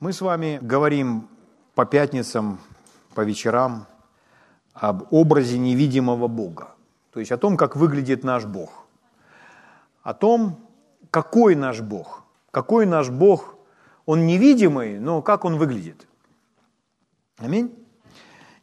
Мы 0.00 0.12
с 0.12 0.20
вами 0.20 0.60
говорим 0.62 1.28
по 1.74 1.84
пятницам, 1.84 2.60
по 3.16 3.22
вечерам 3.22 3.88
об 4.72 5.12
образе 5.12 5.58
невидимого 5.58 6.28
Бога, 6.28 6.76
то 7.12 7.18
есть 7.18 7.32
о 7.32 7.36
том, 7.36 7.56
как 7.56 7.74
выглядит 7.74 8.22
наш 8.22 8.44
Бог, 8.44 8.86
о 10.04 10.14
том, 10.14 10.60
какой 11.10 11.56
наш 11.56 11.80
Бог, 11.80 12.22
какой 12.52 12.86
наш 12.86 13.10
Бог, 13.10 13.56
он 14.06 14.24
невидимый, 14.24 15.00
но 15.00 15.20
как 15.20 15.44
он 15.44 15.56
выглядит. 15.56 16.06
Аминь. 17.38 17.74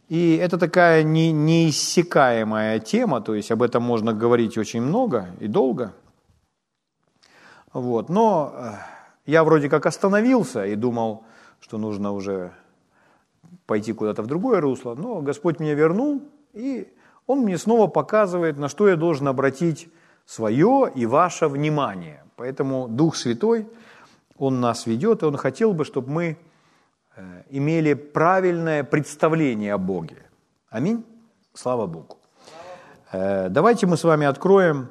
И 0.07 0.37
это 0.37 0.57
такая 0.57 1.03
не, 1.03 1.33
неиссякаемая 1.33 2.79
тема, 2.79 3.19
то 3.19 3.35
есть 3.35 3.51
об 3.51 3.61
этом 3.61 3.83
можно 3.83 4.13
говорить 4.13 4.57
очень 4.57 4.81
много 4.81 5.31
и 5.41 5.47
долго. 5.47 5.93
Вот. 7.73 8.07
Но 8.07 8.53
э, 8.55 8.94
я 9.25 9.43
вроде 9.43 9.69
как 9.69 9.85
остановился 9.85 10.65
и 10.65 10.75
думал, 10.75 11.23
что 11.59 11.77
нужно 11.77 12.11
уже 12.11 12.51
пойти 13.65 13.93
куда-то 13.93 14.21
в 14.21 14.27
другое 14.27 14.61
русло, 14.61 14.95
но 14.95 15.21
Господь 15.21 15.59
меня 15.59 15.73
вернул, 15.73 16.21
и 16.53 16.87
Он 17.27 17.39
мне 17.39 17.57
снова 17.57 17.87
показывает, 17.87 18.57
на 18.57 18.69
что 18.69 18.87
я 18.87 18.95
должен 18.95 19.27
обратить 19.27 19.89
свое 20.25 20.91
и 20.93 21.05
ваше 21.05 21.47
внимание. 21.47 22.23
Поэтому 22.35 22.87
Дух 22.87 23.15
Святой, 23.15 23.67
Он 24.37 24.59
нас 24.59 24.85
ведет, 24.85 25.23
и 25.23 25.25
Он 25.25 25.37
хотел 25.37 25.73
бы, 25.73 25.85
чтобы 25.85 26.11
мы 26.11 26.37
э, 27.15 27.43
имели 27.49 27.93
правильное 27.93 28.83
представление 28.83 29.73
о 29.73 29.77
Боге. 29.77 30.17
Аминь. 30.69 31.03
Слава 31.53 31.87
Богу. 31.87 32.17
Э, 33.11 33.49
давайте 33.49 33.87
мы 33.87 33.97
с 33.97 34.03
вами 34.03 34.27
откроем 34.27 34.89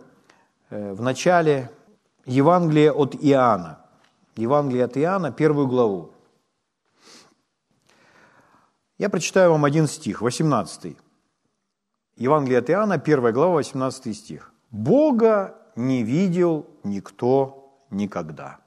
э, 0.70 0.92
в 0.94 1.02
начале 1.02 1.70
Евангелие 2.24 2.90
от 2.90 3.14
Иоанна. 3.14 3.83
Евангелие 4.36 4.84
от 4.84 4.96
Иоанна, 4.96 5.32
первую 5.32 5.68
главу. 5.68 6.12
Я 8.98 9.08
прочитаю 9.08 9.50
вам 9.50 9.64
один 9.64 9.86
стих, 9.86 10.22
18. 10.22 10.96
Евангелие 12.16 12.58
от 12.58 12.70
Иоанна, 12.70 12.94
1 12.94 13.32
глава, 13.32 13.54
18 13.54 14.16
стих. 14.16 14.52
«Бога 14.70 15.56
не 15.76 16.02
видел 16.02 16.66
никто 16.82 17.78
никогда». 17.90 18.60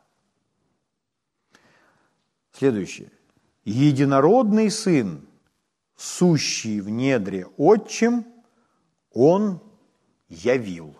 Следующее. 2.51 3.11
«Единородный 3.65 4.71
Сын, 4.71 5.27
сущий 5.95 6.79
в 6.79 6.89
недре 6.89 7.47
Отчим, 7.57 8.25
Он 9.11 9.61
явил». 10.29 10.95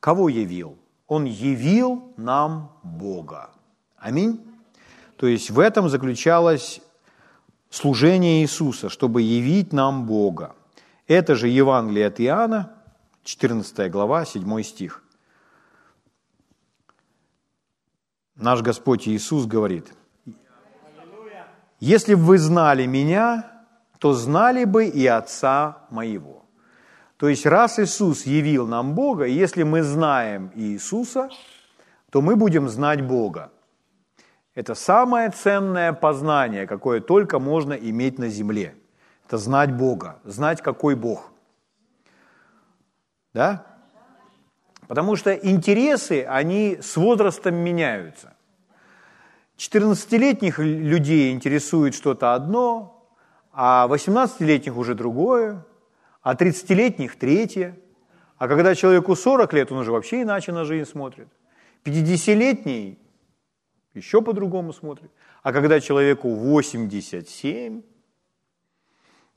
Кого 0.00 0.28
явил? 0.28 0.78
Он 1.08 1.24
явил 1.24 2.12
нам 2.16 2.70
Бога. 2.82 3.50
Аминь. 3.96 4.44
То 5.16 5.26
есть 5.26 5.50
в 5.50 5.58
этом 5.58 5.88
заключалось 5.88 6.80
служение 7.70 8.42
Иисуса, 8.42 8.88
чтобы 8.88 9.22
явить 9.22 9.72
нам 9.72 10.06
Бога. 10.06 10.54
Это 11.06 11.34
же 11.34 11.48
Евангелие 11.48 12.06
от 12.06 12.20
Иоанна, 12.20 12.74
14 13.24 13.90
глава, 13.90 14.24
7 14.24 14.62
стих. 14.62 15.02
Наш 18.36 18.62
Господь 18.62 19.08
Иисус 19.08 19.46
говорит, 19.46 19.92
«Если 21.80 22.14
бы 22.14 22.22
вы 22.22 22.38
знали 22.38 22.86
Меня, 22.86 23.50
то 23.98 24.12
знали 24.12 24.64
бы 24.64 24.86
и 24.86 25.06
Отца 25.06 25.86
Моего». 25.90 26.37
То 27.18 27.28
есть 27.28 27.46
раз 27.46 27.78
Иисус 27.80 28.26
явил 28.26 28.66
нам 28.66 28.94
Бога, 28.94 29.24
если 29.24 29.64
мы 29.64 29.82
знаем 29.82 30.52
Иисуса, 30.54 31.28
то 32.10 32.22
мы 32.22 32.36
будем 32.36 32.68
знать 32.68 33.02
Бога. 33.02 33.50
Это 34.54 34.74
самое 34.74 35.30
ценное 35.30 35.92
познание, 35.92 36.66
какое 36.66 37.00
только 37.00 37.40
можно 37.40 37.72
иметь 37.72 38.18
на 38.18 38.28
земле. 38.28 38.74
Это 39.26 39.36
знать 39.36 39.72
Бога, 39.72 40.20
знать, 40.24 40.62
какой 40.62 40.94
Бог. 40.94 41.32
Да? 43.34 43.66
Потому 44.86 45.16
что 45.16 45.34
интересы, 45.34 46.24
они 46.24 46.78
с 46.80 46.96
возрастом 46.96 47.56
меняются. 47.56 48.32
14-летних 49.58 50.60
людей 50.60 51.32
интересует 51.32 51.94
что-то 51.94 52.34
одно, 52.34 53.04
а 53.52 53.88
18-летних 53.88 54.76
уже 54.76 54.94
другое, 54.94 55.64
а 56.22 56.34
30-летних 56.34 57.16
третье. 57.16 57.78
А 58.36 58.48
когда 58.48 58.74
человеку 58.74 59.16
40 59.16 59.52
лет, 59.52 59.72
он 59.72 59.78
уже 59.78 59.92
вообще 59.92 60.22
иначе 60.22 60.52
на 60.52 60.64
жизнь 60.64 60.88
смотрит. 60.90 61.28
50-летний 61.84 62.98
еще 63.94 64.22
по-другому 64.22 64.72
смотрит. 64.72 65.10
А 65.42 65.52
когда 65.52 65.80
человеку 65.80 66.34
87, 66.34 67.82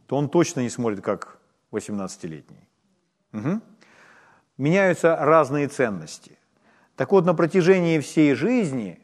то 0.08 0.18
он 0.18 0.30
точно 0.30 0.62
не 0.62 0.70
смотрит, 0.70 1.02
как 1.02 1.40
18-летний. 1.72 2.68
Угу. 3.34 3.62
Меняются 4.58 5.16
разные 5.16 5.68
ценности. 5.68 6.38
Так 6.96 7.12
вот, 7.12 7.26
на 7.26 7.34
протяжении 7.34 8.00
всей 8.00 8.36
жизни 8.36 9.00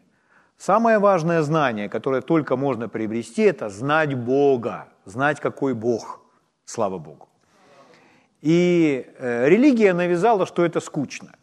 самое 0.58 1.00
важное 1.00 1.42
знание, 1.42 1.90
которое 1.90 2.22
только 2.22 2.58
можно 2.58 2.90
приобрести, 2.90 3.44
это 3.44 3.70
знать 3.70 4.14
Бога, 4.14 4.90
знать, 5.06 5.40
какой 5.40 5.74
Бог. 5.74 6.22
Слава 6.66 6.98
Богу. 6.98 7.27
И 8.42 9.06
э, 9.18 9.50
религия 9.50 9.94
навязала, 9.94 10.46
что 10.46 10.66
это 10.66 10.80
скучно. 10.80 11.36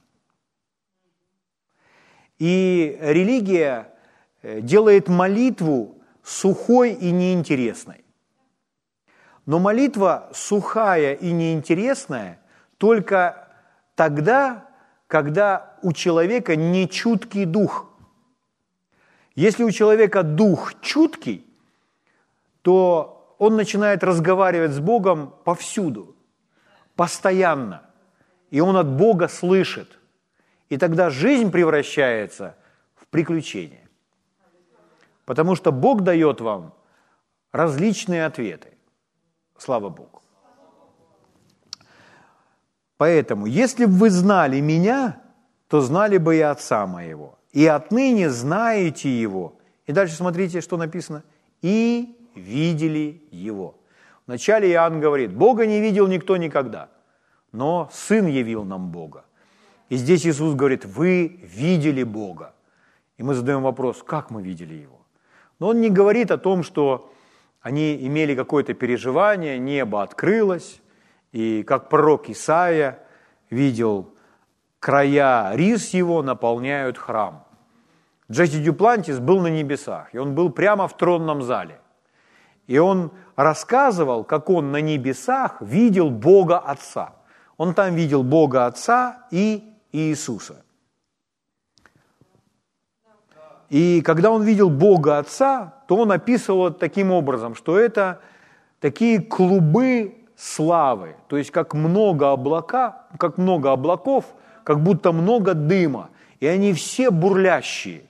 И 2.38 2.97
религия 3.00 3.94
Э, 4.44 4.60
делает 4.60 5.09
молитву 5.09 5.97
сухой 6.22 6.93
и 6.93 7.10
неинтересной. 7.10 8.04
Но 9.47 9.59
молитва 9.59 10.28
сухая 10.34 11.15
и 11.15 11.33
неинтересная 11.33 12.41
только 12.77 13.49
тогда, 13.94 14.69
когда 15.06 15.78
у 15.83 15.93
человека 15.93 16.56
не 16.56 16.91
чуткий 16.91 17.47
дух. 17.47 17.91
Если 19.34 19.65
у 19.65 19.71
человека 19.71 20.22
дух 20.22 20.75
чуткий, 20.83 21.47
то 22.60 23.34
он 23.38 23.56
начинает 23.56 24.04
разговаривать 24.04 24.72
с 24.72 24.78
Богом 24.78 25.34
повсюду, 25.44 26.15
постоянно. 26.97 27.82
И 28.50 28.60
он 28.60 28.77
от 28.77 28.88
Бога 28.88 29.28
слышит. 29.28 29.99
И 30.69 30.77
тогда 30.77 31.10
жизнь 31.10 31.50
превращается 31.50 32.56
в 32.94 33.06
приключение. 33.09 33.88
Потому 35.25 35.56
что 35.56 35.72
Бог 35.72 36.03
дает 36.03 36.41
вам 36.41 36.75
различные 37.53 38.27
ответы. 38.27 38.69
Слава 39.56 39.88
Богу. 39.88 40.22
Поэтому, 42.97 43.47
если 43.47 43.87
бы 43.87 43.93
вы 43.93 44.10
знали 44.10 44.60
меня, 44.60 45.21
то 45.69 45.81
знали 45.81 46.19
бы 46.19 46.37
и 46.37 46.41
Отца 46.41 46.87
моего. 46.87 47.38
И 47.53 47.66
отныне 47.66 48.31
знаете 48.31 49.09
Его. 49.09 49.59
И 49.87 49.93
дальше 49.93 50.15
смотрите, 50.15 50.60
что 50.60 50.77
написано. 50.77 51.22
И 51.62 52.16
видели 52.34 53.22
Его. 53.31 53.77
Вначале 54.26 54.70
Иоанн 54.72 55.00
говорит, 55.00 55.34
Бога 55.34 55.66
не 55.66 55.80
видел 55.80 56.06
никто 56.06 56.36
никогда, 56.36 56.88
но 57.52 57.88
Сын 57.92 58.26
явил 58.26 58.64
нам 58.64 58.90
Бога. 58.90 59.24
И 59.90 59.96
здесь 59.96 60.26
Иисус 60.26 60.54
говорит, 60.54 60.84
вы 60.84 61.40
видели 61.42 62.02
Бога. 62.02 62.54
И 63.18 63.22
мы 63.22 63.34
задаем 63.34 63.62
вопрос, 63.62 64.02
как 64.02 64.30
мы 64.30 64.42
видели 64.42 64.74
Его? 64.74 65.00
Но 65.58 65.68
он 65.68 65.80
не 65.80 65.90
говорит 65.90 66.30
о 66.30 66.38
том, 66.38 66.62
что 66.62 67.12
они 67.60 67.94
имели 68.06 68.34
какое-то 68.34 68.74
переживание, 68.74 69.58
небо 69.58 70.02
открылось, 70.02 70.80
и 71.32 71.62
как 71.62 71.88
пророк 71.88 72.28
Исаия 72.28 72.98
видел, 73.50 74.14
края 74.80 75.52
рис 75.54 75.94
его 75.94 76.22
наполняют 76.22 76.98
храм. 76.98 77.46
Джесси 78.30 78.62
Дюплантис 78.62 79.18
был 79.18 79.41
на 79.41 79.48
небесах, 79.48 80.14
и 80.14 80.18
он 80.18 80.34
был 80.34 80.50
прямо 80.50 80.88
в 80.88 80.96
тронном 80.96 81.42
зале. 81.42 81.80
И 82.66 82.78
он 82.78 83.11
рассказывал, 83.37 84.25
как 84.25 84.49
он 84.51 84.72
на 84.72 84.81
небесах 84.81 85.61
видел 85.61 86.11
Бога 86.11 86.59
Отца. 86.59 87.13
Он 87.57 87.75
там 87.75 87.95
видел 87.95 88.22
Бога 88.22 88.66
Отца 88.66 89.27
и 89.31 89.63
Иисуса. 89.93 90.65
И 93.71 94.03
когда 94.03 94.31
он 94.31 94.43
видел 94.43 94.71
Бога 94.71 95.19
Отца, 95.19 95.75
то 95.89 95.97
он 95.97 96.13
описывал 96.13 96.72
таким 96.72 97.11
образом, 97.11 97.55
что 97.55 97.78
это 97.78 98.21
такие 98.81 99.21
клубы 99.21 100.15
славы, 100.37 101.16
то 101.28 101.37
есть 101.37 101.51
как 101.51 101.75
много 101.75 102.33
облака, 102.33 103.07
как 103.19 103.39
много 103.39 103.72
облаков, 103.72 104.25
как 104.65 104.81
будто 104.81 105.13
много 105.13 105.55
дыма, 105.55 106.11
и 106.41 106.47
они 106.47 106.72
все 106.72 107.11
бурлящие, 107.11 108.03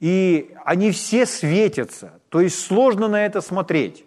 и 0.00 0.54
они 0.64 0.90
все 0.90 1.26
светятся, 1.26 2.12
то 2.34 2.40
есть 2.40 2.66
сложно 2.66 3.06
на 3.06 3.24
это 3.24 3.40
смотреть. 3.40 4.04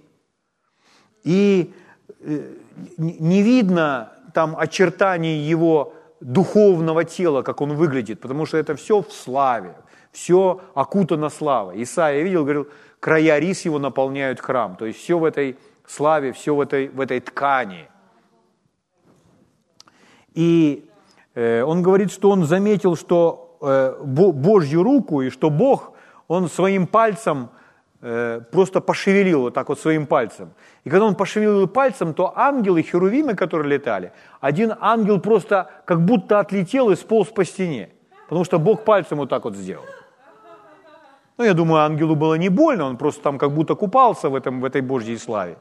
И 1.24 1.74
э, 2.20 2.56
не 2.98 3.42
видно 3.42 4.12
там 4.34 4.54
очертаний 4.58 5.50
его 5.50 5.94
духовного 6.20 7.06
тела, 7.06 7.42
как 7.42 7.62
он 7.62 7.76
выглядит, 7.76 8.20
потому 8.20 8.46
что 8.46 8.58
это 8.58 8.76
все 8.76 9.02
в 9.02 9.14
славе, 9.14 9.76
все 10.12 10.60
окутано 10.74 11.30
славой. 11.30 11.82
Исаия 11.84 12.22
видел, 12.22 12.44
говорил, 12.44 12.68
края 13.00 13.40
рис 13.40 13.64
его 13.64 13.80
наполняют 13.80 14.42
храм. 14.42 14.76
То 14.76 14.86
есть 14.86 15.00
все 15.00 15.18
в 15.18 15.24
этой 15.24 15.56
славе, 15.88 16.34
все 16.34 16.54
в 16.54 16.60
этой, 16.60 16.90
в 16.90 17.00
этой 17.00 17.22
ткани. 17.22 17.88
И 20.34 20.90
э, 21.34 21.64
он 21.64 21.82
говорит, 21.82 22.12
что 22.12 22.32
он 22.32 22.44
заметил, 22.44 22.98
что 22.98 23.58
э, 23.62 23.96
Божью 24.04 24.84
руку, 24.84 25.22
и 25.22 25.30
что 25.30 25.50
Бог, 25.50 25.94
он 26.28 26.50
своим 26.50 26.88
пальцем 26.88 27.52
просто 28.00 28.82
пошевелил 28.82 29.42
вот 29.42 29.54
так 29.54 29.70
вот 29.70 29.80
своим 29.80 30.06
пальцем. 30.06 30.52
И 30.84 30.90
когда 30.90 31.06
он 31.06 31.16
пошевелил 31.16 31.68
пальцем, 31.68 32.14
то 32.14 32.32
ангелы, 32.36 32.84
херувимы, 32.84 33.36
которые 33.36 33.70
летали, 33.72 34.12
один 34.40 34.74
ангел 34.80 35.20
просто 35.20 35.70
как 35.86 36.06
будто 36.06 36.40
отлетел 36.40 36.92
и 36.92 36.96
сполз 36.96 37.30
по 37.30 37.44
стене, 37.44 37.90
потому 38.28 38.46
что 38.46 38.60
Бог 38.60 38.84
пальцем 38.84 39.18
вот 39.18 39.30
так 39.30 39.46
вот 39.46 39.56
сделал. 39.56 39.86
Ну, 41.38 41.46
я 41.46 41.54
думаю, 41.54 41.84
ангелу 41.84 42.16
было 42.16 42.36
не 42.36 42.50
больно, 42.50 42.86
он 42.86 42.98
просто 42.98 43.22
там 43.22 43.38
как 43.38 43.52
будто 43.52 43.76
купался 43.76 44.30
в, 44.30 44.36
этом, 44.36 44.60
в 44.62 44.66
этой 44.66 44.82
Божьей 44.82 45.18
славе. 45.18 45.58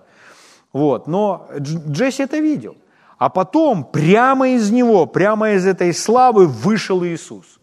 Вот. 0.73 1.06
Но 1.06 1.49
Джесси 1.59 2.23
это 2.23 2.38
видел. 2.38 2.77
А 3.19 3.29
потом 3.29 3.85
прямо 3.85 4.49
из 4.49 4.71
него, 4.71 5.06
прямо 5.06 5.50
из 5.50 5.67
этой 5.67 5.93
славы 5.93 6.47
вышел 6.47 7.05
Иисус. 7.05 7.61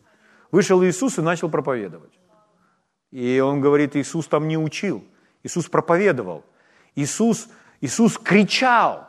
Вышел 0.51 0.83
Иисус 0.83 1.17
и 1.17 1.21
начал 1.21 1.49
проповедовать. 1.49 2.11
И 3.13 3.39
он 3.39 3.61
говорит, 3.61 3.95
Иисус 3.95 4.27
там 4.27 4.47
не 4.47 4.57
учил, 4.57 5.03
Иисус 5.43 5.67
проповедовал. 5.67 6.43
Иисус, 6.95 7.47
Иисус 7.79 8.17
кричал, 8.17 9.07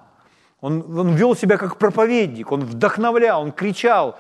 он, 0.61 0.99
он 0.99 1.15
вел 1.15 1.35
себя 1.35 1.57
как 1.57 1.79
проповедник, 1.79 2.53
он 2.53 2.61
вдохновлял, 2.61 3.41
он 3.41 3.51
кричал, 3.51 4.19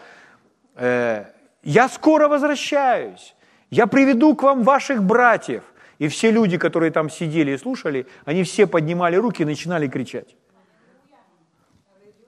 э, 0.74 1.26
«Я 1.62 1.88
скоро 1.90 2.28
возвращаюсь, 2.28 3.34
я 3.70 3.86
приведу 3.86 4.34
к 4.34 4.42
вам 4.42 4.62
ваших 4.62 5.02
братьев». 5.02 5.62
И 5.98 6.08
все 6.08 6.30
люди, 6.30 6.56
которые 6.56 6.90
там 6.90 7.10
сидели 7.10 7.50
и 7.50 7.58
слушали, 7.58 8.06
они 8.24 8.42
все 8.42 8.66
поднимали 8.66 9.16
руки 9.16 9.42
и 9.42 9.44
начинали 9.44 9.86
кричать. 9.86 10.34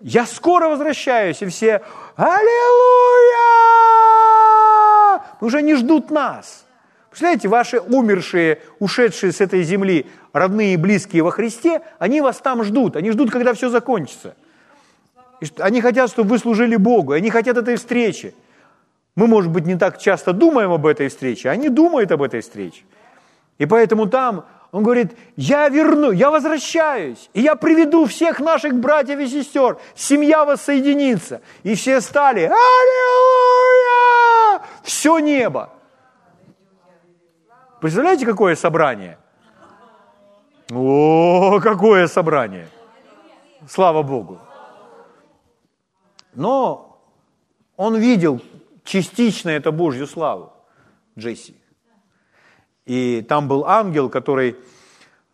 «Я 0.02 0.26
скоро 0.26 0.68
возвращаюсь!» 0.68 1.40
И 1.40 1.46
все 1.46 1.82
«Аллилуйя!» 2.16 3.46
Уже 5.40 5.62
не 5.62 5.74
ждут 5.74 6.10
нас. 6.10 6.65
Представляете, 7.16 7.48
ваши 7.48 7.80
умершие, 7.80 8.60
ушедшие 8.78 9.32
с 9.32 9.40
этой 9.40 9.62
земли, 9.62 10.04
родные 10.34 10.74
и 10.74 10.76
близкие 10.76 11.22
во 11.22 11.30
Христе, 11.30 11.80
они 11.98 12.20
вас 12.20 12.36
там 12.36 12.62
ждут. 12.62 12.94
Они 12.94 13.10
ждут, 13.10 13.30
когда 13.30 13.54
все 13.54 13.70
закончится. 13.70 14.36
Они 15.56 15.80
хотят, 15.80 16.10
чтобы 16.10 16.28
вы 16.28 16.38
служили 16.38 16.76
Богу. 16.76 17.12
Они 17.12 17.30
хотят 17.30 17.56
этой 17.56 17.76
встречи. 17.76 18.34
Мы, 19.14 19.28
может 19.28 19.50
быть, 19.50 19.64
не 19.64 19.76
так 19.76 19.96
часто 19.98 20.34
думаем 20.34 20.72
об 20.72 20.84
этой 20.84 21.08
встрече, 21.08 21.48
они 21.48 21.70
думают 21.70 22.12
об 22.12 22.22
этой 22.22 22.42
встрече. 22.42 22.82
И 23.56 23.64
поэтому 23.64 24.08
там 24.08 24.44
он 24.70 24.82
говорит, 24.82 25.12
я 25.36 25.70
верну, 25.70 26.10
я 26.10 26.30
возвращаюсь, 26.30 27.30
и 27.32 27.40
я 27.40 27.54
приведу 27.54 28.04
всех 28.04 28.40
наших 28.40 28.74
братьев 28.74 29.18
и 29.20 29.26
сестер, 29.26 29.78
семья 29.94 30.44
воссоединится. 30.44 31.40
И 31.62 31.76
все 31.76 32.02
стали, 32.02 32.40
аллилуйя, 32.40 32.60
все 34.82 35.18
небо. 35.18 35.70
Представляете, 37.80 38.24
какое 38.24 38.56
собрание? 38.56 39.18
О, 40.72 41.60
какое 41.60 42.06
собрание! 42.06 42.68
Слава 43.68 44.02
Богу! 44.02 44.38
Но 46.34 46.98
он 47.76 47.96
видел 47.96 48.40
частично 48.84 49.50
это 49.50 49.72
Божью 49.72 50.06
славу, 50.06 50.52
Джесси. 51.18 51.54
И 52.86 53.24
там 53.28 53.48
был 53.48 53.66
ангел, 53.66 54.08
который... 54.08 54.56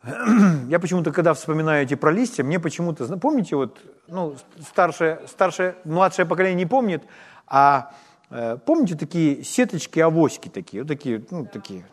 Я 0.69 0.81
почему-то, 0.81 1.12
когда 1.12 1.35
вспоминаю 1.35 1.85
эти 1.85 1.94
про 1.94 2.11
листья, 2.11 2.43
мне 2.43 2.59
почему-то... 2.59 3.06
Помните, 3.19 3.55
вот, 3.55 3.79
ну, 4.09 4.37
старшее, 4.61 5.21
старшее, 5.29 5.77
младшее 5.85 6.27
поколение 6.27 6.65
не 6.65 6.67
помнит, 6.67 7.05
а 7.47 7.94
э, 8.31 8.59
помните 8.65 8.97
такие 8.97 9.44
сеточки, 9.44 10.00
авоськи 10.00 10.49
такие, 10.49 10.83
вот 10.83 10.89
такие, 10.89 11.25
ну, 11.31 11.47
такие, 11.47 11.85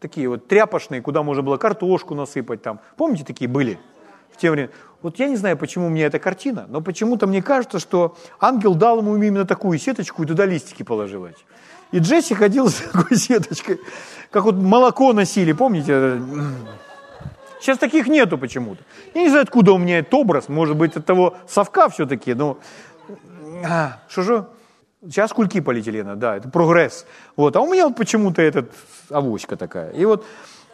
такие 0.00 0.28
вот 0.28 0.46
тряпочные, 0.48 1.02
куда 1.02 1.22
можно 1.22 1.42
было 1.42 1.56
картошку 1.56 2.14
насыпать 2.14 2.62
там. 2.62 2.80
Помните, 2.96 3.24
такие 3.24 3.48
были 3.48 3.78
в 4.32 4.36
те 4.36 4.50
времена? 4.50 4.70
Вот 5.02 5.18
я 5.18 5.28
не 5.28 5.36
знаю, 5.36 5.56
почему 5.56 5.88
меня 5.88 6.06
эта 6.06 6.18
картина, 6.18 6.66
но 6.68 6.80
почему-то 6.80 7.26
мне 7.26 7.42
кажется, 7.42 7.78
что 7.78 8.16
ангел 8.40 8.74
дал 8.74 8.98
ему 8.98 9.16
именно 9.16 9.44
такую 9.44 9.78
сеточку 9.78 10.22
и 10.22 10.26
туда 10.26 10.44
листики 10.44 10.82
положил. 10.82 11.28
И 11.92 11.98
Джесси 11.98 12.34
ходил 12.34 12.68
с 12.68 12.74
такой 12.74 13.16
сеточкой, 13.16 13.80
как 14.30 14.44
вот 14.44 14.56
молоко 14.56 15.12
носили, 15.12 15.52
помните? 15.52 16.20
Сейчас 17.60 17.78
таких 17.78 18.06
нету 18.06 18.38
почему-то. 18.38 18.82
Я 19.14 19.22
не 19.22 19.28
знаю, 19.28 19.42
откуда 19.42 19.72
у 19.72 19.78
меня 19.78 19.98
этот 19.98 20.14
образ, 20.14 20.48
может 20.48 20.76
быть, 20.76 20.96
от 20.96 21.06
того 21.06 21.36
совка 21.48 21.88
все-таки, 21.88 22.34
но... 22.34 22.58
А, 23.68 24.00
что 24.08 24.22
же? 24.22 24.46
Сейчас 25.02 25.32
кульки 25.32 25.60
полиэтилена, 25.60 26.16
да, 26.16 26.36
это 26.36 26.48
прогресс. 26.48 27.06
Вот, 27.36 27.54
а 27.54 27.60
у 27.60 27.72
меня 27.72 27.86
вот 27.86 27.96
почему-то 27.96 28.42
этот 28.42 28.72
авоська 29.10 29.56
такая. 29.56 29.90
И 29.90 30.04
вот, 30.04 30.26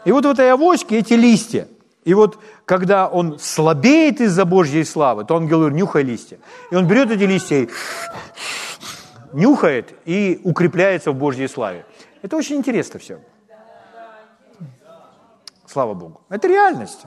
и 0.06 0.12
вот 0.12 0.24
в 0.24 0.30
этой 0.30 0.50
авоське 0.50 0.98
эти 0.98 1.14
листья. 1.14 1.68
И 2.04 2.14
вот 2.14 2.38
когда 2.64 3.06
он 3.06 3.38
слабеет 3.38 4.20
из-за 4.20 4.44
Божьей 4.44 4.84
славы, 4.84 5.24
то 5.24 5.36
ангел 5.36 5.58
говорит, 5.58 5.76
нюхай 5.76 6.02
листья. 6.02 6.38
И 6.70 6.76
он 6.76 6.86
берет 6.86 7.10
эти 7.10 7.24
листья 7.24 7.56
и 7.56 7.68
нюхает 9.32 9.92
и 10.06 10.40
укрепляется 10.44 11.10
в 11.10 11.16
Божьей 11.16 11.48
славе. 11.48 11.84
Это 12.22 12.36
очень 12.36 12.56
интересно 12.56 13.00
все. 13.00 13.20
Слава 15.66 15.94
Богу. 15.94 16.22
Это 16.30 16.48
реальность. 16.48 17.02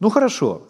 Ну 0.00 0.10
хорошо. 0.10 0.62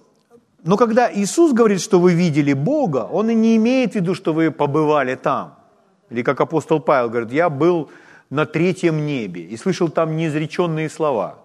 Но 0.65 0.77
когда 0.77 1.13
Иисус 1.13 1.53
говорит, 1.53 1.81
что 1.81 1.99
вы 1.99 2.15
видели 2.15 2.53
Бога, 2.53 3.09
Он 3.11 3.31
и 3.31 3.35
не 3.35 3.57
имеет 3.57 3.93
в 3.93 3.95
виду, 3.97 4.15
что 4.15 4.33
вы 4.33 4.51
побывали 4.51 5.17
там. 5.17 5.59
Или 6.11 6.23
как 6.23 6.41
апостол 6.41 6.81
Павел 6.81 7.09
говорит, 7.11 7.33
я 7.33 7.49
был 7.51 7.91
на 8.31 8.47
третьем 8.47 9.05
небе 9.07 9.43
и 9.43 9.57
слышал 9.57 9.89
там 9.89 10.17
неизреченные 10.17 10.89
слова. 10.89 11.39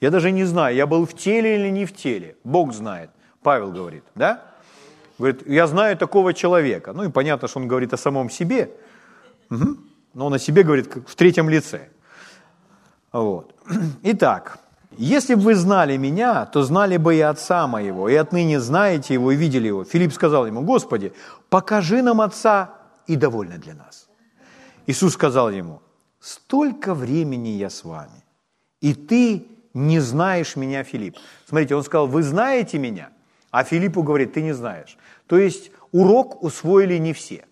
Я 0.00 0.10
даже 0.10 0.30
не 0.30 0.44
знаю, 0.44 0.74
я 0.76 0.86
был 0.86 1.06
в 1.06 1.14
теле 1.14 1.56
или 1.56 1.70
не 1.70 1.84
в 1.84 1.92
теле. 1.92 2.36
Бог 2.44 2.72
знает. 2.72 3.10
Павел 3.42 3.70
говорит, 3.72 4.04
да? 4.14 4.42
Говорит, 5.18 5.46
я 5.46 5.66
знаю 5.66 5.96
такого 5.96 6.32
человека. 6.32 6.92
Ну 6.92 7.04
и 7.04 7.08
понятно, 7.08 7.48
что 7.48 7.60
он 7.60 7.68
говорит 7.68 7.92
о 7.92 7.96
самом 7.96 8.30
себе. 8.30 8.70
Угу. 9.50 9.76
Но 10.14 10.26
он 10.26 10.34
о 10.34 10.38
себе 10.38 10.62
говорит 10.62 10.88
в 11.06 11.14
третьем 11.14 11.48
лице. 11.48 11.88
Вот. 13.12 13.54
Итак, 14.02 14.58
если 14.98 15.34
бы 15.34 15.42
вы 15.42 15.54
знали 15.54 15.96
меня, 15.96 16.46
то 16.46 16.62
знали 16.62 16.96
бы 16.96 17.16
и 17.16 17.20
отца 17.20 17.66
моего, 17.66 18.08
и 18.08 18.14
отныне 18.14 18.60
знаете 18.60 19.14
его 19.14 19.32
и 19.32 19.36
видели 19.36 19.68
его. 19.68 19.84
Филипп 19.84 20.12
сказал 20.12 20.46
ему, 20.46 20.62
Господи, 20.62 21.12
покажи 21.48 22.02
нам 22.02 22.20
отца, 22.20 22.74
и 23.06 23.16
довольно 23.16 23.58
для 23.58 23.74
нас. 23.74 24.08
Иисус 24.86 25.14
сказал 25.14 25.50
ему, 25.50 25.80
столько 26.20 26.94
времени 26.94 27.48
я 27.48 27.70
с 27.70 27.84
вами, 27.84 28.24
и 28.80 28.94
ты 28.94 29.46
не 29.74 30.00
знаешь 30.00 30.56
меня, 30.56 30.84
Филипп. 30.84 31.16
Смотрите, 31.46 31.74
он 31.74 31.82
сказал, 31.82 32.06
вы 32.06 32.22
знаете 32.22 32.78
меня, 32.78 33.10
а 33.50 33.64
Филиппу 33.64 34.02
говорит, 34.02 34.32
ты 34.34 34.42
не 34.42 34.52
знаешь. 34.52 34.96
То 35.26 35.38
есть 35.38 35.70
урок 35.92 36.42
усвоили 36.42 36.98
не 36.98 37.12
все. 37.12 37.44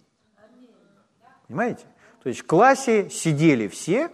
Понимаете? 1.48 1.84
То 2.22 2.28
есть 2.28 2.40
в 2.40 2.46
классе 2.46 3.10
сидели 3.10 3.68
все, 3.68 4.10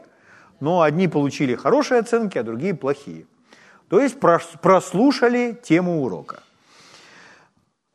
но 0.60 0.82
одни 0.82 1.08
получили 1.08 1.54
хорошие 1.54 2.00
оценки, 2.00 2.38
а 2.38 2.42
другие 2.42 2.74
плохие. 2.74 3.26
То 3.88 4.00
есть 4.00 4.18
прослушали 4.20 5.58
тему 5.62 6.02
урока. 6.02 6.40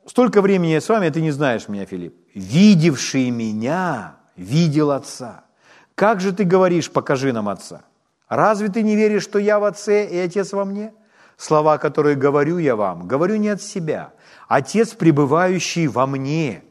Столько 0.06 0.42
времени 0.42 0.72
я 0.72 0.82
с 0.82 0.90
вами, 0.90 1.08
а 1.08 1.12
ты 1.12 1.22
не 1.22 1.32
знаешь 1.32 1.68
меня, 1.68 1.86
Филипп. 1.86 2.16
Видевший 2.34 3.30
меня, 3.30 4.16
видел 4.36 4.92
Отца. 4.92 5.46
Как 5.96 6.20
же 6.20 6.34
ты 6.34 6.44
говоришь, 6.44 6.92
покажи 6.92 7.32
нам 7.32 7.48
Отца? 7.48 7.84
Разве 8.28 8.70
ты 8.70 8.82
не 8.82 8.96
веришь, 8.96 9.24
что 9.24 9.40
я 9.40 9.60
в 9.60 9.64
Отце 9.64 10.06
и 10.06 10.18
Отец 10.18 10.54
во 10.54 10.66
мне? 10.66 10.94
Слова, 11.38 11.78
которые 11.78 12.16
говорю 12.16 12.58
я 12.58 12.76
вам, 12.76 13.08
говорю 13.08 13.36
не 13.36 13.50
от 13.50 13.62
себя. 13.62 14.14
Отец, 14.48 14.94
пребывающий 14.94 15.88
во 15.88 16.08
мне, 16.08 16.64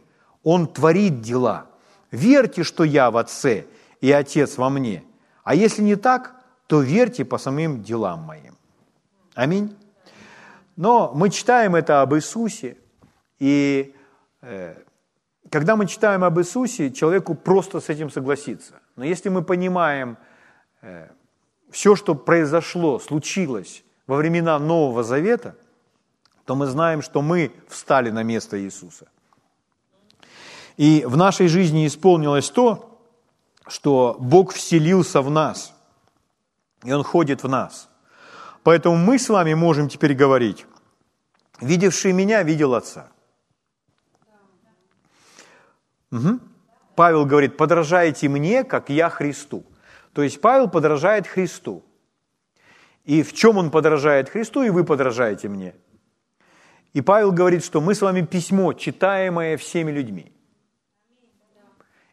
Он 0.43 0.67
творит 0.67 1.21
дела. 1.21 1.67
Верьте, 2.11 2.65
что 2.65 2.85
я 2.85 3.11
в 3.11 3.17
Отце 3.17 3.67
и 4.01 4.11
Отец 4.11 4.59
во 4.59 4.69
мне– 4.69 5.05
а 5.45 5.55
если 5.55 5.83
не 5.83 5.97
так, 5.97 6.37
то 6.67 6.81
верьте 6.81 7.25
по 7.25 7.39
самым 7.39 7.83
делам 7.83 8.21
моим. 8.21 8.57
Аминь. 9.35 9.77
Но 10.77 11.13
мы 11.15 11.31
читаем 11.31 11.75
это 11.75 12.03
об 12.03 12.15
Иисусе, 12.15 12.77
и 13.39 13.95
э, 14.41 14.75
когда 15.51 15.77
мы 15.77 15.87
читаем 15.87 16.25
об 16.25 16.39
Иисусе, 16.39 16.91
человеку 16.91 17.35
просто 17.35 17.81
с 17.81 17.89
этим 17.89 18.11
согласиться. 18.11 18.81
Но 18.97 19.05
если 19.05 19.29
мы 19.29 19.43
понимаем 19.43 20.17
э, 20.81 21.09
все, 21.71 21.95
что 21.97 22.15
произошло, 22.15 22.99
случилось 22.99 23.85
во 24.07 24.17
времена 24.17 24.59
Нового 24.59 25.03
Завета, 25.03 25.57
то 26.45 26.55
мы 26.55 26.67
знаем, 26.67 27.03
что 27.03 27.23
мы 27.23 27.53
встали 27.69 28.11
на 28.11 28.23
место 28.23 28.59
Иисуса. 28.61 29.09
И 30.77 31.05
в 31.07 31.17
нашей 31.17 31.49
жизни 31.49 31.87
исполнилось 31.87 32.51
то, 32.51 32.92
что 33.73 34.17
Бог 34.19 34.53
вселился 34.53 35.23
в 35.23 35.31
нас, 35.31 35.73
и 36.85 36.93
Он 36.93 37.03
ходит 37.03 37.43
в 37.43 37.49
нас. 37.49 37.89
Поэтому 38.65 38.97
мы 38.97 39.19
с 39.19 39.31
вами 39.31 39.55
можем 39.55 39.89
теперь 39.89 40.15
говорить, 40.15 40.67
видевший 41.63 42.13
меня, 42.13 42.43
видел 42.43 42.75
Отца. 42.75 43.09
Угу. 46.11 46.39
Павел 46.95 47.25
говорит, 47.25 47.57
подражайте 47.57 48.29
мне, 48.29 48.63
как 48.65 48.91
я 48.91 49.09
Христу. 49.09 49.65
То 50.13 50.23
есть 50.23 50.43
Павел 50.43 50.69
подражает 50.69 51.27
Христу. 51.27 51.83
И 53.05 53.23
в 53.23 53.33
чем 53.33 53.57
он 53.57 53.71
подражает 53.71 54.29
Христу, 54.29 54.63
и 54.63 54.71
вы 54.71 54.85
подражаете 54.85 55.49
мне. 55.49 55.75
И 56.93 57.01
Павел 57.01 57.33
говорит, 57.33 57.65
что 57.65 57.81
мы 57.81 57.95
с 57.95 58.03
вами 58.03 58.21
письмо, 58.21 58.75
читаемое 58.75 59.57
всеми 59.57 59.91
людьми. 59.91 60.32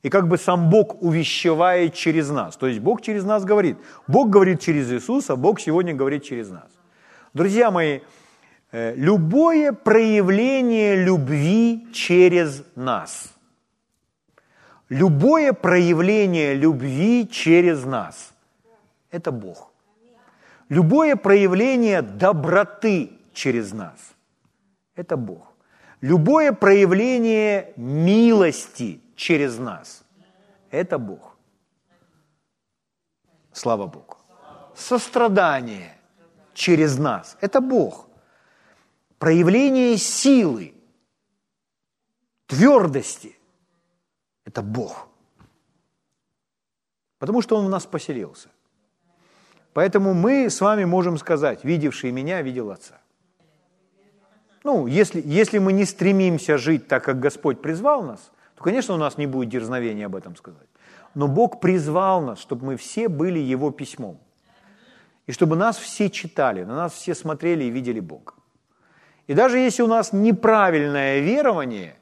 И 0.04 0.10
как 0.10 0.28
бы 0.28 0.38
сам 0.38 0.70
Бог 0.70 1.02
увещевает 1.02 1.94
через 1.94 2.30
нас. 2.30 2.56
То 2.56 2.68
есть 2.68 2.80
Бог 2.80 3.02
через 3.02 3.26
нас 3.26 3.44
говорит. 3.44 3.78
Бог 4.08 4.30
говорит 4.30 4.62
через 4.62 4.92
Иисуса, 4.92 5.36
Бог 5.36 5.60
сегодня 5.60 5.94
говорит 5.94 6.24
через 6.24 6.50
нас. 6.50 6.70
Друзья 7.34 7.72
мои, 7.72 8.00
э, 8.72 8.96
любое 8.96 9.74
проявление 9.74 10.96
любви 10.96 11.88
через 11.94 12.64
нас– 12.76 13.34
Любое 14.90 15.54
проявление 15.54 16.56
любви 16.56 17.28
через 17.30 17.86
нас– 17.86 18.34
это 19.12 19.32
Бог. 19.32 19.72
Любое 20.68 21.16
проявление 21.16 22.02
доброты 22.02 23.12
через 23.34 23.72
нас– 23.72 24.16
это 24.96 25.16
Бог. 25.16 25.54
Любое 26.02 26.54
проявление 26.54 27.74
милости 27.78 29.00
через 29.20 29.60
нас– 29.60 30.04
это 30.72 30.98
Бог. 30.98 31.36
Слава 33.52 33.86
Богу. 33.86 34.18
Сострадание 34.76 35.98
через 36.54 36.98
нас– 36.98 37.38
это 37.42 37.60
Бог. 37.60 38.08
Проявление 39.18 39.98
силы, 39.98 40.74
твердости 42.48 43.36
это 44.46 44.62
Бог. 44.62 45.08
Потому 47.18 47.42
что 47.42 47.58
Он 47.58 47.66
в 47.66 47.70
нас 47.70 47.86
поселился. 47.86 48.48
Поэтому 49.74 50.14
мы 50.14 50.50
с 50.50 50.62
вами 50.62 50.86
можем 50.86 51.18
сказать, 51.18 51.66
видевший 51.66 52.12
меня, 52.12 52.42
видел 52.42 52.72
Отца. 52.72 53.02
Ну, 54.64 54.88
если, 54.88 55.22
если 55.26 55.60
мы 55.60 55.74
не 55.74 55.86
стремимся 55.86 56.58
жить 56.58 56.88
так, 56.88 57.04
как 57.04 57.20
Господь 57.20 57.62
призвал 57.62 58.04
нас, 58.04 58.32
то, 58.60 58.64
конечно, 58.66 58.94
у 58.94 58.98
нас 58.98 59.18
не 59.18 59.26
будет 59.26 59.48
дерзновения 59.48 60.08
об 60.08 60.16
этом 60.18 60.36
сказать. 60.36 60.68
Но 61.16 61.30
Бог 61.30 61.62
призвал 61.62 62.22
нас, 62.22 62.40
чтобы 62.40 62.66
мы 62.66 62.76
все 62.76 63.08
были 63.08 63.40
Его 63.40 63.72
письмом. 63.72 64.20
И 65.28 65.32
чтобы 65.32 65.56
нас 65.56 65.78
все 65.78 66.10
читали, 66.10 66.66
на 66.66 66.76
нас 66.76 66.92
все 66.92 67.16
смотрели 67.16 67.64
и 67.64 67.70
видели 67.70 68.02
Бога. 68.02 68.34
И 69.28 69.34
даже 69.34 69.60
если 69.60 69.82
у 69.82 69.88
нас 69.88 70.12
неправильное 70.12 71.20
верование, 71.22 71.96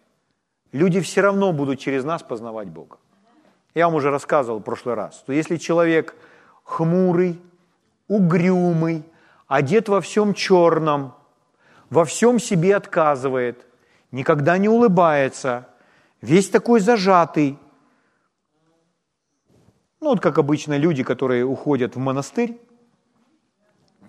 люди 0.72 1.00
все 1.00 1.22
равно 1.22 1.54
будут 1.54 1.80
через 1.80 2.04
нас 2.04 2.24
познавать 2.24 2.70
Бога. 2.70 2.98
Я 3.76 3.86
вам 3.86 3.96
уже 3.96 4.10
рассказывал 4.10 4.58
в 4.58 4.64
прошлый 4.64 4.96
раз, 4.96 5.20
что 5.20 5.34
если 5.34 5.58
человек 5.58 6.16
хмурый, 6.64 7.40
угрюмый, 8.08 9.04
одет 9.48 9.90
во 9.90 10.02
всем 10.02 10.34
черном, 10.34 11.14
во 11.92 12.04
всем 12.04 12.40
себе 12.40 12.76
отказывает, 12.76 13.64
никогда 14.12 14.58
не 14.58 14.70
улыбается, 14.70 15.68
весь 16.22 16.50
такой 16.50 16.80
зажатый, 16.80 17.58
ну 20.00 20.10
вот 20.10 20.20
как 20.20 20.38
обычно 20.38 20.78
люди, 20.78 21.04
которые 21.04 21.46
уходят 21.46 21.96
в 21.96 22.00
монастырь, 22.00 22.60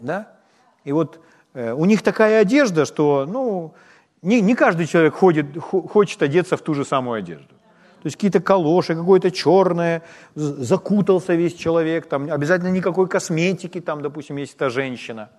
да, 0.00 0.36
и 0.84 0.92
вот 0.92 1.20
э, 1.54 1.72
у 1.72 1.84
них 1.84 2.02
такая 2.02 2.40
одежда, 2.40 2.84
что, 2.84 3.26
ну, 3.26 3.74
не, 4.22 4.40
не 4.40 4.54
каждый 4.54 4.86
человек 4.86 5.14
ходит, 5.14 5.58
хочет 5.58 6.22
одеться 6.22 6.56
в 6.56 6.62
ту 6.62 6.74
же 6.74 6.84
самую 6.84 7.18
одежду. 7.18 7.54
То 8.00 8.06
есть 8.06 8.16
какие-то 8.16 8.40
калоши, 8.40 8.94
какое-то 8.94 9.30
черное, 9.30 10.02
закутался 10.34 11.34
весь 11.34 11.54
человек, 11.54 12.06
там 12.06 12.30
обязательно 12.30 12.68
никакой 12.68 13.08
косметики, 13.08 13.80
там, 13.80 14.02
допустим, 14.02 14.36
если 14.36 14.54
это 14.54 14.70
женщина. 14.70 15.30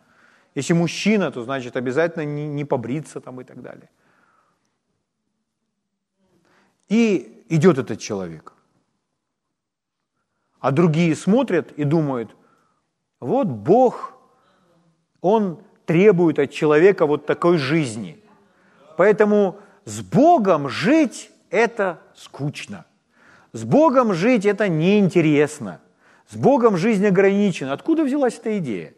Если 0.56 0.74
мужчина, 0.74 1.32
то 1.32 1.44
значит 1.44 1.78
обязательно 1.78 2.26
не, 2.26 2.48
не 2.48 2.66
побриться 2.66 3.22
там 3.22 3.40
и 3.40 3.44
так 3.44 3.62
далее. 3.62 3.90
И 6.90 7.46
идет 7.50 7.78
этот 7.78 8.00
человек. 8.00 8.54
А 10.60 10.72
другие 10.72 11.16
смотрят 11.16 11.72
и 11.72 11.86
думают, 11.86 12.36
вот 13.20 13.48
Бог, 13.48 14.14
Он 15.22 15.62
требует 15.86 16.38
от 16.40 16.52
человека 16.52 17.06
вот 17.06 17.26
такой 17.26 17.58
жизни– 17.58 18.18
Поэтому 19.00 19.56
с 19.86 20.02
Богом 20.02 20.68
жить– 20.68 21.32
это 21.50 22.02
скучно. 22.16 22.86
С 23.54 23.64
Богом 23.64 24.14
жить– 24.14 24.46
это 24.46 24.68
неинтересно. 24.68 25.80
С 26.28 26.36
Богом 26.36 26.76
жизнь 26.76 27.08
ограничена. 27.08 27.72
Откуда 27.72 28.04
взялась 28.04 28.38
эта 28.38 28.58
идея? 28.58 28.94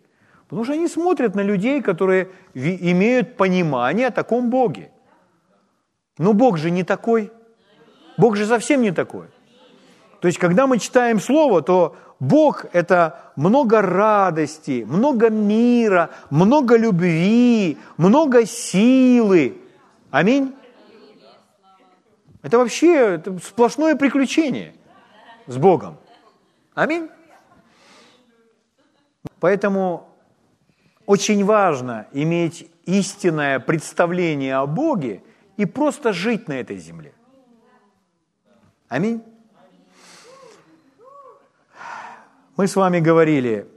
Потому 0.47 0.63
что 0.63 0.73
они 0.73 0.87
смотрят 0.87 1.35
на 1.35 1.41
людей, 1.41 1.83
которые 1.83 2.29
имеют 2.55 3.37
понимание 3.37 4.07
о 4.07 4.11
таком 4.11 4.49
Боге. 4.49 4.89
Но 6.17 6.33
Бог 6.33 6.57
же 6.57 6.71
не 6.71 6.83
такой. 6.83 7.31
Бог 8.17 8.35
же 8.35 8.45
совсем 8.45 8.81
не 8.81 8.91
такой. 8.91 9.27
То 10.19 10.27
есть, 10.27 10.37
когда 10.37 10.67
мы 10.67 10.77
читаем 10.77 11.19
Слово, 11.19 11.61
то 11.61 11.95
Бог– 12.19 12.65
это 12.73 13.31
много 13.35 13.81
радости, 13.81 14.85
много 14.87 15.29
мира, 15.29 16.11
много 16.29 16.77
любви, 16.77 17.77
много 17.97 18.45
силы, 18.45 19.57
Аминь. 20.11 20.53
Это 22.41 22.57
вообще 22.57 23.15
это 23.15 23.39
сплошное 23.39 23.95
приключение 23.95 24.75
с 25.47 25.57
Богом. 25.57 25.97
Аминь. 26.73 27.09
Поэтому 29.39 30.09
очень 31.05 31.45
важно 31.45 32.07
иметь 32.11 32.69
истинное 32.85 33.59
представление 33.59 34.57
о 34.57 34.65
Боге 34.67 35.23
и 35.55 35.65
просто 35.65 36.11
жить 36.11 36.49
на 36.49 36.53
этой 36.53 36.77
земле. 36.77 37.13
Аминь. 38.91 39.23
Мы 42.57 42.67
с 42.67 42.75
вами 42.75 42.99
говорили, 42.99 43.67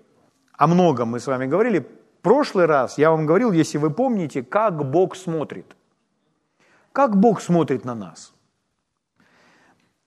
о 0.53 0.67
многом 0.67 1.09
мы 1.09 1.21
с 1.21 1.27
вами 1.27 1.47
говорили. 1.47 1.79
В 1.79 2.23
прошлый 2.23 2.67
раз 2.67 2.99
я 2.99 3.11
вам 3.11 3.25
говорил, 3.25 3.53
если 3.53 3.79
вы 3.79 3.91
помните, 3.91 4.43
как 4.43 4.85
Бог 4.91 5.17
смотрит– 5.17 5.77
как 6.95 7.17
Бог 7.17 7.41
смотрит 7.41 7.85
на 7.85 7.97
нас? 7.97 8.33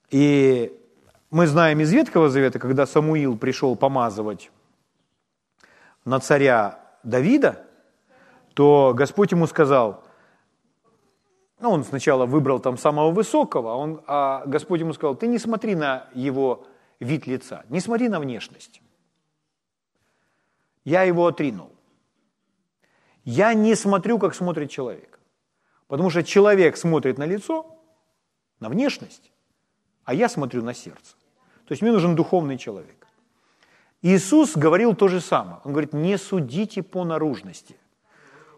И 0.08 0.72
мы 1.30 1.46
знаем 1.46 1.80
из 1.80 1.92
Ветхого 1.92 2.30
Завета, 2.30 2.58
когда 2.58 2.86
Самуил 2.86 3.36
пришел 3.36 3.76
помазывать 3.76 4.50
на 6.06 6.18
царя 6.18 6.80
Давида, 7.02 7.62
то 8.54 8.94
Господь 8.96 9.32
ему 9.32 9.46
сказал, 9.46 10.02
ну, 11.60 11.70
он 11.70 11.84
сначала 11.84 12.26
выбрал 12.26 12.60
там 12.60 12.78
самого 12.78 13.10
высокого, 13.10 13.72
а, 13.72 13.76
он, 13.76 14.00
а 14.06 14.44
Господь 14.46 14.80
ему 14.80 14.92
сказал, 14.92 15.16
ты 15.16 15.26
не 15.26 15.38
смотри 15.38 15.74
на 15.74 16.08
его 16.14 16.66
вид 17.00 17.26
лица, 17.26 17.64
не 17.68 17.80
смотри 17.80 18.08
на 18.08 18.20
внешность. 18.20 18.80
Я 20.84 21.02
его 21.02 21.26
отринул. 21.26 21.70
Я 23.24 23.54
не 23.54 23.74
смотрю, 23.74 24.18
как 24.18 24.34
смотрит 24.34 24.70
человек. 24.70 25.18
Потому 25.86 26.10
что 26.10 26.22
человек 26.22 26.76
смотрит 26.76 27.18
на 27.18 27.26
лицо, 27.26 27.66
на 28.60 28.68
внешность, 28.68 29.32
а 30.04 30.14
я 30.14 30.28
смотрю 30.28 30.62
на 30.62 30.74
сердце. 30.74 31.16
То 31.66 31.72
есть 31.72 31.82
мне 31.82 31.92
нужен 31.92 32.14
духовный 32.14 32.56
человек. 32.56 33.06
Иисус 34.00 34.56
говорил 34.56 34.94
то 34.94 35.08
же 35.08 35.20
самое. 35.20 35.60
Он 35.64 35.72
говорит, 35.72 35.92
не 35.92 36.16
судите 36.16 36.82
по 36.82 37.04
наружности. 37.04 37.76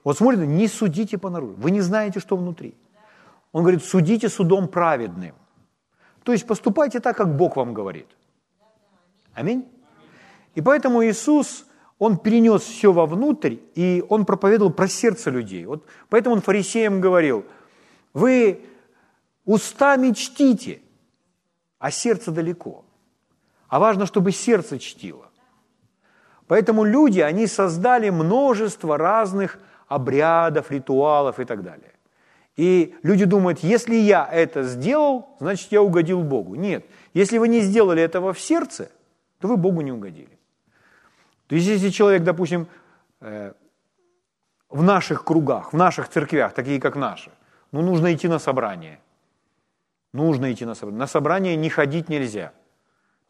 Вот 0.04 0.18
смотрите, 0.18 0.46
не 0.46 0.68
судите 0.68 1.18
по 1.18 1.30
наружности. 1.30 1.62
Вы 1.62 1.70
не 1.70 1.80
знаете, 1.80 2.20
что 2.20 2.36
внутри. 2.36 2.74
Он 3.52 3.62
говорит, 3.62 3.84
судите 3.84 4.28
судом 4.28 4.68
праведным. 4.68 5.34
То 6.22 6.32
есть 6.32 6.46
поступайте 6.46 7.00
так, 7.00 7.16
как 7.16 7.36
Бог 7.36 7.56
вам 7.56 7.74
говорит. 7.74 8.06
Аминь. 9.34 9.68
И 10.54 10.60
поэтому 10.60 11.04
Иисус 11.04 11.66
он 11.98 12.16
перенес 12.16 12.62
все 12.62 12.92
вовнутрь, 12.92 13.56
и 13.74 14.02
он 14.08 14.24
проповедовал 14.24 14.72
про 14.72 14.88
сердце 14.88 15.30
людей. 15.30 15.66
Вот 15.66 15.84
поэтому 16.08 16.36
он 16.36 16.40
фарисеям 16.40 17.00
говорил, 17.00 17.44
вы 18.14 18.64
устами 19.44 20.12
чтите, 20.12 20.80
а 21.78 21.90
сердце 21.90 22.30
далеко. 22.30 22.84
А 23.68 23.78
важно, 23.78 24.06
чтобы 24.06 24.32
сердце 24.32 24.78
чтило. 24.78 25.30
Поэтому 26.46 26.84
люди, 26.84 27.20
они 27.20 27.46
создали 27.46 28.10
множество 28.10 28.96
разных 28.96 29.58
обрядов, 29.86 30.70
ритуалов 30.70 31.38
и 31.38 31.44
так 31.44 31.62
далее. 31.62 31.92
И 32.56 32.94
люди 33.02 33.24
думают, 33.24 33.60
если 33.60 33.94
я 33.94 34.28
это 34.30 34.62
сделал, 34.64 35.36
значит, 35.40 35.72
я 35.72 35.82
угодил 35.82 36.22
Богу. 36.22 36.54
Нет, 36.56 36.84
если 37.14 37.38
вы 37.38 37.48
не 37.48 37.60
сделали 37.60 38.02
этого 38.02 38.32
в 38.32 38.40
сердце, 38.40 38.90
то 39.38 39.48
вы 39.48 39.56
Богу 39.56 39.80
не 39.80 39.92
угодили. 39.92 40.38
То 41.46 41.54
есть, 41.54 41.66
если 41.66 41.88
человек, 41.90 42.22
допустим, 42.22 42.68
э, 43.20 43.52
в 44.68 44.82
наших 44.82 45.24
кругах, 45.24 45.72
в 45.72 45.76
наших 45.76 46.08
церквях, 46.08 46.54
такие 46.54 46.80
как 46.80 46.96
наши, 46.96 47.30
ну, 47.72 47.82
нужно 47.82 48.12
идти 48.12 48.28
на 48.28 48.38
собрание. 48.38 49.00
Нужно 50.12 50.52
идти 50.52 50.64
на 50.64 50.74
собрание. 50.74 50.98
На 50.98 51.06
собрание 51.06 51.56
не 51.56 51.70
ходить 51.70 52.08
нельзя. 52.08 52.52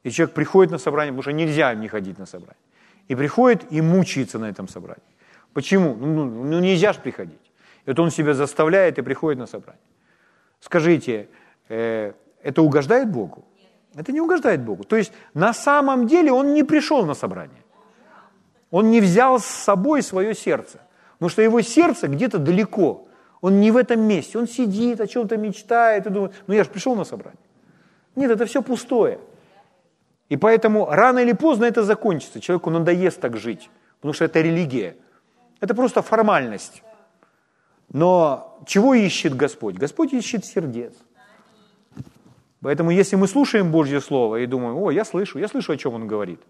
И 0.03 0.11
человек 0.11 0.35
приходит 0.35 0.73
на 0.73 0.79
собрание, 0.79 1.13
потому 1.13 1.23
что 1.23 1.33
нельзя 1.33 1.75
не 1.75 1.89
ходить 1.89 2.19
на 2.19 2.27
собрание. 2.27 2.57
И 3.09 3.15
приходит 3.15 3.73
и 3.73 3.81
мучается 3.81 4.39
на 4.39 4.49
этом 4.49 4.69
собрании. 4.69 5.03
Почему? 5.53 5.95
Ну, 5.95 6.07
ну, 6.07 6.45
ну 6.45 6.61
нельзя 6.61 6.93
же 6.93 7.01
приходить. 7.01 7.50
Вот 7.91 7.99
он 7.99 8.11
себя 8.13 8.35
заставляет 8.35 8.99
и 8.99 9.03
приходит 9.03 9.41
на 9.41 9.47
собрание. 9.47 9.83
Скажите, 10.61 11.27
э, 11.69 12.13
это 12.41 12.63
угождает 12.63 13.11
Богу? 13.11 13.45
Это 13.97 14.13
не 14.13 14.21
угождает 14.21 14.61
Богу. 14.61 14.85
То 14.85 14.95
есть 14.95 15.13
на 15.35 15.53
самом 15.53 16.07
деле 16.07 16.31
он 16.31 16.55
не 16.55 16.63
пришел 16.63 17.05
на 17.05 17.15
собрание. 17.15 17.65
Он 18.71 18.91
не 18.91 19.01
взял 19.01 19.41
с 19.41 19.45
собой 19.45 20.03
свое 20.03 20.37
сердце. 20.37 20.79
Потому 21.15 21.31
что 21.31 21.43
его 21.43 21.63
сердце 21.63 22.07
где-то 22.07 22.39
далеко. 22.39 23.09
Он 23.41 23.61
не 23.61 23.73
в 23.73 23.77
этом 23.77 24.01
месте. 24.03 24.39
Он 24.39 24.47
сидит, 24.47 25.01
о 25.01 25.09
чем-то 25.09 25.37
мечтает 25.37 26.07
и 26.07 26.11
думает, 26.11 26.33
ну 26.47 26.55
я 26.55 26.63
же 26.63 26.71
пришел 26.71 26.95
на 26.95 27.03
собрание. 27.05 27.43
Нет, 28.15 28.31
это 28.31 28.47
все 28.47 28.63
пустое. 28.63 29.19
И 30.29 30.37
поэтому 30.37 30.87
рано 30.87 31.19
или 31.19 31.33
поздно 31.33 31.65
это 31.65 31.83
закончится. 31.83 32.41
Человеку 32.41 32.71
надоест 32.71 33.21
так 33.21 33.37
жить, 33.37 33.69
потому 33.97 34.15
что 34.15 34.27
это 34.27 34.41
религия. 34.41 34.95
Это 35.61 35.75
просто 35.75 36.03
формальность. 36.03 36.85
Но 37.93 38.59
чего 38.67 38.95
ищет 38.95 39.37
Господь? 39.37 39.77
Господь 39.77 40.13
ищет 40.13 40.45
сердец. 40.45 40.95
Поэтому 42.63 42.91
если 42.91 43.17
мы 43.17 43.27
слушаем 43.27 43.71
Божье 43.71 44.01
Слово 44.01 44.37
и 44.37 44.47
думаем, 44.47 44.77
о, 44.77 44.91
я 44.91 45.05
слышу, 45.05 45.39
я 45.39 45.49
слышу, 45.49 45.73
о 45.73 45.77
чем 45.77 45.95
Он 45.95 46.07
говорит. 46.07 46.41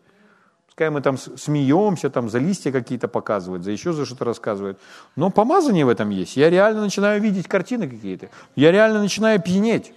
Пускай 0.67 0.91
мы 0.91 1.01
там 1.01 1.17
смеемся, 1.19 2.11
там 2.11 2.29
за 2.29 2.39
листья 2.39 2.73
какие-то 2.73 3.07
показывают, 3.09 3.65
за 3.65 3.71
еще 3.71 3.93
за 3.93 4.07
что-то 4.07 4.25
рассказывают. 4.25 4.79
Но 5.17 5.31
помазание 5.31 5.85
в 5.85 5.89
этом 5.89 6.11
есть. 6.11 6.37
Я 6.37 6.51
реально 6.51 6.83
начинаю 6.83 7.21
видеть 7.21 7.49
картины 7.49 7.89
какие-то. 7.89 8.29
Я 8.57 8.73
реально 8.73 9.01
начинаю 9.01 9.41
пьянеть. 9.41 9.93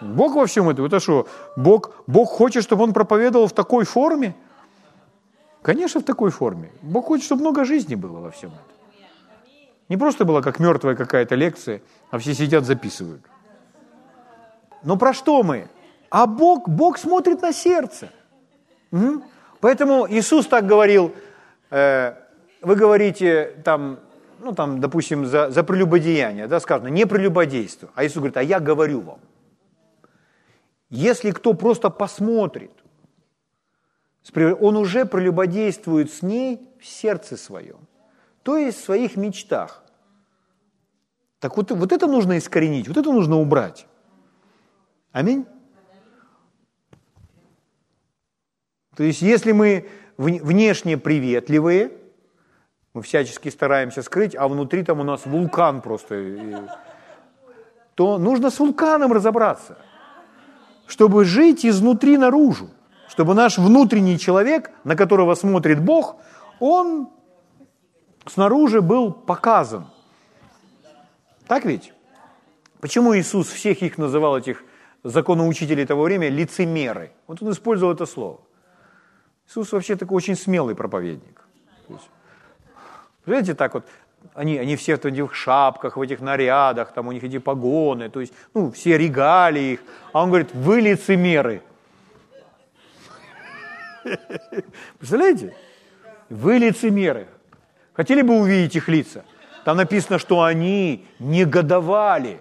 Бог 0.00 0.34
во 0.34 0.46
всем 0.46 0.68
этом. 0.68 0.84
Это 0.84 1.00
что, 1.00 1.26
Бог, 1.56 1.94
Бог 2.06 2.28
хочет, 2.28 2.64
чтобы 2.64 2.84
он 2.84 2.92
проповедовал 2.92 3.46
в 3.46 3.52
такой 3.52 3.84
форме? 3.84 4.34
Конечно, 5.62 6.00
в 6.00 6.04
такой 6.04 6.30
форме. 6.30 6.70
Бог 6.82 7.06
хочет, 7.06 7.24
чтобы 7.24 7.42
много 7.42 7.64
жизни 7.64 7.94
было 7.94 8.18
во 8.18 8.30
всем 8.30 8.50
этом. 8.50 8.81
Не 9.92 9.98
просто 9.98 10.24
была 10.24 10.40
как 10.40 10.58
мертвая 10.58 10.96
какая-то 10.96 11.34
лекция, 11.34 11.82
а 12.10 12.16
все 12.16 12.32
сидят, 12.32 12.64
записывают. 12.64 13.20
Но 14.82 14.96
про 14.96 15.12
что 15.12 15.42
мы? 15.42 15.68
А 16.08 16.26
Бог, 16.26 16.66
Бог 16.66 16.96
смотрит 16.96 17.42
на 17.42 17.52
сердце. 17.52 18.08
Поэтому 19.60 20.06
Иисус 20.08 20.46
так 20.46 20.64
говорил, 20.66 21.14
э, 21.70 22.14
вы 22.62 22.74
говорите 22.74 23.54
там, 23.64 23.98
ну 24.40 24.54
там, 24.54 24.80
допустим, 24.80 25.26
за, 25.26 25.50
за 25.50 25.62
прелюбодеяние, 25.62 26.46
да, 26.46 26.58
сказано, 26.58 26.88
не 26.88 27.04
прелюбодейство. 27.06 27.90
А 27.94 28.02
Иисус 28.02 28.16
говорит, 28.16 28.38
а 28.38 28.42
я 28.42 28.60
говорю 28.60 29.02
вам. 29.02 29.20
Если 30.88 31.32
кто 31.32 31.52
просто 31.52 31.90
посмотрит, 31.90 32.72
он 34.34 34.78
уже 34.78 35.04
прелюбодействует 35.04 36.10
с 36.10 36.22
ней 36.22 36.66
в 36.80 36.86
сердце 36.86 37.36
своем, 37.36 37.86
то 38.42 38.56
есть 38.56 38.80
в 38.80 38.84
своих 38.84 39.18
мечтах. 39.18 39.81
Так 41.42 41.56
вот, 41.56 41.72
вот 41.72 41.90
это 41.90 42.06
нужно 42.06 42.38
искоренить, 42.38 42.86
вот 42.86 42.96
это 42.96 43.10
нужно 43.10 43.36
убрать. 43.36 43.88
Аминь. 45.10 45.44
То 48.94 49.02
есть 49.02 49.22
если 49.22 49.50
мы 49.50 49.88
внешне 50.16 50.96
приветливые, 50.96 51.90
мы 52.94 53.02
всячески 53.02 53.48
стараемся 53.48 54.02
скрыть, 54.02 54.36
а 54.36 54.46
внутри 54.46 54.84
там 54.84 55.00
у 55.00 55.02
нас 55.02 55.26
вулкан 55.26 55.80
просто, 55.80 56.68
то 57.96 58.18
нужно 58.18 58.48
с 58.48 58.60
вулканом 58.60 59.12
разобраться, 59.12 59.78
чтобы 60.86 61.24
жить 61.24 61.66
изнутри 61.66 62.18
наружу, 62.18 62.70
чтобы 63.08 63.34
наш 63.34 63.58
внутренний 63.58 64.16
человек, 64.16 64.70
на 64.84 64.94
которого 64.94 65.34
смотрит 65.34 65.82
Бог, 65.82 66.18
он 66.60 67.08
снаружи 68.26 68.80
был 68.80 69.10
показан. 69.12 69.86
Так 71.52 71.66
ведь? 71.66 71.92
Почему 72.80 73.14
Иисус 73.14 73.48
всех 73.48 73.82
их 73.82 73.98
называл, 73.98 74.38
этих 74.38 74.64
законоучителей 75.04 75.84
того 75.84 76.04
времени, 76.04 76.30
лицемеры? 76.30 77.12
Вот 77.26 77.42
он 77.42 77.50
использовал 77.50 77.92
это 77.92 78.06
слово. 78.06 78.40
Иисус 79.46 79.70
вообще 79.72 79.96
такой 79.96 80.16
очень 80.16 80.34
смелый 80.34 80.74
проповедник. 80.74 81.42
Знаете, 83.26 83.52
так 83.52 83.74
вот, 83.74 83.84
они, 84.32 84.56
они 84.56 84.76
все 84.76 84.96
в 84.96 85.04
этих 85.04 85.34
шапках, 85.34 85.98
в 85.98 86.00
этих 86.00 86.22
нарядах, 86.22 86.94
там 86.94 87.08
у 87.08 87.12
них 87.12 87.22
эти 87.22 87.36
погоны, 87.36 88.08
то 88.08 88.20
есть, 88.20 88.32
ну, 88.54 88.70
все 88.70 88.96
регали 88.96 89.60
их. 89.60 89.80
А 90.14 90.22
он 90.22 90.30
говорит, 90.30 90.54
вы 90.54 90.80
лицемеры. 90.80 91.60
Представляете? 94.98 95.54
Вы 96.30 96.56
лицемеры. 96.56 97.28
Хотели 97.92 98.22
бы 98.22 98.40
увидеть 98.40 98.74
их 98.74 98.88
лица? 98.88 99.22
Там 99.64 99.76
написано, 99.76 100.18
что 100.18 100.42
они 100.42 101.06
негодовали. 101.18 102.40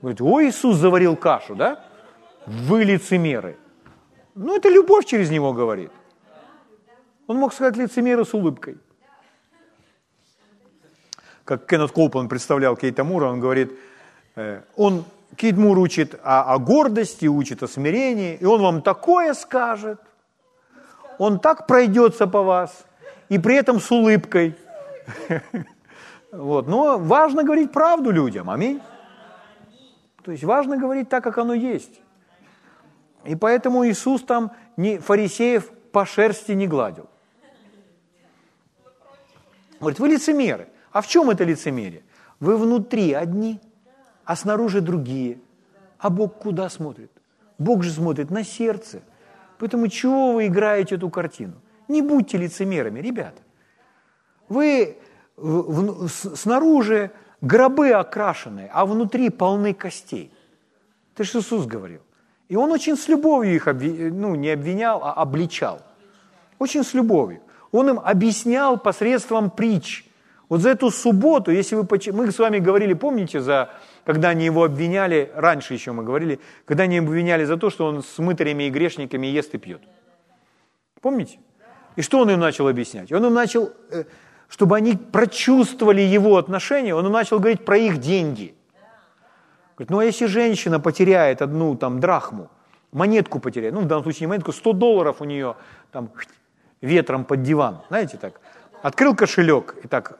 Говорит, 0.00 0.20
ой, 0.20 0.48
Иисус 0.48 0.76
заварил 0.76 1.16
кашу, 1.16 1.54
да? 1.54 1.84
Вы 2.46 2.84
лицемеры. 2.84 3.56
Ну, 4.34 4.56
это 4.56 4.68
любовь 4.68 5.04
через 5.04 5.30
него 5.30 5.52
говорит. 5.52 5.90
Он 7.26 7.36
мог 7.36 7.52
сказать 7.52 7.76
лицемеру 7.76 8.24
с 8.24 8.34
улыбкой. 8.34 8.78
Как 11.44 11.66
Кеннет 11.66 11.92
Колпан 11.92 12.28
представлял 12.28 12.76
Кейта 12.76 13.04
Мура, 13.04 13.26
он 13.26 13.40
говорит, 13.40 13.72
э, 14.36 14.62
он, 14.76 15.04
Кейт 15.36 15.56
Мур 15.56 15.78
учит 15.78 16.18
о, 16.22 16.54
о 16.54 16.58
гордости, 16.58 17.26
учит 17.26 17.62
о 17.62 17.68
смирении, 17.68 18.36
и 18.36 18.44
он 18.44 18.62
вам 18.62 18.82
такое 18.82 19.34
скажет, 19.34 20.00
он 21.18 21.40
так 21.40 21.66
пройдется 21.66 22.26
по 22.26 22.42
вас, 22.42 22.86
и 23.28 23.38
при 23.38 23.56
этом 23.56 23.80
с 23.80 23.90
улыбкой. 23.90 24.56
Вот. 26.32 26.66
Но 26.66 26.98
важно 26.98 27.44
говорить 27.44 27.70
правду 27.70 28.10
людям, 28.10 28.50
аминь. 28.50 28.80
То 30.24 30.32
есть 30.32 30.42
важно 30.44 30.78
говорить 30.78 31.08
так, 31.08 31.22
как 31.22 31.38
оно 31.38 31.52
есть. 31.52 32.00
И 33.24 33.36
поэтому 33.36 33.86
Иисус 33.86 34.22
там 34.22 34.52
не, 34.76 34.98
фарисеев 34.98 35.70
по 35.92 36.06
шерсти 36.06 36.52
не 36.52 36.66
гладил. 36.66 37.08
Говорит, 39.78 40.00
вы 40.00 40.08
лицемеры. 40.08 40.68
А 40.90 41.02
в 41.02 41.06
чем 41.06 41.30
это 41.30 41.44
лицемерие? 41.44 42.02
Вы 42.40 42.56
внутри 42.56 43.12
одни, 43.12 43.60
а 44.24 44.36
снаружи 44.36 44.80
другие. 44.80 45.38
А 45.98 46.08
Бог 46.08 46.38
куда 46.38 46.68
смотрит? 46.68 47.10
Бог 47.58 47.82
же 47.82 47.90
смотрит 47.90 48.30
на 48.30 48.44
сердце. 48.44 49.02
Поэтому 49.58 49.88
чего 49.88 50.32
вы 50.32 50.46
играете 50.46 50.96
эту 50.96 51.10
картину? 51.10 51.54
Не 51.88 52.02
будьте 52.02 52.38
лицемерами, 52.38 53.00
ребята. 53.00 53.42
Вы 54.48 54.98
в, 55.36 56.06
в, 56.06 56.08
снаружи 56.08 57.10
гробы 57.40 57.90
окрашенные, 57.90 58.70
а 58.72 58.86
внутри 58.86 59.30
полны 59.30 59.74
костей. 59.74 60.32
Это 61.14 61.24
же 61.24 61.38
Иисус 61.38 61.66
говорил. 61.66 62.00
И 62.48 62.56
он 62.56 62.70
очень 62.70 62.96
с 62.96 63.08
любовью 63.08 63.54
их 63.54 63.66
обви... 63.66 64.10
ну, 64.10 64.34
не 64.34 64.50
обвинял, 64.50 65.02
а 65.02 65.12
обличал. 65.12 65.80
Очень 66.58 66.84
с 66.84 66.94
любовью. 66.94 67.40
Он 67.70 67.88
им 67.88 67.98
объяснял 67.98 68.78
посредством 68.78 69.50
притч. 69.50 70.04
Вот 70.48 70.60
за 70.60 70.70
эту 70.70 70.90
субботу, 70.90 71.50
если 71.50 71.76
вы... 71.76 71.88
Мы 72.12 72.30
с 72.30 72.38
вами 72.38 72.58
говорили, 72.58 72.92
помните, 72.92 73.40
за... 73.40 73.70
когда 74.04 74.28
они 74.30 74.44
его 74.44 74.64
обвиняли, 74.64 75.30
раньше 75.34 75.72
еще 75.72 75.92
мы 75.92 76.04
говорили, 76.04 76.40
когда 76.66 76.84
они 76.84 76.98
обвиняли 76.98 77.44
за 77.44 77.56
то, 77.56 77.70
что 77.70 77.86
он 77.86 78.02
с 78.02 78.18
мытарями 78.18 78.64
и 78.64 78.70
грешниками 78.70 79.26
ест 79.26 79.54
и 79.54 79.58
пьет. 79.58 79.80
Помните? 81.00 81.38
И 81.96 82.02
что 82.02 82.20
он 82.20 82.30
им 82.30 82.38
начал 82.38 82.68
объяснять? 82.68 83.10
Он 83.12 83.24
им 83.24 83.34
начал, 83.34 83.70
э, 83.90 84.04
чтобы 84.52 84.76
они 84.76 84.96
прочувствовали 84.96 86.02
его 86.02 86.36
отношения, 86.36 86.94
он 86.94 87.10
начал 87.10 87.38
говорить 87.38 87.64
про 87.64 87.78
их 87.78 87.96
деньги. 87.96 88.54
Говорит, 89.76 89.90
ну 89.90 89.98
а 89.98 90.04
если 90.04 90.26
женщина 90.26 90.78
потеряет 90.78 91.40
одну 91.40 91.74
там 91.74 92.00
драхму, 92.00 92.50
монетку 92.92 93.40
потеряет, 93.40 93.72
ну 93.72 93.80
в 93.80 93.86
данном 93.86 94.04
случае 94.04 94.20
не 94.20 94.26
монетку, 94.26 94.52
100 94.52 94.72
долларов 94.74 95.16
у 95.22 95.24
нее 95.24 95.56
там 95.90 96.10
ветром 96.82 97.24
под 97.24 97.42
диван, 97.42 97.80
знаете 97.88 98.18
так. 98.18 98.40
Открыл 98.82 99.16
кошелек 99.16 99.74
и 99.84 99.88
так, 99.88 100.18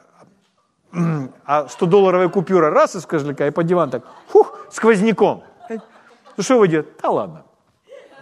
а 0.92 1.66
100-долларовая 1.66 2.30
купюра 2.30 2.70
раз 2.70 2.96
из 2.96 3.04
кошелька 3.04 3.46
и 3.46 3.50
под 3.50 3.66
диван 3.66 3.90
так, 3.90 4.04
фух, 4.28 4.58
сквозняком. 4.70 5.44
Ну 5.68 6.42
что 6.42 6.58
вы 6.58 6.68
делаете? 6.68 6.90
Да 7.02 7.10
ладно. 7.10 7.42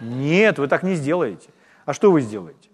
Нет, 0.01 0.59
вы 0.59 0.67
так 0.67 0.83
не 0.83 0.95
сделаете. 0.95 1.51
А 1.85 1.93
что 1.93 2.11
вы 2.11 2.19
сделаете? 2.19 2.69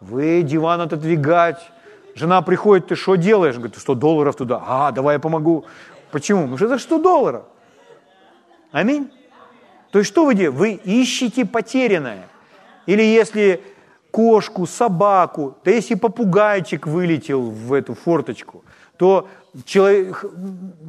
Вы 0.00 0.40
диван 0.40 0.80
отодвигать. 0.80 1.70
Жена 2.18 2.42
приходит, 2.42 2.88
ты 2.88 2.96
что 2.96 3.14
делаешь? 3.14 3.54
Говорит, 3.54 3.76
100 3.76 3.94
долларов 3.94 4.34
туда. 4.34 4.60
А, 4.66 4.90
давай 4.90 5.14
я 5.14 5.18
помогу. 5.20 5.64
Почему? 6.10 6.40
Потому 6.42 6.56
что 6.56 6.66
это 6.66 6.78
100 6.78 6.98
долларов. 6.98 7.44
Аминь. 8.72 9.10
То 9.92 10.00
есть 10.00 10.10
что 10.10 10.24
вы 10.26 10.34
делаете? 10.34 10.58
Вы 10.58 10.72
ищете 10.72 11.44
потерянное. 11.44 12.26
Или 12.86 13.02
если 13.02 13.60
кошку, 14.10 14.66
собаку, 14.66 15.58
да 15.64 15.70
если 15.70 15.94
попугайчик 15.94 16.88
вылетел 16.88 17.42
в 17.42 17.72
эту 17.72 17.94
форточку, 17.94 18.64
то 18.96 19.28
человек, 19.64 20.24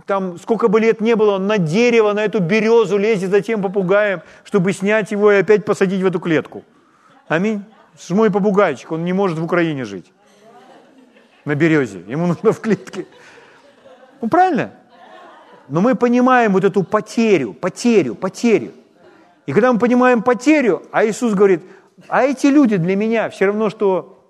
там 0.07 0.39
сколько 0.39 0.67
бы 0.67 0.79
лет 0.79 0.99
не 0.99 1.15
было, 1.15 1.35
он 1.35 1.45
на 1.45 1.59
дерево, 1.59 2.13
на 2.13 2.23
эту 2.23 2.39
березу 2.39 2.97
лезет 2.97 3.29
за 3.29 3.41
тем 3.41 3.61
попугаем, 3.61 4.21
чтобы 4.43 4.73
снять 4.73 5.11
его 5.11 5.31
и 5.31 5.41
опять 5.41 5.63
посадить 5.63 6.01
в 6.01 6.07
эту 6.07 6.19
клетку. 6.19 6.63
Аминь. 7.27 7.63
Мой 8.09 8.31
попугайчик, 8.31 8.91
он 8.93 9.05
не 9.05 9.13
может 9.13 9.37
в 9.37 9.43
Украине 9.43 9.85
жить. 9.85 10.11
На 11.45 11.55
березе. 11.55 12.03
Ему 12.07 12.27
нужно 12.27 12.51
в 12.51 12.59
клетке. 12.59 13.05
Ну, 14.21 14.29
правильно? 14.29 14.71
Но 15.67 15.81
мы 15.81 15.95
понимаем 15.95 16.53
вот 16.53 16.63
эту 16.63 16.83
потерю, 16.83 17.53
потерю, 17.53 18.15
потерю. 18.15 18.71
И 19.45 19.53
когда 19.53 19.71
мы 19.71 19.79
понимаем 19.79 20.21
потерю, 20.23 20.83
а 20.91 21.05
Иисус 21.05 21.33
говорит, 21.33 21.63
а 22.07 22.23
эти 22.23 22.47
люди 22.47 22.77
для 22.77 22.95
меня 22.95 23.29
все 23.29 23.45
равно, 23.45 23.69
что 23.69 24.25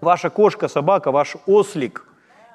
ваша 0.00 0.30
кошка, 0.30 0.68
собака, 0.68 1.10
ваш 1.10 1.36
ослик, 1.46 2.06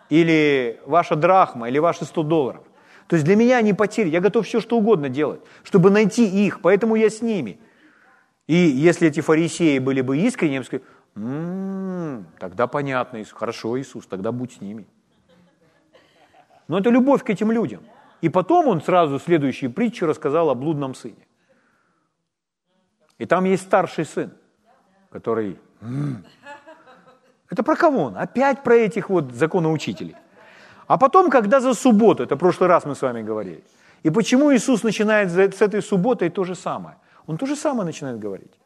или 0.10 0.80
ваша 0.86 1.16
драхма, 1.16 1.70
или 1.70 1.80
ваши 1.80 2.06
100 2.06 2.24
долларов. 2.24 2.62
То 3.08 3.16
есть 3.16 3.26
для 3.26 3.36
меня 3.36 3.58
они 3.58 3.74
потери. 3.74 4.10
Я 4.10 4.20
готов 4.20 4.46
все, 4.46 4.60
что 4.60 4.78
угодно 4.78 5.10
делать, 5.10 5.40
чтобы 5.64 5.90
найти 5.90 6.26
их, 6.26 6.62
поэтому 6.62 6.96
я 6.96 7.10
с 7.10 7.22
ними. 7.22 7.60
И 8.48 8.56
если 8.56 9.08
эти 9.08 9.22
фарисеи 9.22 9.80
были 9.80 10.02
бы 10.02 10.18
искренними, 10.18 10.66
я 10.72 10.80
бы 11.16 11.22
сказал, 11.22 11.32
м-м, 11.32 12.26
тогда 12.40 12.68
понятно, 12.68 13.24
хорошо, 13.26 13.80
Иисус, 13.80 14.06
тогда 14.06 14.32
будь 14.32 14.54
с 14.54 14.62
ними. 14.62 14.86
Но 16.68 16.78
это 16.78 16.90
любовь 16.90 17.24
к 17.24 17.30
этим 17.30 17.52
людям. 17.52 17.82
И 18.22 18.30
потом 18.30 18.68
он 18.68 18.82
сразу 18.82 19.20
следующие 19.20 19.70
притчи 19.70 20.06
рассказал 20.06 20.50
о 20.50 20.56
блудном 20.56 20.94
сыне. 20.96 21.28
И 23.18 23.26
там 23.26 23.46
есть 23.46 23.64
старший 23.64 24.06
сын, 24.06 24.32
который... 25.12 25.60
М-м, 25.82 26.24
это 27.50 27.64
про 27.64 27.76
кого 27.76 28.04
он? 28.04 28.18
Опять 28.18 28.64
про 28.64 28.76
этих 28.76 29.10
вот 29.10 29.34
законоучителей. 29.34 30.16
А 30.88 30.98
потом, 30.98 31.30
когда 31.30 31.60
за 31.60 31.74
субботу, 31.74 32.24
это 32.24 32.36
в 32.36 32.40
прошлый 32.40 32.70
раз 32.70 32.86
мы 32.86 32.96
с 32.96 33.02
вами 33.02 33.22
говорили, 33.22 33.64
и 34.04 34.10
почему 34.10 34.52
Иисус 34.52 34.84
начинает 34.84 35.32
с 35.32 35.62
этой 35.62 35.82
субботой 35.82 36.30
то 36.30 36.44
же 36.44 36.56
самое? 36.56 36.96
Он 37.28 37.38
то 37.38 37.46
же 37.46 37.56
самое 37.56 37.86
начинает 37.86 38.20
говорить. 38.20 38.61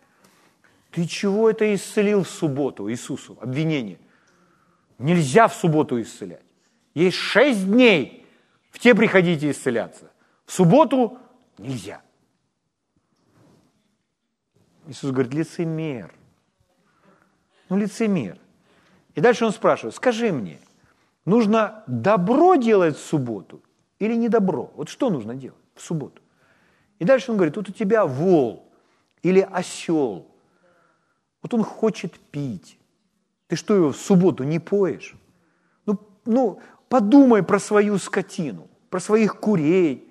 Ты 0.95 1.05
чего 1.07 1.49
это 1.49 1.75
исцелил 1.75 2.23
в 2.23 2.29
субботу 2.29 2.89
Иисусу? 2.89 3.37
Обвинение. 3.41 3.99
Нельзя 4.97 5.49
в 5.49 5.53
субботу 5.53 6.01
исцелять. 6.01 6.45
Есть 6.93 7.17
шесть 7.17 7.65
дней, 7.65 8.25
в 8.71 8.79
те 8.79 8.95
приходите 8.95 9.51
исцеляться. 9.51 10.09
В 10.45 10.53
субботу 10.53 11.17
нельзя. 11.57 12.01
Иисус 14.87 15.11
говорит, 15.11 15.33
лицемер. 15.33 16.13
Ну, 17.67 17.75
лицемер. 17.75 18.37
И 19.15 19.19
дальше 19.19 19.43
он 19.43 19.51
спрашивает, 19.51 19.95
скажи 19.95 20.31
мне, 20.31 20.61
нужно 21.25 21.83
добро 21.87 22.55
делать 22.55 22.95
в 22.95 23.05
субботу 23.05 23.61
или 23.99 24.15
не 24.15 24.29
добро? 24.29 24.71
Вот 24.77 24.87
что 24.87 25.09
нужно 25.09 25.35
делать 25.35 25.59
в 25.75 25.81
субботу? 25.81 26.21
И 26.99 27.03
дальше 27.03 27.31
он 27.31 27.37
говорит, 27.37 27.57
вот 27.57 27.67
у 27.67 27.73
тебя 27.73 28.05
вол 28.05 28.71
или 29.23 29.41
осел, 29.41 30.31
вот 31.45 31.53
он 31.53 31.63
хочет 31.63 32.13
пить. 32.31 32.77
Ты 33.47 33.55
что, 33.55 33.75
его 33.75 33.91
в 33.91 33.97
субботу 33.97 34.43
не 34.43 34.59
поешь? 34.59 35.15
Ну, 35.85 35.99
ну 36.25 36.59
подумай 36.89 37.43
про 37.43 37.59
свою 37.59 37.97
скотину, 37.97 38.67
про 38.89 38.99
своих 38.99 39.39
курей. 39.39 40.07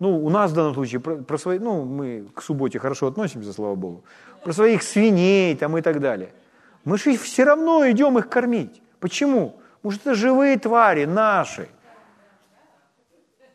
Ну, 0.00 0.24
у 0.24 0.30
нас 0.30 0.50
в 0.50 0.54
данном 0.54 0.74
случае 0.74 1.00
про, 1.00 1.16
про 1.16 1.38
свои, 1.38 1.58
ну, 1.58 1.84
мы 1.84 2.26
к 2.34 2.42
субботе 2.42 2.78
хорошо 2.78 3.06
относимся, 3.06 3.52
слава 3.52 3.74
Богу, 3.74 4.04
про 4.42 4.52
своих 4.52 4.82
свиней 4.82 5.56
там 5.56 5.78
и 5.78 5.82
так 5.82 6.00
далее– 6.00 6.32
мы 6.84 6.98
же 6.98 7.16
все 7.16 7.44
равно 7.44 7.90
идем 7.90 8.18
их 8.18 8.28
кормить. 8.28 8.82
Почему? 9.00 9.56
Потому 9.76 9.92
что 9.92 10.10
это 10.10 10.18
живые 10.18 10.58
твари 10.58 11.06
наши. 11.06 11.68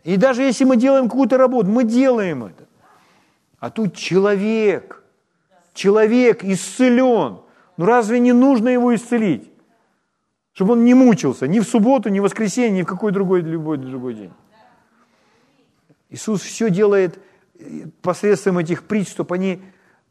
И 0.03 0.17
даже 0.17 0.41
если 0.43 0.63
мы 0.63 0.77
делаем 0.77 1.09
какую-то 1.09 1.37
работу, 1.37 1.69
мы 1.69 1.83
делаем 1.83 2.45
это. 2.45 2.65
А 3.59 3.69
тут 3.69 3.95
человек, 3.95 4.98
человек 5.79 6.43
исцелен. 6.43 7.39
Ну 7.77 7.85
разве 7.85 8.19
не 8.19 8.33
нужно 8.33 8.67
его 8.67 8.93
исцелить? 8.93 9.49
Чтобы 10.51 10.73
он 10.73 10.83
не 10.83 10.93
мучился 10.93 11.47
ни 11.47 11.59
в 11.59 11.63
субботу, 11.63 12.09
ни 12.09 12.19
в 12.19 12.23
воскресенье, 12.23 12.79
ни 12.79 12.81
в 12.83 12.85
какой 12.85 13.13
другой, 13.13 13.41
любой 13.41 13.77
другой 13.77 14.13
день. 14.13 14.33
Иисус 16.09 16.41
все 16.41 16.69
делает 16.69 17.19
э, 17.59 17.85
посредством 18.01 18.57
этих 18.57 18.83
притч, 18.83 19.09
чтобы 19.09 19.35
они 19.35 19.61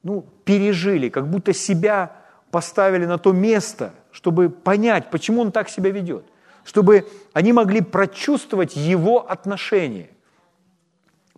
ну, 0.03 0.25
пережили, 0.45 1.11
как 1.11 1.29
будто 1.29 1.53
себя 1.53 2.13
поставили 2.51 3.05
на 3.05 3.19
то 3.19 3.33
место, 3.33 3.93
чтобы 4.11 4.49
понять, 4.49 5.11
почему 5.11 5.43
он 5.43 5.53
так 5.53 5.69
себя 5.69 5.91
ведет, 5.91 6.25
чтобы 6.65 7.07
они 7.35 7.53
могли 7.53 7.83
прочувствовать 7.83 8.75
его 8.75 9.31
отношение. 9.31 10.09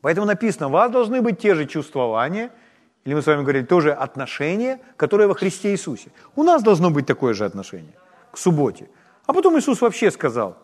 Поэтому 0.02 0.26
написано, 0.26 0.68
у 0.68 0.70
вас 0.70 0.92
должны 0.92 1.20
быть 1.20 1.40
те 1.40 1.54
же 1.56 1.66
чувствования, 1.66 2.52
или 3.04 3.14
мы 3.14 3.22
с 3.22 3.26
вами 3.26 3.42
говорили, 3.42 3.64
тоже 3.64 3.92
отношения, 3.92 4.80
которые 4.96 5.26
во 5.26 5.34
Христе 5.34 5.72
Иисусе. 5.72 6.10
У 6.36 6.42
нас 6.42 6.62
должно 6.62 6.90
быть 6.90 7.06
такое 7.06 7.34
же 7.34 7.44
отношение 7.44 7.94
к 8.30 8.38
субботе. 8.38 8.88
А 9.26 9.32
потом 9.32 9.58
Иисус 9.58 9.80
вообще 9.80 10.10
сказал, 10.10 10.58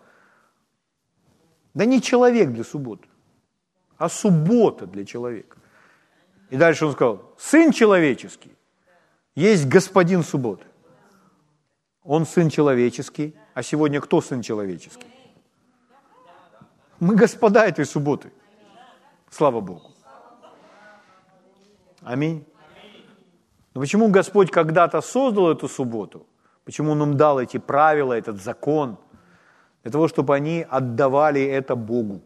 да 1.75 1.85
не 1.85 2.01
человек 2.01 2.51
для 2.51 2.64
субботы, 2.64 3.09
а 3.99 4.09
суббота 4.09 4.87
для 4.87 5.05
человека. 5.05 5.57
И 6.51 6.57
дальше 6.57 6.87
он 6.87 6.92
сказал, 6.92 7.35
Сын 7.38 7.72
человеческий 7.72 8.57
есть 9.35 9.66
господин 9.68 10.22
субботы. 10.22 10.64
Он 12.03 12.25
сын 12.25 12.49
человеческий. 12.51 13.35
А 13.55 13.62
сегодня 13.62 14.01
кто 14.01 14.20
сын 14.20 14.42
человеческий? 14.42 15.07
Мы 17.01 17.14
господа 17.14 17.66
этой 17.66 17.85
субботы. 17.85 18.33
Слава 19.31 19.61
Богу. 19.61 19.95
Аминь. 22.06 22.46
Но 23.74 23.80
почему 23.80 24.08
Господь 24.08 24.52
когда-то 24.52 25.00
создал 25.00 25.50
эту 25.50 25.68
субботу? 25.68 26.24
Почему 26.64 26.92
Он 26.92 26.98
нам 27.00 27.16
дал 27.16 27.40
эти 27.40 27.56
правила, 27.56 28.12
этот 28.12 28.40
закон? 28.40 28.96
Для 29.82 29.90
того, 29.90 30.06
чтобы 30.06 30.36
они 30.36 30.64
отдавали 30.70 31.42
это 31.42 31.74
Богу. 31.74 32.22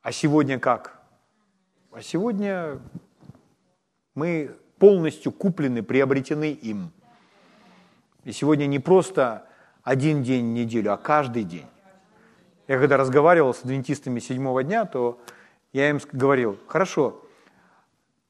А 0.00 0.12
сегодня 0.12 0.58
как? 0.58 0.98
А 1.92 2.00
сегодня 2.00 2.80
мы 4.14 4.56
полностью 4.78 5.30
куплены, 5.30 5.82
приобретены 5.82 6.52
им. 6.52 6.90
И 8.24 8.32
сегодня 8.32 8.64
не 8.64 8.78
просто 8.78 9.46
один 9.82 10.22
день 10.22 10.46
в 10.46 10.54
неделю, 10.54 10.94
а 10.94 10.96
каждый 10.96 11.44
день. 11.44 11.66
Я 12.66 12.78
когда 12.78 12.96
разговаривал 12.96 13.52
с 13.52 13.62
адвентистами 13.62 14.20
седьмого 14.20 14.64
дня, 14.64 14.86
то 14.86 15.20
я 15.74 15.90
им 15.90 16.00
говорил, 16.14 16.58
хорошо, 16.66 17.20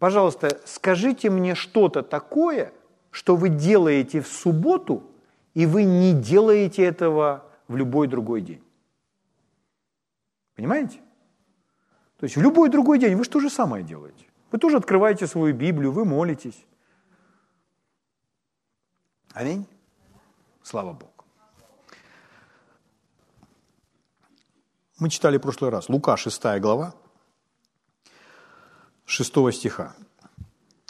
пожалуйста, 0.04 0.60
скажите 0.66 1.30
мне 1.30 1.54
что-то 1.54 2.02
такое, 2.02 2.74
что 3.10 3.36
вы 3.36 3.48
делаете 3.48 4.20
в 4.20 4.26
субботу, 4.26 5.02
и 5.54 5.64
вы 5.64 5.84
не 5.84 6.12
делаете 6.12 6.84
этого 6.84 7.42
в 7.68 7.76
любой 7.76 8.06
другой 8.06 8.42
день. 8.42 8.62
Понимаете? 10.56 11.00
То 12.18 12.24
есть 12.24 12.36
в 12.36 12.42
любой 12.42 12.68
другой 12.68 12.98
день 12.98 13.16
вы 13.16 13.24
же 13.24 13.30
то 13.30 13.40
же 13.40 13.48
самое 13.48 13.82
делаете. 13.82 14.26
Вы 14.52 14.58
тоже 14.58 14.76
открываете 14.76 15.26
свою 15.26 15.54
Библию, 15.54 15.90
вы 15.90 16.04
молитесь. 16.04 16.66
Аминь. 19.32 19.66
Слава 20.62 20.92
Богу. 20.92 21.24
Мы 24.98 25.08
читали 25.08 25.38
в 25.38 25.40
прошлый 25.40 25.70
раз. 25.70 25.88
Лука, 25.88 26.18
6 26.18 26.60
глава, 26.60 26.92
6 29.06 29.52
стиха. 29.52 29.94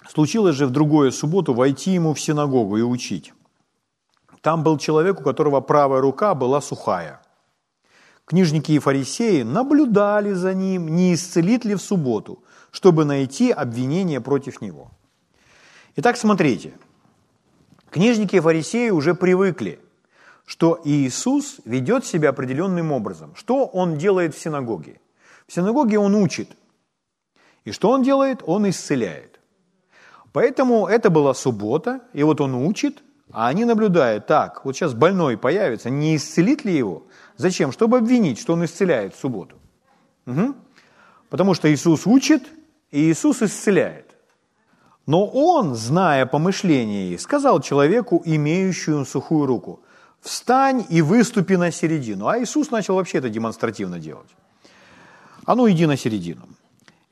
«Случилось 0.08 0.56
же 0.56 0.66
в 0.66 0.70
другую 0.70 1.12
субботу 1.12 1.54
войти 1.54 1.92
ему 1.92 2.14
в 2.14 2.20
синагогу 2.20 2.76
и 2.76 2.82
учить. 2.82 3.32
Там 4.40 4.62
был 4.62 4.78
человек, 4.78 5.20
у 5.20 5.22
которого 5.24 5.60
правая 5.60 6.00
рука 6.00 6.34
была 6.34 6.60
сухая. 6.60 7.20
Книжники 8.26 8.72
и 8.72 8.78
фарисеи 8.78 9.42
наблюдали 9.42 10.32
за 10.32 10.54
ним, 10.54 10.94
не 10.94 11.14
исцелит 11.14 11.64
ли 11.64 11.74
в 11.74 11.82
субботу, 11.82 12.42
чтобы 12.70 13.04
найти 13.04 13.50
обвинение 13.50 14.20
против 14.20 14.60
него. 14.60 14.90
Итак, 15.96 16.16
смотрите. 16.16 16.74
Книжники 17.90 18.36
и 18.36 18.40
фарисеи 18.40 18.90
уже 18.90 19.14
привыкли, 19.14 19.78
что 20.44 20.80
Иисус 20.84 21.60
ведет 21.64 22.04
себя 22.04 22.30
определенным 22.30 22.92
образом. 22.92 23.34
Что 23.34 23.66
Он 23.66 23.96
делает 23.96 24.34
в 24.34 24.40
синагоге? 24.40 25.00
В 25.46 25.52
синагоге 25.52 25.98
Он 25.98 26.14
учит. 26.14 26.50
И 27.64 27.72
что 27.72 27.90
Он 27.90 28.02
делает? 28.02 28.42
Он 28.46 28.68
исцеляет. 28.68 29.40
Поэтому 30.32 30.86
это 30.86 31.10
была 31.10 31.34
суббота, 31.34 32.00
и 32.12 32.22
вот 32.22 32.40
Он 32.40 32.54
учит, 32.54 33.02
а 33.32 33.48
они 33.48 33.64
наблюдают, 33.64 34.26
так, 34.26 34.64
вот 34.64 34.76
сейчас 34.76 34.94
больной 34.94 35.36
появится, 35.36 35.90
не 35.90 36.16
исцелит 36.16 36.64
ли 36.64 36.76
его? 36.76 37.04
Зачем? 37.36 37.72
Чтобы 37.72 37.98
обвинить, 37.98 38.38
что 38.38 38.52
он 38.52 38.64
исцеляет 38.64 39.14
в 39.14 39.18
субботу. 39.18 39.56
Угу. 40.26 40.54
Потому 41.30 41.54
что 41.54 41.72
Иисус 41.72 42.06
учит, 42.06 42.44
и 42.92 43.10
Иисус 43.10 43.42
исцеляет. 43.42 44.14
Но 45.06 45.26
он, 45.26 45.74
зная 45.74 46.26
помышления 46.26 47.18
сказал 47.18 47.60
человеку, 47.60 48.22
имеющему 48.24 49.04
сухую 49.04 49.46
руку, 49.46 49.80
«Встань 50.20 50.86
и 50.88 51.02
выступи 51.02 51.56
на 51.56 51.70
середину». 51.70 52.28
А 52.28 52.38
Иисус 52.38 52.70
начал 52.70 52.94
вообще 52.94 53.18
это 53.18 53.28
демонстративно 53.28 53.98
делать. 53.98 54.30
«А 55.44 55.54
ну, 55.54 55.68
иди 55.68 55.86
на 55.86 55.96
середину». 55.96 56.46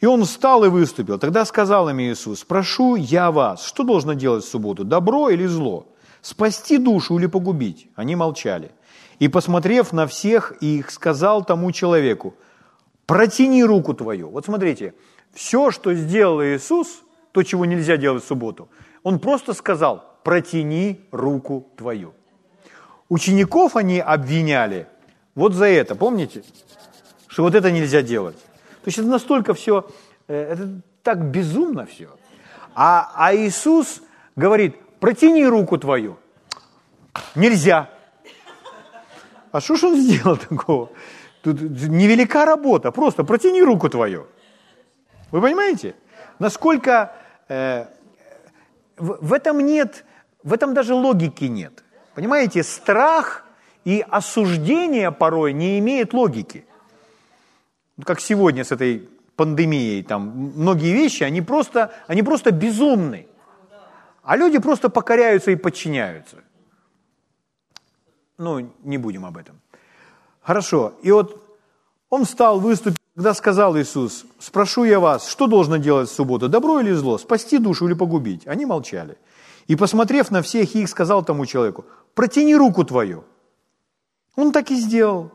И 0.02 0.06
он 0.06 0.24
встал 0.24 0.64
и 0.64 0.68
выступил. 0.68 1.16
Тогда 1.16 1.44
сказал 1.44 1.88
им 1.88 2.00
Иисус, 2.00 2.42
«Прошу 2.42 2.96
я 2.96 3.30
вас, 3.30 3.64
что 3.64 3.84
должно 3.84 4.14
делать 4.14 4.44
в 4.44 4.48
субботу, 4.48 4.82
добро 4.82 5.30
или 5.30 5.46
зло? 5.46 5.86
Спасти 6.22 6.76
душу 6.76 7.18
или 7.18 7.26
погубить?» 7.26 7.86
Они 7.94 8.16
молчали. 8.16 8.72
И, 9.20 9.28
посмотрев 9.28 9.92
на 9.92 10.08
всех 10.08 10.54
их, 10.60 10.90
сказал 10.90 11.44
тому 11.44 11.70
человеку, 11.70 12.34
«Протяни 13.06 13.62
руку 13.62 13.94
твою». 13.94 14.30
Вот 14.30 14.44
смотрите, 14.44 14.94
все, 15.32 15.70
что 15.70 15.94
сделал 15.94 16.42
Иисус, 16.42 17.04
то, 17.30 17.44
чего 17.44 17.64
нельзя 17.64 17.96
делать 17.96 18.24
в 18.24 18.26
субботу, 18.26 18.68
он 19.04 19.20
просто 19.20 19.54
сказал, 19.54 20.02
«Протяни 20.24 21.00
руку 21.12 21.68
твою». 21.76 22.12
Учеников 23.08 23.76
они 23.76 24.00
обвиняли 24.00 24.88
вот 25.36 25.54
за 25.54 25.66
это, 25.66 25.94
помните? 25.94 26.42
Что 27.28 27.44
вот 27.44 27.54
это 27.54 27.70
нельзя 27.70 28.02
делать. 28.02 28.36
То 28.82 28.88
есть 28.88 28.98
это 28.98 29.08
настолько 29.08 29.54
все, 29.54 29.88
э, 30.28 30.52
это 30.52 30.82
так 31.02 31.30
безумно 31.30 31.86
все. 31.86 32.08
А, 32.74 33.12
а 33.14 33.34
Иисус 33.34 34.02
говорит, 34.34 34.76
протяни 34.98 35.46
руку 35.46 35.78
твою. 35.78 36.18
Нельзя. 37.34 37.90
А 39.52 39.60
что 39.60 39.76
ж 39.76 39.84
он 39.84 39.96
сделал 39.96 40.36
такого? 40.36 40.90
Тут 41.42 41.60
невелика 41.60 42.44
работа, 42.44 42.90
просто 42.90 43.24
протяни 43.24 43.62
руку 43.62 43.88
твою. 43.88 44.26
Вы 45.30 45.40
понимаете? 45.40 45.94
Насколько 46.38 47.12
э, 47.48 47.86
в, 48.96 49.18
в 49.20 49.32
этом 49.32 49.60
нет, 49.60 50.04
в 50.42 50.52
этом 50.52 50.74
даже 50.74 50.94
логики 50.94 51.44
нет. 51.44 51.84
Понимаете, 52.14 52.62
страх 52.62 53.44
и 53.84 54.04
осуждение 54.08 55.10
порой 55.12 55.52
не 55.52 55.78
имеет 55.78 56.14
логики. 56.14 56.64
Как 58.04 58.20
сегодня 58.20 58.64
с 58.64 58.72
этой 58.72 59.08
пандемией, 59.36 60.02
там 60.02 60.52
многие 60.56 60.92
вещи, 60.92 61.24
они 61.24 61.42
просто, 61.42 61.92
они 62.06 62.22
просто 62.22 62.50
безумны. 62.50 63.26
А 64.22 64.36
люди 64.36 64.58
просто 64.58 64.88
покоряются 64.88 65.50
и 65.50 65.56
подчиняются. 65.56 66.36
Ну, 68.38 68.72
не 68.82 68.98
будем 68.98 69.24
об 69.24 69.36
этом. 69.36 69.60
Хорошо. 70.40 70.94
И 71.02 71.10
вот 71.10 71.58
он 72.08 72.24
встал, 72.24 72.60
выступил, 72.60 72.96
когда 73.14 73.34
сказал 73.34 73.76
Иисус, 73.76 74.24
спрошу 74.38 74.84
я 74.84 75.00
вас, 75.00 75.28
что 75.28 75.46
должно 75.46 75.76
делать 75.76 76.08
в 76.08 76.14
субботу, 76.14 76.48
добро 76.48 76.80
или 76.80 76.92
зло, 76.92 77.18
спасти 77.18 77.58
душу 77.58 77.86
или 77.86 77.94
погубить? 77.94 78.46
Они 78.46 78.64
молчали. 78.64 79.16
И, 79.66 79.76
посмотрев 79.76 80.30
на 80.30 80.42
всех 80.42 80.74
их, 80.74 80.88
сказал 80.88 81.24
тому 81.24 81.46
человеку, 81.46 81.84
протяни 82.14 82.56
руку 82.56 82.84
твою. 82.84 83.24
Он 84.34 84.52
так 84.52 84.70
и 84.70 84.76
сделал. 84.76 85.30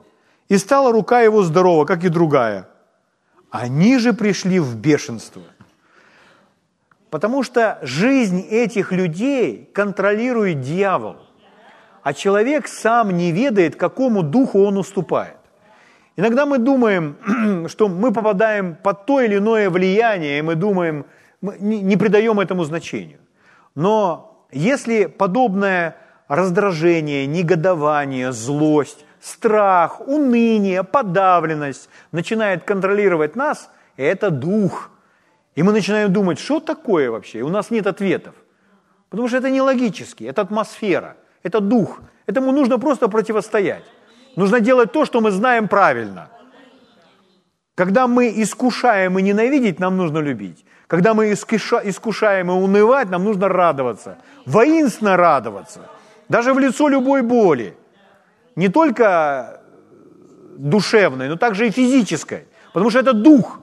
И 0.50 0.58
стала 0.58 0.92
рука 0.92 1.22
его 1.22 1.44
здорова, 1.44 1.86
как 1.86 2.04
и 2.04 2.10
другая. 2.10 2.68
Они 3.50 3.98
же 3.98 4.14
пришли 4.14 4.60
в 4.60 4.76
бешенство. 4.76 5.44
Потому 7.10 7.44
что 7.44 7.80
жизнь 7.82 8.42
этих 8.50 8.92
людей 8.92 9.70
контролирует 9.74 10.62
дьявол 10.62 11.18
а 12.08 12.14
человек 12.14 12.70
сам 12.70 13.12
не 13.12 13.34
ведает, 13.34 13.76
какому 13.76 14.24
духу 14.24 14.64
он 14.64 14.78
уступает. 14.78 15.36
Иногда 16.16 16.46
мы 16.46 16.58
думаем, 16.58 17.18
что 17.68 17.90
мы 17.90 18.14
попадаем 18.14 18.78
под 18.82 19.06
то 19.06 19.20
или 19.20 19.36
иное 19.40 19.70
влияние, 19.70 20.40
и 20.40 20.42
мы 20.42 20.56
думаем, 20.56 21.06
мы 21.42 21.58
не 21.60 21.98
придаем 21.98 22.40
этому 22.40 22.64
значению. 22.64 23.20
Но 23.76 24.42
если 24.54 25.08
подобное 25.08 25.98
раздражение, 26.30 27.28
негодование, 27.28 28.32
злость, 28.32 29.06
страх, 29.28 30.02
уныние, 30.08 30.84
подавленность 30.84 31.90
начинает 32.12 32.63
контролировать 32.63 33.36
нас, 33.36 33.70
это 33.98 34.30
дух. 34.30 34.90
И 35.56 35.63
мы 35.63 35.72
начинаем 35.72 36.13
думать, 36.13 36.40
что 36.40 36.60
такое 36.60 37.10
вообще? 37.10 37.40
И 37.40 37.44
у 37.44 37.50
нас 37.50 37.72
нет 37.72 37.88
ответов. 37.88 38.34
Потому 39.10 39.28
что 39.28 39.38
это 39.38 39.50
не 39.50 39.62
логически, 39.62 40.24
это 40.24 40.42
атмосфера– 40.42 41.16
это 41.44 41.60
дух. 41.60 42.02
Этому 42.26 42.52
нужно 42.52 42.78
просто 42.78 43.08
противостоять. 43.08 43.84
Нужно 44.36 44.60
делать 44.60 44.92
то, 44.92 45.06
что 45.06 45.22
мы 45.22 45.32
знаем 45.32 45.68
правильно. 45.68 46.30
Когда 47.76 48.08
мы 48.08 48.34
искушаем 48.36 49.18
и 49.18 49.22
ненавидеть, 49.22 49.80
нам 49.80 49.98
нужно 49.98 50.20
любить. 50.20 50.66
Когда 50.88 51.13
мы 51.13 51.32
искушаем 51.32 52.52
и 52.52 52.54
унывать, 52.54 53.10
нам 53.10 53.24
нужно 53.24 53.48
радоваться. 53.48 54.18
Воинственно 54.46 55.18
радоваться. 55.18 55.80
Даже 56.30 56.54
в 56.54 56.60
лицо 56.60 56.90
любой 56.90 57.22
боли. 57.22 57.78
Не 58.58 58.67
только 58.67 59.62
душевной, 60.58 61.30
но 61.30 61.38
также 61.38 61.67
и 61.67 61.72
физической. 61.72 62.46
Потому 62.74 62.89
что 62.89 63.00
это 63.00 63.13
дух. 63.13 63.62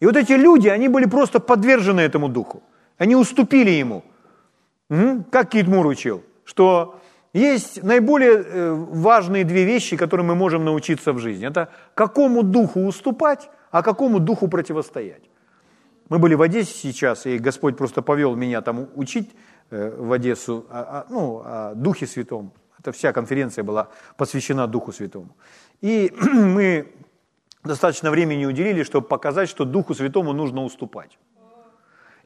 И 0.00 0.06
вот 0.06 0.16
эти 0.16 0.32
люди, 0.32 0.68
они 0.68 0.88
были 0.88 1.06
просто 1.06 1.38
подвержены 1.38 2.00
этому 2.00 2.28
духу. 2.28 2.62
Они 2.98 3.14
уступили 3.14 3.70
ему. 3.70 4.02
Как 5.30 5.50
Кит 5.50 5.68
Мур 5.68 5.86
учил? 5.86 6.22
что 6.46 7.00
есть 7.34 7.82
наиболее 7.82 8.42
э, 8.42 8.72
важные 8.72 9.44
две 9.44 9.64
вещи, 9.64 9.96
которые 9.96 10.24
мы 10.24 10.34
можем 10.34 10.64
научиться 10.64 11.12
в 11.12 11.18
жизни. 11.18 11.46
Это 11.46 11.68
какому 11.94 12.42
духу 12.42 12.86
уступать, 12.86 13.50
а 13.70 13.82
какому 13.82 14.20
духу 14.20 14.48
противостоять. 14.48 15.22
Мы 16.08 16.18
были 16.18 16.34
в 16.34 16.42
Одессе 16.42 16.72
сейчас, 16.72 17.26
и 17.26 17.38
Господь 17.38 17.76
просто 17.76 18.00
повел 18.00 18.36
меня 18.36 18.62
там 18.62 18.88
учить 18.94 19.34
э, 19.70 19.94
в 19.98 20.12
Одессу 20.12 20.64
ну, 21.10 21.42
о 21.44 21.72
Духе 21.74 22.06
Святом. 22.06 22.52
Это 22.86 22.92
вся 22.92 23.12
конференция 23.12 23.64
была 23.64 23.88
посвящена 24.16 24.66
Духу 24.66 24.92
Святому. 24.92 25.36
И 25.80 26.12
мы 26.32 26.92
достаточно 27.64 28.10
времени 28.10 28.46
уделили, 28.46 28.84
чтобы 28.84 29.08
показать, 29.08 29.48
что 29.48 29.64
Духу 29.64 29.94
Святому 29.94 30.32
нужно 30.32 30.62
уступать. 30.62 31.18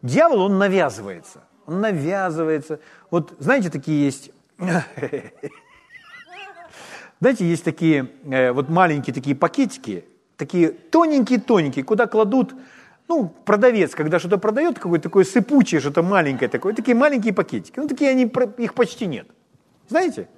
Дьявол, 0.02 0.42
он 0.42 0.58
навязывается 0.58 1.42
он 1.70 1.80
навязывается. 1.80 2.80
Вот 3.10 3.34
знаете, 3.38 3.70
такие 3.70 4.04
есть... 4.04 4.32
Знаете, 7.20 7.44
есть 7.44 7.64
такие 7.64 8.10
э, 8.30 8.50
вот 8.52 8.70
маленькие 8.70 9.12
такие 9.12 9.36
пакетики, 9.36 10.04
такие 10.38 10.70
тоненькие-тоненькие, 10.70 11.84
куда 11.84 12.06
кладут, 12.06 12.54
ну, 13.08 13.28
продавец, 13.28 13.94
когда 13.94 14.18
что-то 14.18 14.38
продает, 14.38 14.78
какое-то 14.78 15.02
такое 15.04 15.24
сыпучее, 15.24 15.82
что-то 15.82 16.02
маленькое 16.02 16.48
такое, 16.48 16.72
такие 16.72 16.96
маленькие 16.96 17.34
пакетики. 17.34 17.78
Ну, 17.78 17.88
такие 17.88 18.10
они, 18.10 18.24
их 18.56 18.72
почти 18.72 19.04
нет. 19.04 19.26
Знаете? 19.88 20.28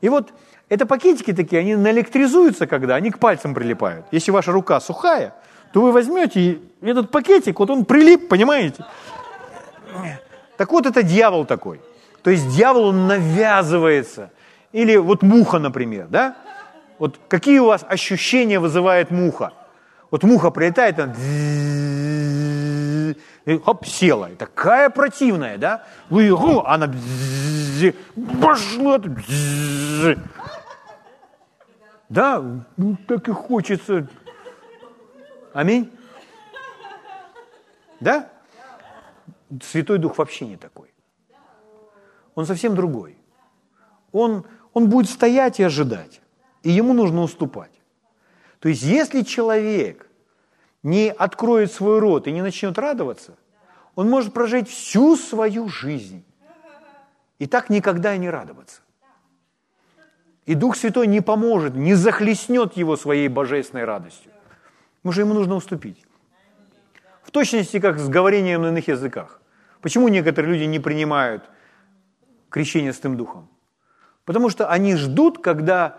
И 0.00 0.08
вот 0.08 0.32
это 0.68 0.86
пакетики 0.86 1.32
такие, 1.32 1.60
они 1.60 1.76
наэлектризуются, 1.76 2.66
когда 2.66 2.94
они 2.96 3.10
к 3.10 3.18
пальцам 3.18 3.54
прилипают. 3.54 4.06
Если 4.10 4.30
ваша 4.30 4.52
рука 4.52 4.80
сухая, 4.80 5.34
то 5.72 5.80
вы 5.80 5.92
возьмете 5.92 6.40
и 6.40 6.62
этот 6.82 7.10
пакетик, 7.10 7.58
вот 7.58 7.70
он 7.70 7.84
прилип, 7.84 8.28
понимаете? 8.28 8.84
Так 10.56 10.70
вот, 10.70 10.86
это 10.86 11.02
дьявол 11.02 11.44
такой. 11.46 11.80
То 12.22 12.30
есть 12.30 12.48
дьявол, 12.48 12.86
он 12.86 13.06
навязывается. 13.06 14.30
Или 14.72 14.96
вот 14.96 15.22
муха, 15.22 15.58
например, 15.58 16.06
да? 16.08 16.36
Вот 16.98 17.18
какие 17.28 17.58
у 17.58 17.66
вас 17.66 17.84
ощущения 17.86 18.58
вызывает 18.58 19.10
муха? 19.10 19.52
Вот 20.10 20.22
муха 20.22 20.50
прилетает, 20.50 20.98
она 20.98 21.12
и 23.44 23.58
хоп, 23.58 23.86
села. 23.86 24.30
И 24.30 24.36
такая 24.36 24.90
противная, 24.90 25.58
да? 25.58 25.84
Вы, 26.08 26.30
она 26.64 26.92
пошла. 28.40 29.00
Да, 32.08 32.42
ну 32.76 32.96
так 33.06 33.28
и 33.28 33.32
хочется. 33.32 34.08
Аминь. 35.52 35.90
Да? 38.00 38.30
Святой 39.62 39.98
Дух 39.98 40.18
вообще 40.18 40.46
не 40.46 40.56
такой. 40.56 40.92
Он 42.34 42.46
совсем 42.46 42.74
другой. 42.74 43.16
Он, 44.12 44.44
он 44.72 44.88
будет 44.88 45.10
стоять 45.10 45.60
и 45.60 45.62
ожидать, 45.62 46.20
и 46.62 46.70
ему 46.70 46.92
нужно 46.92 47.22
уступать. 47.22 47.70
То 48.58 48.68
есть 48.68 48.82
если 48.82 49.22
человек 49.22 50.08
не 50.84 51.10
откроет 51.10 51.72
свой 51.72 51.98
рот 51.98 52.28
и 52.28 52.32
не 52.32 52.42
начнет 52.42 52.78
радоваться, 52.78 53.36
он 53.96 54.08
может 54.08 54.32
прожить 54.32 54.68
всю 54.68 55.16
свою 55.16 55.68
жизнь 55.68 56.24
и 57.40 57.46
так 57.46 57.70
никогда 57.70 58.14
и 58.14 58.18
не 58.18 58.30
радоваться. 58.30 58.80
И 60.46 60.54
Дух 60.54 60.76
Святой 60.76 61.06
не 61.06 61.22
поможет, 61.22 61.74
не 61.74 61.94
захлестнет 61.94 62.76
его 62.76 62.96
своей 62.96 63.28
божественной 63.28 63.84
радостью. 63.84 64.30
Потому 64.96 65.12
что 65.12 65.22
ему 65.22 65.34
нужно 65.34 65.54
уступить. 65.54 66.04
В 67.22 67.30
точности, 67.30 67.80
как 67.80 67.98
с 67.98 68.08
говорением 68.08 68.62
на 68.62 68.68
иных 68.68 68.88
языках. 68.88 69.40
Почему 69.80 70.08
некоторые 70.08 70.52
люди 70.52 70.64
не 70.64 70.78
принимают 70.78 71.44
крещение 72.50 72.92
с 72.92 73.00
тем 73.00 73.16
духом? 73.16 73.48
Потому 74.26 74.50
что 74.50 74.68
они 74.68 74.96
ждут, 74.96 75.42
когда 75.42 75.96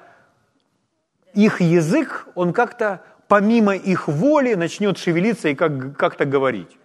их 1.34 1.60
язык, 1.60 2.28
он 2.36 2.54
как-то 2.54 3.04
помимо 3.28 3.76
их 3.76 4.08
воли 4.08 4.56
начнет 4.56 4.98
шевелиться 4.98 5.50
и 5.50 5.56
как- 5.56 5.98
как-то 5.98 6.26
говорить. 6.26 6.78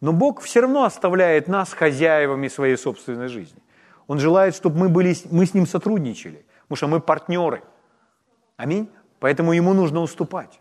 Но 0.00 0.12
Бог 0.12 0.40
все 0.40 0.60
равно 0.60 0.84
оставляет 0.84 1.48
нас 1.48 1.72
хозяевами 1.72 2.48
своей 2.48 2.76
собственной 2.76 3.28
жизни. 3.28 3.62
Он 4.06 4.18
желает, 4.18 4.54
чтобы 4.54 4.78
мы, 4.78 4.88
были, 4.88 5.16
мы 5.30 5.46
с 5.46 5.54
Ним 5.54 5.66
сотрудничали, 5.66 6.44
потому 6.62 6.76
что 6.76 6.88
мы 6.88 7.00
партнеры. 7.00 7.62
Аминь. 8.56 8.88
Поэтому 9.18 9.52
Ему 9.52 9.74
нужно 9.74 10.00
уступать. 10.00 10.60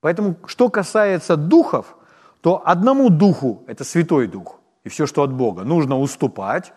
Поэтому, 0.00 0.36
что 0.46 0.68
касается 0.68 1.36
духов, 1.36 1.96
то 2.40 2.62
одному 2.64 3.10
духу, 3.10 3.64
это 3.66 3.84
Святой 3.84 4.26
Дух, 4.28 4.60
и 4.84 4.88
все, 4.88 5.06
что 5.06 5.22
от 5.22 5.32
Бога, 5.32 5.64
нужно 5.64 5.98
уступать, 5.98 6.72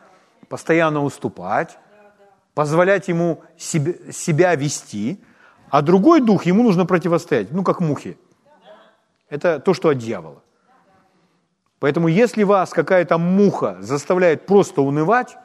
постоянно 0.49 1.03
уступать, 1.03 1.77
позволять 2.55 3.07
ему 3.07 3.43
себе, 3.57 4.11
себя 4.11 4.55
вести, 4.55 5.23
а 5.71 5.81
другой 5.81 6.19
дух 6.19 6.45
ему 6.45 6.63
нужно 6.63 6.85
противостоять, 6.85 7.51
ну, 7.51 7.63
как 7.63 7.79
мухи. 7.79 8.17
Это 9.29 9.59
то, 9.59 9.73
что 9.73 9.89
от 9.89 9.97
дьявола. 9.97 10.43
Поэтому 11.79 12.09
если 12.09 12.43
вас 12.43 12.71
какая-то 12.71 13.17
муха 13.17 13.77
заставляет 13.79 14.45
просто 14.45 14.81
унывать, 14.81 15.37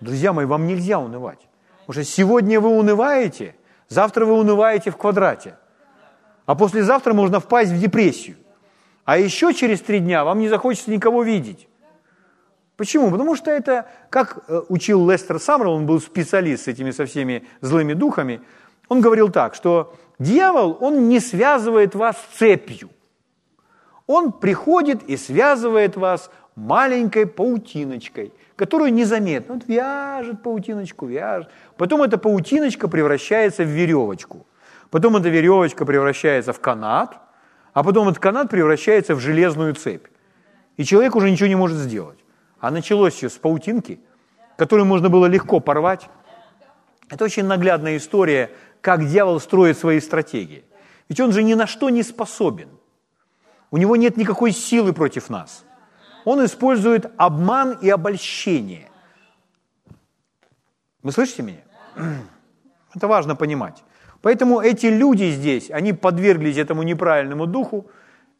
друзья 0.00 0.32
мои, 0.32 0.46
вам 0.46 0.66
нельзя 0.66 0.98
унывать. 0.98 1.38
Потому 1.86 2.02
что 2.02 2.12
сегодня 2.12 2.60
вы 2.60 2.70
унываете, 2.70 3.54
завтра 3.88 4.24
вы 4.24 4.32
унываете 4.32 4.90
в 4.90 4.96
квадрате, 4.96 5.56
а 6.46 6.54
послезавтра 6.54 7.12
можно 7.12 7.38
впасть 7.38 7.72
в 7.72 7.78
депрессию. 7.78 8.36
А 9.04 9.18
еще 9.18 9.52
через 9.52 9.82
три 9.82 9.98
дня 9.98 10.24
вам 10.24 10.38
не 10.38 10.48
захочется 10.48 10.90
никого 10.90 11.22
видеть. 11.22 11.68
Почему? 12.76 13.10
Потому 13.10 13.36
что 13.36 13.50
это, 13.50 13.86
как 14.08 14.44
э, 14.48 14.62
учил 14.68 15.08
Лестер 15.08 15.38
Саммерл, 15.38 15.74
он 15.74 15.86
был 15.86 16.00
специалист 16.00 16.64
с 16.64 16.68
этими 16.68 16.90
со 16.90 17.04
всеми 17.04 17.46
злыми 17.60 17.92
духами, 17.92 18.40
он 18.88 19.00
говорил 19.00 19.30
так, 19.30 19.54
что 19.54 19.94
дьявол, 20.18 20.76
он 20.80 21.08
не 21.08 21.20
связывает 21.20 21.94
вас 21.94 22.16
цепью. 22.34 22.90
Он 24.06 24.32
приходит 24.32 25.02
и 25.04 25.16
связывает 25.16 25.96
вас 25.96 26.30
маленькой 26.54 27.26
паутиночкой, 27.26 28.32
которую 28.56 28.92
незаметно, 28.92 29.54
вот 29.54 29.64
вяжет 29.66 30.42
паутиночку, 30.42 31.06
вяжет. 31.06 31.50
Потом 31.76 32.02
эта 32.02 32.18
паутиночка 32.18 32.88
превращается 32.88 33.64
в 33.64 33.68
веревочку. 33.68 34.46
Потом 34.90 35.16
эта 35.16 35.30
веревочка 35.30 35.86
превращается 35.86 36.52
в 36.52 36.60
канат, 36.60 37.18
а 37.72 37.82
потом 37.82 38.08
этот 38.08 38.20
канат 38.20 38.50
превращается 38.50 39.14
в 39.14 39.20
железную 39.20 39.74
цепь. 39.74 40.06
И 40.76 40.84
человек 40.84 41.16
уже 41.16 41.30
ничего 41.30 41.48
не 41.48 41.56
может 41.56 41.78
сделать. 41.78 42.18
А 42.60 42.70
началось 42.70 43.14
все 43.14 43.28
с 43.28 43.32
паутинки, 43.32 44.00
которую 44.56 44.86
можно 44.86 45.08
было 45.08 45.26
легко 45.26 45.60
порвать. 45.60 46.08
Это 47.08 47.24
очень 47.24 47.44
наглядная 47.44 47.96
история, 47.96 48.50
как 48.82 49.06
дьявол 49.06 49.40
строит 49.40 49.78
свои 49.78 50.00
стратегии. 50.00 50.64
Ведь 51.08 51.20
он 51.20 51.32
же 51.32 51.42
ни 51.42 51.54
на 51.54 51.66
что 51.66 51.88
не 51.88 52.02
способен. 52.02 52.68
У 53.70 53.78
него 53.78 53.96
нет 53.96 54.18
никакой 54.18 54.52
силы 54.52 54.92
против 54.92 55.30
нас. 55.30 55.64
Он 56.26 56.44
использует 56.44 57.10
обман 57.16 57.78
и 57.80 57.88
обольщение. 57.88 58.90
Вы 61.02 61.12
слышите 61.12 61.42
меня? 61.42 61.62
Это 62.94 63.08
важно 63.08 63.34
понимать. 63.34 63.82
Поэтому 64.20 64.60
эти 64.60 64.86
люди 64.86 65.30
здесь, 65.30 65.70
они 65.70 65.94
подверглись 65.94 66.58
этому 66.58 66.82
неправильному 66.82 67.46
духу 67.46 67.86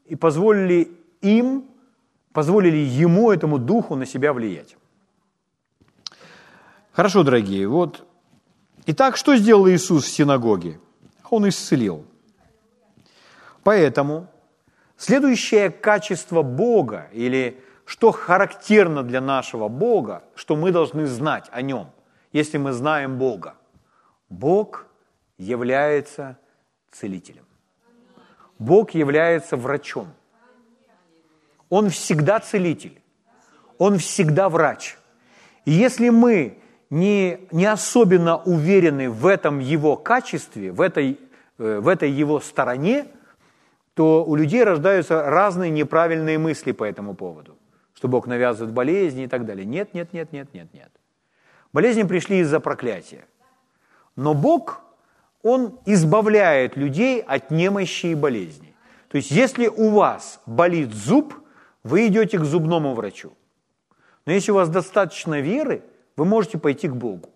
и 0.05 0.17
позволили 0.17 0.91
им 1.23 1.65
позволили 2.33 2.77
ему, 2.77 3.31
этому 3.31 3.59
духу, 3.59 3.95
на 3.95 4.07
себя 4.07 4.33
влиять. 4.33 4.77
Хорошо, 6.93 7.23
дорогие, 7.23 7.69
вот. 7.69 8.07
Итак, 8.87 9.17
что 9.17 9.37
сделал 9.37 9.69
Иисус 9.69 10.05
в 10.05 10.09
синагоге? 10.09 10.81
Он 11.31 11.49
исцелил. 11.49 12.05
Поэтому 13.63 14.27
следующее 14.97 15.71
качество 15.71 16.43
Бога, 16.43 17.09
или 17.13 17.63
что 17.85 18.11
характерно 18.11 19.03
для 19.03 19.21
нашего 19.21 19.69
Бога, 19.69 20.25
что 20.35 20.57
мы 20.57 20.73
должны 20.73 21.07
знать 21.07 21.49
о 21.53 21.63
Нем, 21.63 21.91
если 22.33 22.59
мы 22.59 22.73
знаем 22.73 23.19
Бога. 23.19 23.55
Бог 24.29 24.87
является 25.39 26.39
целителем. 26.91 27.45
Бог 28.59 28.93
является 28.93 29.57
врачом– 29.57 30.09
он 31.73 31.89
всегда 31.89 32.39
целитель. 32.39 33.01
Он 33.79 33.97
всегда 33.97 34.51
врач. 34.51 34.99
И 35.65 35.71
если 35.71 36.11
мы 36.11 36.59
не, 36.93 37.49
не 37.53 37.65
особенно 37.65 38.37
уверены 38.37 39.09
в 39.09 39.27
этом 39.27 39.61
его 39.61 39.97
качестве, 39.97 40.73
в 40.73 40.83
этой, 40.83 41.19
э, 41.59 41.79
в 41.81 41.89
этой 41.89 42.11
его 42.11 42.39
стороне, 42.39 43.07
то 43.95 44.23
у 44.23 44.37
людей 44.37 44.63
рождаются 44.63 45.23
разные 45.23 45.71
неправильные 45.71 46.37
мысли 46.37 46.73
по 46.73 46.85
этому 46.85 47.15
поводу, 47.15 47.57
что 47.95 48.09
Бог 48.09 48.27
навязывает 48.27 48.75
болезни 48.75 49.25
и 49.25 49.27
так 49.27 49.47
далее. 49.47 49.65
Нет, 49.65 49.95
нет, 49.95 50.13
нет, 50.13 50.33
нет, 50.33 50.53
нет, 50.53 50.69
нет. 50.75 50.93
Болезни 51.73 52.03
пришли 52.03 52.41
из-за 52.41 52.61
проклятия. 52.61 53.25
Но 54.15 54.35
Бог, 54.35 54.83
Он 55.43 55.79
избавляет 55.87 56.77
людей 56.77 57.23
от 57.23 57.51
немощи 57.51 58.09
и 58.09 58.15
болезней. 58.15 58.75
То 59.09 59.17
есть, 59.17 59.31
если 59.31 59.67
у 59.67 59.89
вас 59.89 60.43
болит 60.45 60.93
зуб, 60.93 61.33
вы 61.85 62.09
идете 62.09 62.39
к 62.39 62.45
зубному 62.45 62.93
врачу. 62.93 63.33
Но 64.27 64.33
если 64.33 64.53
у 64.53 64.57
вас 64.57 64.69
достаточно 64.69 65.41
веры, 65.41 65.83
вы 66.23 66.29
можете 66.29 66.57
пойти 66.57 66.87
к 66.87 66.95
Богу. 66.95 67.29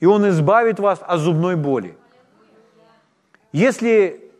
И 0.00 0.06
Он 0.06 0.26
избавит 0.30 0.80
вас 0.80 1.00
от 1.02 1.20
зубной 1.20 1.56
боли. 1.56 1.94
Если 3.52 4.32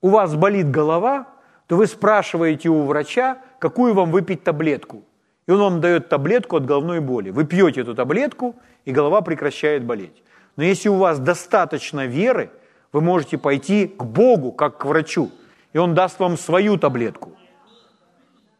у 0.00 0.08
вас 0.08 0.34
болит 0.34 0.70
голова, 0.70 1.28
то 1.68 1.76
вы 1.76 1.86
спрашиваете 1.86 2.68
у 2.68 2.82
врача, 2.82 3.38
какую 3.60 3.94
вам 3.94 4.10
выпить 4.10 4.42
таблетку. 4.42 5.04
И 5.46 5.52
он 5.52 5.60
вам 5.60 5.80
дает 5.80 6.08
таблетку 6.08 6.56
от 6.56 6.66
головной 6.66 7.00
боли. 7.00 7.30
Вы 7.30 7.44
пьете 7.44 7.82
эту 7.82 7.94
таблетку, 7.94 8.56
и 8.84 8.90
голова 8.90 9.20
прекращает 9.20 9.84
болеть. 9.84 10.22
Но 10.56 10.64
если 10.64 10.88
у 10.88 10.96
вас 10.96 11.20
достаточно 11.20 12.06
веры, 12.06 12.50
вы 12.92 13.00
можете 13.00 13.38
пойти 13.38 13.86
к 13.86 14.04
Богу, 14.04 14.50
как 14.50 14.78
к 14.78 14.84
врачу, 14.84 15.30
и 15.72 15.78
Он 15.78 15.94
даст 15.94 16.18
вам 16.18 16.36
свою 16.36 16.76
таблетку. 16.76 17.32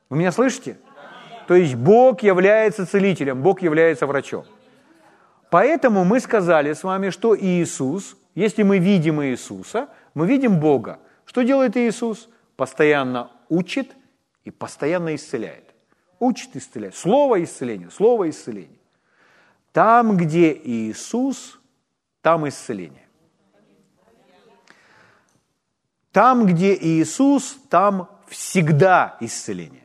Вы 0.08 0.18
меня 0.18 0.30
слышите? 0.30 0.76
То 1.46 1.54
есть 1.54 1.74
Бог 1.74 2.22
является 2.22 2.86
целителем, 2.86 3.42
Бог 3.42 3.62
является 3.62 4.06
врачом. 4.06 4.44
Поэтому 5.50 6.04
мы 6.04 6.20
сказали 6.20 6.72
с 6.72 6.82
вами, 6.82 7.10
что 7.10 7.36
Иисус, 7.38 8.16
если 8.34 8.62
мы 8.62 8.78
видим 8.78 9.22
Иисуса, 9.22 9.88
мы 10.14 10.26
видим 10.26 10.58
Бога. 10.58 10.98
Что 11.26 11.42
делает 11.42 11.76
Иисус? 11.76 12.28
Постоянно 12.56 13.30
учит 13.48 13.94
и 14.44 14.50
постоянно 14.50 15.14
исцеляет. 15.14 15.74
Учит 16.18 16.56
исцеляет. 16.56 16.94
Слово 16.94 17.42
исцеления, 17.42 17.90
слово 17.90 18.30
исцеления. 18.30 18.78
Там, 19.72 20.16
где 20.16 20.52
Иисус, 20.52 21.60
там 22.20 22.48
исцеление. 22.48 23.08
Там, 26.12 26.46
где 26.46 26.74
Иисус, 26.74 27.58
там 27.68 28.08
всегда 28.28 29.16
исцеление. 29.20 29.81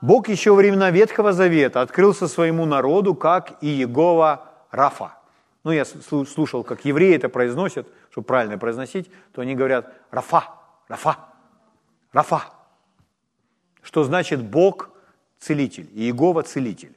Бог 0.00 0.28
еще 0.28 0.52
во 0.52 0.56
времена 0.56 0.90
Ветхого 0.90 1.32
Завета 1.32 1.82
открылся 1.82 2.26
своему 2.26 2.64
народу 2.64 3.14
как 3.14 3.58
Иегова 3.60 4.48
Рафа. 4.70 5.14
Ну, 5.62 5.72
я 5.72 5.84
слушал, 5.84 6.64
как 6.64 6.86
евреи 6.86 7.16
это 7.16 7.28
произносят, 7.28 7.86
чтобы 8.10 8.26
правильно 8.26 8.56
произносить, 8.56 9.10
то 9.32 9.42
они 9.42 9.54
говорят 9.54 9.92
Рафа, 10.10 10.44
Рафа, 10.88 11.18
Рафа. 12.12 12.44
Что 13.82 14.04
значит 14.04 14.42
Бог 14.42 14.90
целитель, 15.38 15.90
Иегова 15.92 16.42
целитель. 16.42 16.94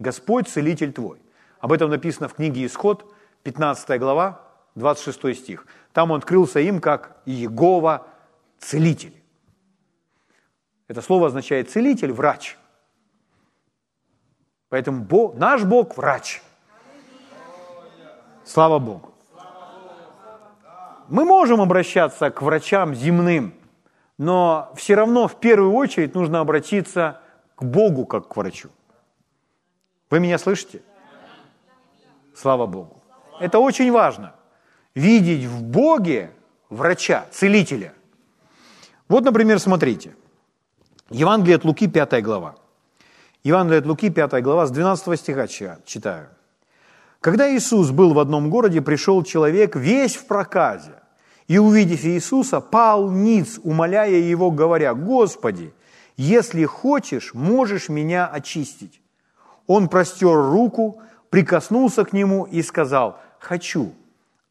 Господь 0.00 0.48
целитель 0.48 0.92
твой. 0.92 1.18
Об 1.60 1.72
этом 1.72 1.90
написано 1.90 2.28
в 2.28 2.34
книге 2.34 2.66
Исход, 2.66 3.14
15 3.44 4.00
глава, 4.00 4.40
26 4.74 5.38
стих. 5.38 5.66
Там 5.92 6.10
он 6.10 6.18
открылся 6.18 6.58
им 6.58 6.80
как 6.80 7.20
Иегова 7.26 8.06
целитель. 8.58 9.19
Это 10.90 11.02
слово 11.02 11.28
означает 11.28 11.70
целитель, 11.70 12.10
врач. 12.10 12.58
Поэтому 14.70 15.04
Бог, 15.04 15.36
наш 15.36 15.62
Бог– 15.62 15.96
врач. 15.96 16.42
Слава 18.44 18.80
Богу. 18.80 19.14
Мы 21.06 21.24
можем 21.24 21.60
обращаться 21.60 22.32
к 22.32 22.42
врачам 22.42 22.92
земным, 22.96 23.54
но 24.18 24.72
все 24.74 24.96
равно 24.96 25.28
в 25.28 25.38
первую 25.38 25.74
очередь 25.74 26.16
нужно 26.16 26.40
обратиться 26.40 27.20
к 27.54 27.62
Богу 27.62 28.04
как 28.04 28.26
к 28.26 28.36
врачу. 28.36 28.68
Вы 30.10 30.18
меня 30.18 30.38
слышите? 30.38 30.82
Слава 32.34 32.66
Богу. 32.66 33.00
Это 33.38 33.60
очень 33.60 33.92
важно. 33.92 34.34
Видеть 34.96 35.44
в 35.44 35.62
Боге 35.62 36.32
врача, 36.68 37.26
целителя. 37.30 37.92
Вот, 39.06 39.22
например, 39.22 39.60
смотрите. 39.60 40.16
Евангелие 41.10 41.56
от 41.56 41.64
Луки, 41.64 41.88
5 41.88 42.22
глава. 42.22 42.54
Евангелие 43.42 43.80
от 43.80 43.86
Луки, 43.86 44.10
5 44.10 44.42
глава, 44.42 44.66
с 44.66 44.70
12 44.70 45.18
стиха 45.18 45.48
читаю. 45.48 46.28
Когда 47.20 47.52
Иисус 47.52 47.90
был 47.90 48.14
в 48.14 48.20
одном 48.20 48.48
городе, 48.48 48.80
пришел 48.80 49.24
человек 49.24 49.74
весь 49.74 50.14
в 50.14 50.26
проказе. 50.26 50.92
И, 51.48 51.58
увидев 51.58 52.04
Иисуса, 52.04 52.60
пал 52.60 53.10
ниц, 53.10 53.58
умоляя 53.64 54.08
его, 54.08 54.52
говоря, 54.52 54.94
«Господи, 54.94 55.74
если 56.16 56.64
хочешь, 56.64 57.34
можешь 57.34 57.88
меня 57.88 58.28
очистить». 58.28 59.02
Он 59.66 59.88
простер 59.88 60.36
руку, 60.36 61.02
прикоснулся 61.28 62.04
к 62.04 62.12
нему 62.12 62.44
и 62.44 62.62
сказал, 62.62 63.18
«Хочу, 63.40 63.92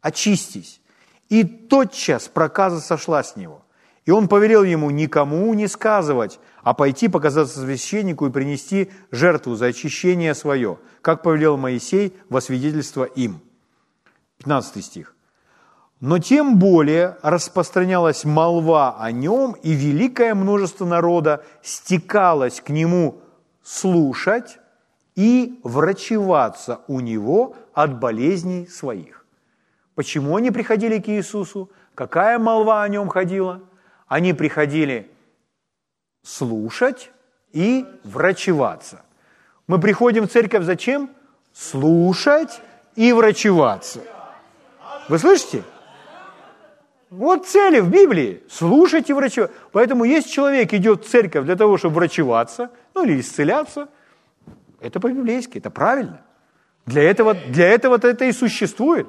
очистись». 0.01 0.81
И 1.29 1.45
тотчас 1.45 2.27
проказа 2.27 2.81
сошла 2.81 3.23
с 3.23 3.37
него. 3.37 3.61
И 4.05 4.11
он 4.11 4.27
повелел 4.27 4.63
ему 4.63 4.89
никому 4.89 5.53
не 5.53 5.67
сказывать, 5.67 6.39
а 6.63 6.73
пойти 6.73 7.07
показаться 7.07 7.59
священнику 7.59 8.27
и 8.27 8.31
принести 8.31 8.91
жертву 9.11 9.55
за 9.55 9.67
очищение 9.67 10.33
свое, 10.33 10.79
как 11.01 11.23
повелел 11.23 11.57
Моисей 11.57 12.15
во 12.29 12.41
свидетельство 12.41 13.03
им. 13.03 13.41
15 14.39 14.83
стих. 14.83 15.15
Но 15.99 16.19
тем 16.19 16.59
более 16.59 17.17
распространялась 17.21 18.23
молва 18.23 18.95
о 18.97 19.11
нем, 19.11 19.55
и 19.63 19.73
великое 19.73 20.33
множество 20.33 20.85
народа 20.85 21.43
стекалось 21.61 22.61
к 22.61 22.69
нему 22.69 23.19
слушать 23.63 24.59
и 25.15 25.59
врачеваться 25.63 26.79
у 26.87 27.01
него 27.01 27.55
от 27.73 27.99
болезней 27.99 28.65
своих. 28.67 29.25
Почему 29.95 30.37
они 30.37 30.51
приходили 30.51 30.99
к 30.99 31.09
Иисусу? 31.09 31.69
Какая 31.93 32.39
молва 32.39 32.83
о 32.83 32.87
нем 32.87 33.09
ходила? 33.09 33.61
Они 34.07 34.31
приходили 34.31 35.11
слушать 36.23 37.11
и 37.51 37.85
врачеваться. 38.03 39.01
Мы 39.67 39.79
приходим 39.79 40.27
в 40.27 40.31
церковь 40.31 40.63
зачем? 40.63 41.09
Слушать 41.53 42.61
и 42.95 43.13
врачеваться. 43.13 44.01
Вы 45.07 45.19
слышите? 45.19 45.63
Вот 47.09 47.47
цели 47.47 47.79
в 47.79 47.89
Библии– 47.89 48.43
слушать 48.49 49.09
и 49.09 49.13
врачевать. 49.13 49.51
Поэтому 49.71 50.03
есть 50.03 50.31
человек 50.31 50.73
идет 50.73 51.05
в 51.05 51.09
церковь 51.09 51.45
для 51.45 51.55
того, 51.55 51.77
чтобы 51.77 51.95
врачеваться, 51.95 52.69
ну 52.93 53.03
или 53.03 53.19
исцеляться. 53.19 53.89
Это 54.79 54.99
по-библейски, 54.99 55.57
это 55.57 55.71
правильно. 55.71 56.21
Для 56.85 57.03
этого, 57.03 57.33
для 57.33 57.67
этого 57.69 57.95
это 57.95 58.25
и 58.25 58.31
существует. 58.31 59.07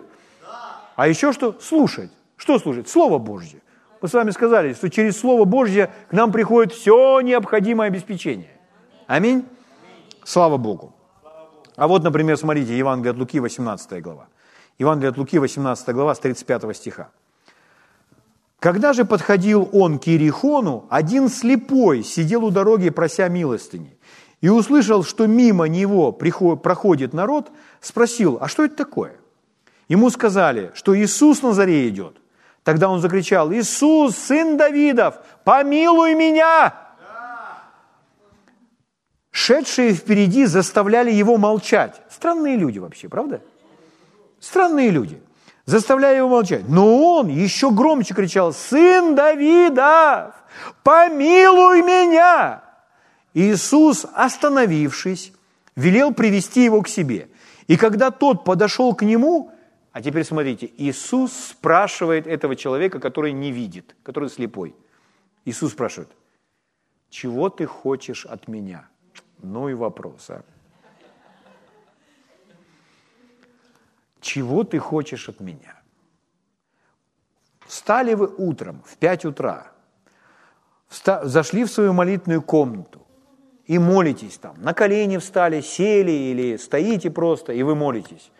А 0.96 1.08
еще 1.08 1.32
что? 1.32 1.58
Слушать. 1.60 2.10
Что 2.36 2.58
слушать? 2.58 2.88
Слово 2.88 3.18
Божье. 3.18 3.60
Мы 4.00 4.08
с 4.08 4.14
вами 4.14 4.30
сказали, 4.30 4.72
что 4.72 4.88
через 4.88 5.18
Слово 5.18 5.44
Божье 5.44 5.90
к 6.08 6.12
нам 6.12 6.32
приходит 6.32 6.72
все 6.72 7.20
необходимое 7.20 7.88
обеспечение. 7.88 8.50
Аминь. 9.06 9.44
Слава 10.24 10.56
Богу. 10.56 10.94
А 11.76 11.86
вот, 11.86 12.02
например, 12.02 12.36
смотрите, 12.36 12.76
Евангелие 12.76 13.12
от 13.12 13.18
Луки, 13.18 13.40
18 13.40 14.02
глава. 14.02 14.28
Евангелие 14.78 15.10
от 15.10 15.18
Луки, 15.18 15.38
18 15.38 15.94
глава, 15.94 16.14
с 16.14 16.18
35 16.18 16.76
стиха. 16.76 17.10
Когда 18.58 18.92
же 18.92 19.04
подходил 19.04 19.68
он 19.72 19.98
к 19.98 20.08
Иерихону, 20.08 20.86
один 20.90 21.28
слепой 21.28 22.02
сидел 22.02 22.44
у 22.44 22.50
дороги, 22.50 22.90
прося 22.90 23.28
милостыни, 23.28 23.96
и 24.40 24.48
услышал, 24.48 25.04
что 25.04 25.26
мимо 25.26 25.66
него 25.66 26.12
проходит 26.12 27.14
народ, 27.14 27.50
спросил, 27.80 28.38
а 28.40 28.48
что 28.48 28.64
это 28.64 28.76
такое? 28.76 29.16
Ему 29.88 30.10
сказали, 30.10 30.70
что 30.74 30.96
Иисус 30.98 31.42
Назарей 31.42 31.88
идет. 31.88 32.16
Тогда 32.64 32.88
он 32.88 33.00
закричал, 33.00 33.52
Иисус, 33.52 34.16
сын 34.16 34.56
Давидов, 34.56 35.16
помилуй 35.44 36.14
меня! 36.14 36.74
Шедшие 39.30 39.94
впереди 39.94 40.44
заставляли 40.44 41.10
его 41.10 41.38
молчать. 41.38 42.02
Странные 42.10 42.56
люди 42.56 42.78
вообще, 42.78 43.08
правда? 43.08 43.40
Странные 44.40 44.90
люди. 44.90 45.22
Заставляя 45.64 46.16
его 46.16 46.28
молчать. 46.28 46.68
Но 46.68 47.14
он 47.14 47.28
еще 47.28 47.70
громче 47.70 48.12
кричал, 48.14 48.52
сын 48.52 49.14
Давидов, 49.14 50.34
помилуй 50.82 51.82
меня! 51.82 52.62
Иисус, 53.32 54.04
остановившись, 54.12 55.32
велел 55.76 56.12
привести 56.12 56.64
его 56.64 56.82
к 56.82 56.88
себе. 56.88 57.28
И 57.68 57.76
когда 57.76 58.10
тот 58.10 58.44
подошел 58.44 58.94
к 58.94 59.02
нему, 59.02 59.52
а 59.92 60.02
теперь 60.02 60.24
смотрите, 60.24 60.70
Иисус 60.76 61.32
спрашивает 61.32 62.26
этого 62.26 62.54
человека, 62.54 63.00
который 63.00 63.32
не 63.32 63.50
видит, 63.50 63.96
который 64.02 64.28
слепой. 64.28 64.74
Иисус 65.44 65.72
спрашивает, 65.72 66.10
чего 67.08 67.50
ты 67.50 67.66
хочешь 67.66 68.24
от 68.24 68.46
меня? 68.46 68.88
Ну 69.42 69.68
и 69.68 69.74
вопрос, 69.74 70.30
а? 70.30 70.44
Чего 74.20 74.64
ты 74.64 74.78
хочешь 74.78 75.28
от 75.28 75.40
меня? 75.40 75.80
Встали 77.66 78.14
вы 78.14 78.26
утром 78.26 78.82
в 78.84 78.96
5 78.96 79.24
утра, 79.24 79.72
зашли 80.88 81.64
в 81.64 81.70
свою 81.70 81.92
молитвенную 81.92 82.42
комнату 82.42 83.06
и 83.66 83.78
молитесь 83.78 84.38
там. 84.38 84.60
На 84.60 84.74
колени 84.74 85.16
встали, 85.18 85.60
сели 85.60 86.10
или 86.10 86.56
стоите 86.56 87.10
просто, 87.10 87.52
и 87.52 87.62
вы 87.62 87.74
молитесь. 87.74 88.30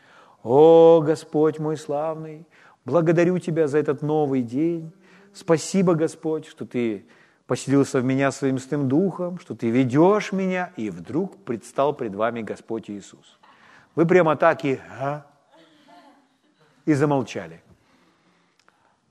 О, 0.43 1.03
Господь 1.05 1.59
мой 1.59 1.77
славный, 1.77 2.47
благодарю 2.85 3.39
Тебя 3.39 3.69
за 3.69 3.79
этот 3.79 4.03
новый 4.03 4.43
день. 4.43 4.93
Спасибо, 5.35 5.95
Господь, 5.95 6.47
что 6.47 6.67
Ты 6.67 7.07
поселился 7.47 8.01
в 8.01 8.05
меня 8.05 8.31
своим 8.33 8.59
святым 8.59 8.89
духом, 8.89 9.39
что 9.39 9.55
Ты 9.55 9.71
ведешь 9.71 10.33
меня, 10.33 10.73
и 10.77 10.89
вдруг 10.91 11.45
предстал 11.45 11.93
пред 11.93 12.15
вами 12.15 12.43
Господь 12.43 12.89
Иисус. 12.89 13.39
Вы 13.95 14.07
прямо 14.07 14.37
так 14.37 14.65
и, 14.65 14.81
а? 14.99 15.27
и 16.87 16.95
замолчали. 16.95 17.63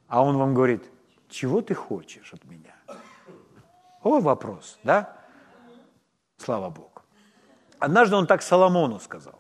А 0.08 0.24
Он 0.24 0.38
вам 0.38 0.54
говорит, 0.54 0.84
чего 1.30 1.62
ты 1.62 1.76
хочешь 1.76 2.34
от 2.34 2.44
меня? 2.46 2.74
О, 4.02 4.20
вопрос, 4.20 4.80
да? 4.84 5.18
Слава 6.38 6.70
Богу. 6.70 6.90
Однажды 7.78 8.16
он 8.16 8.26
так 8.26 8.42
Соломону 8.42 9.00
сказал. 9.00 9.40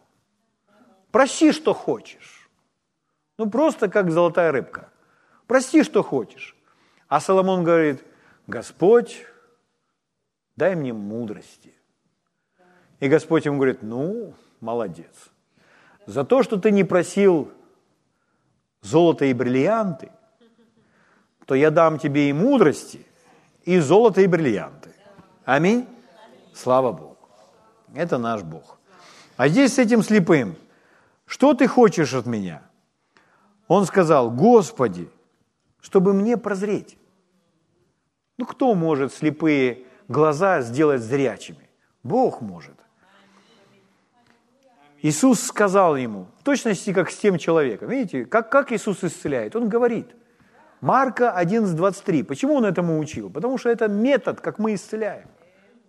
Проси, 1.11 1.51
что 1.51 1.73
хочешь. 1.73 2.49
Ну, 3.37 3.49
просто 3.49 3.89
как 3.89 4.11
золотая 4.11 4.51
рыбка. 4.51 4.89
Прости, 5.47 5.83
что 5.83 6.03
хочешь. 6.03 6.55
А 7.07 7.19
Соломон 7.19 7.63
говорит, 7.63 8.03
Господь, 8.47 9.25
дай 10.55 10.75
мне 10.75 10.93
мудрости. 10.93 11.73
И 12.99 13.07
Господь 13.07 13.45
ему 13.45 13.57
говорит, 13.57 13.81
ну, 13.81 14.33
молодец. 14.59 15.29
За 16.05 16.23
то, 16.23 16.43
что 16.43 16.57
ты 16.57 16.69
не 16.71 16.83
просил 16.83 17.51
золото 18.81 19.25
и 19.25 19.33
бриллианты, 19.33 20.11
то 21.45 21.55
я 21.55 21.71
дам 21.71 21.97
тебе 21.97 22.29
и 22.29 22.33
мудрости, 22.33 23.05
и 23.63 23.79
золото, 23.79 24.21
и 24.21 24.27
бриллианты. 24.27 24.93
Аминь. 25.45 25.87
Слава 26.53 26.91
Богу. 26.91 27.17
Это 27.95 28.17
наш 28.17 28.43
Бог. 28.43 28.77
А 29.37 29.47
здесь 29.47 29.73
с 29.73 29.79
этим 29.79 30.03
слепым– 30.03 30.55
что 31.29 31.53
ты 31.53 31.67
хочешь 31.67 32.15
от 32.15 32.25
меня? 32.25 32.63
Он 33.67 33.85
сказал, 33.85 34.31
Господи, 34.31 35.07
чтобы 35.79 36.11
мне 36.13 36.37
прозреть. 36.37 36.97
Ну 38.39 38.47
кто 38.47 38.73
может 38.73 39.13
слепые 39.13 39.85
глаза 40.07 40.61
сделать 40.61 41.03
зрячими? 41.03 41.69
Бог 42.01 42.41
может. 42.41 42.73
Иисус 45.03 45.43
сказал 45.43 45.95
ему, 45.95 46.25
в 46.39 46.43
точности 46.43 46.93
как 46.93 47.11
с 47.11 47.17
тем 47.17 47.37
человеком. 47.37 47.89
Видите, 47.89 48.25
как, 48.25 48.49
как 48.49 48.71
Иисус 48.71 49.03
исцеляет? 49.03 49.55
Он 49.55 49.69
говорит. 49.69 50.07
Марка 50.81 51.35
11.23. 51.39 52.23
Почему 52.23 52.55
он 52.55 52.65
этому 52.65 52.97
учил? 52.97 53.29
Потому 53.29 53.59
что 53.59 53.69
это 53.69 53.87
метод, 53.87 54.41
как 54.41 54.57
мы 54.57 54.73
исцеляем. 54.73 55.27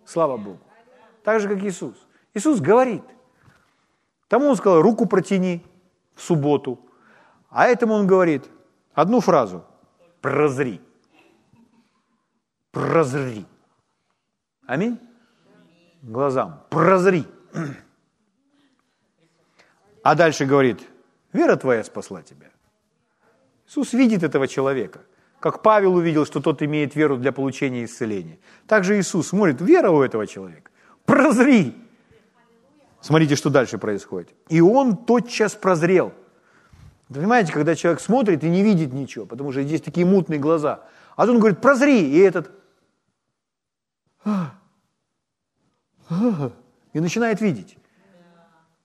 Слава 0.05 0.37
Богу. 0.37 0.59
Так 1.23 1.41
же, 1.41 1.49
как 1.49 1.63
Иисус. 1.63 1.95
Иисус 2.35 2.59
говорит– 2.59 3.01
Тому 4.31 4.47
он 4.47 4.55
сказал, 4.55 4.81
руку 4.81 5.07
протяни 5.07 5.61
в 6.15 6.21
субботу. 6.21 6.79
А 7.49 7.67
этому 7.67 7.95
он 7.95 8.07
говорит 8.07 8.49
одну 8.93 9.19
фразу. 9.19 9.65
Прозри. 10.21 10.79
Прозри. 12.71 13.45
Аминь? 14.65 14.97
Глазам. 16.01 16.63
Прозри. 16.69 17.25
А 20.01 20.15
дальше 20.15 20.45
говорит, 20.45 20.79
вера 21.33 21.57
твоя 21.57 21.83
спасла 21.83 22.21
тебя. 22.21 22.51
Иисус 23.67 23.91
видит 23.91 24.23
этого 24.23 24.47
человека. 24.47 25.01
Как 25.41 25.61
Павел 25.61 25.95
увидел, 25.95 26.25
что 26.25 26.39
тот 26.39 26.61
имеет 26.61 26.95
веру 26.95 27.17
для 27.17 27.33
получения 27.33 27.83
исцеления. 27.83 28.39
Так 28.65 28.85
же 28.85 28.97
Иисус 28.97 29.27
смотрит, 29.27 29.59
вера 29.59 29.89
у 29.91 30.01
этого 30.01 30.25
человека. 30.25 30.71
Прозри. 31.03 31.75
Смотрите, 33.01 33.35
что 33.35 33.49
дальше 33.49 33.77
происходит. 33.77 34.29
И 34.49 34.61
он 34.61 34.95
тотчас 34.95 35.55
прозрел. 35.55 36.13
Понимаете, 37.09 37.51
когда 37.51 37.75
человек 37.75 37.99
смотрит 37.99 38.43
и 38.43 38.49
не 38.49 38.63
видит 38.63 38.93
ничего, 38.93 39.25
потому 39.25 39.51
что 39.51 39.63
здесь 39.63 39.81
такие 39.81 40.05
мутные 40.05 40.39
глаза. 40.39 40.81
А 41.15 41.25
тут 41.25 41.35
он 41.35 41.39
говорит, 41.39 41.59
прозри, 41.59 41.99
и 41.99 42.19
этот 42.19 42.51
и 46.93 46.99
начинает 46.99 47.41
видеть. 47.41 47.77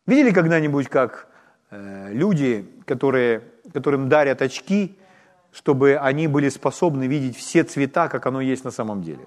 Видели 0.07 0.31
когда-нибудь, 0.31 0.89
как 0.89 1.29
э, 1.71 2.13
люди, 2.13 2.69
которые, 2.85 3.43
которым 3.73 4.09
дарят 4.09 4.43
очки, 4.43 4.97
чтобы 5.53 5.97
они 5.97 6.29
были 6.29 6.49
способны 6.49 7.07
видеть 7.07 7.37
все 7.37 7.65
цвета, 7.65 8.09
как 8.09 8.27
оно 8.27 8.41
есть 8.41 8.65
на 8.65 8.71
самом 8.71 9.03
деле. 9.03 9.27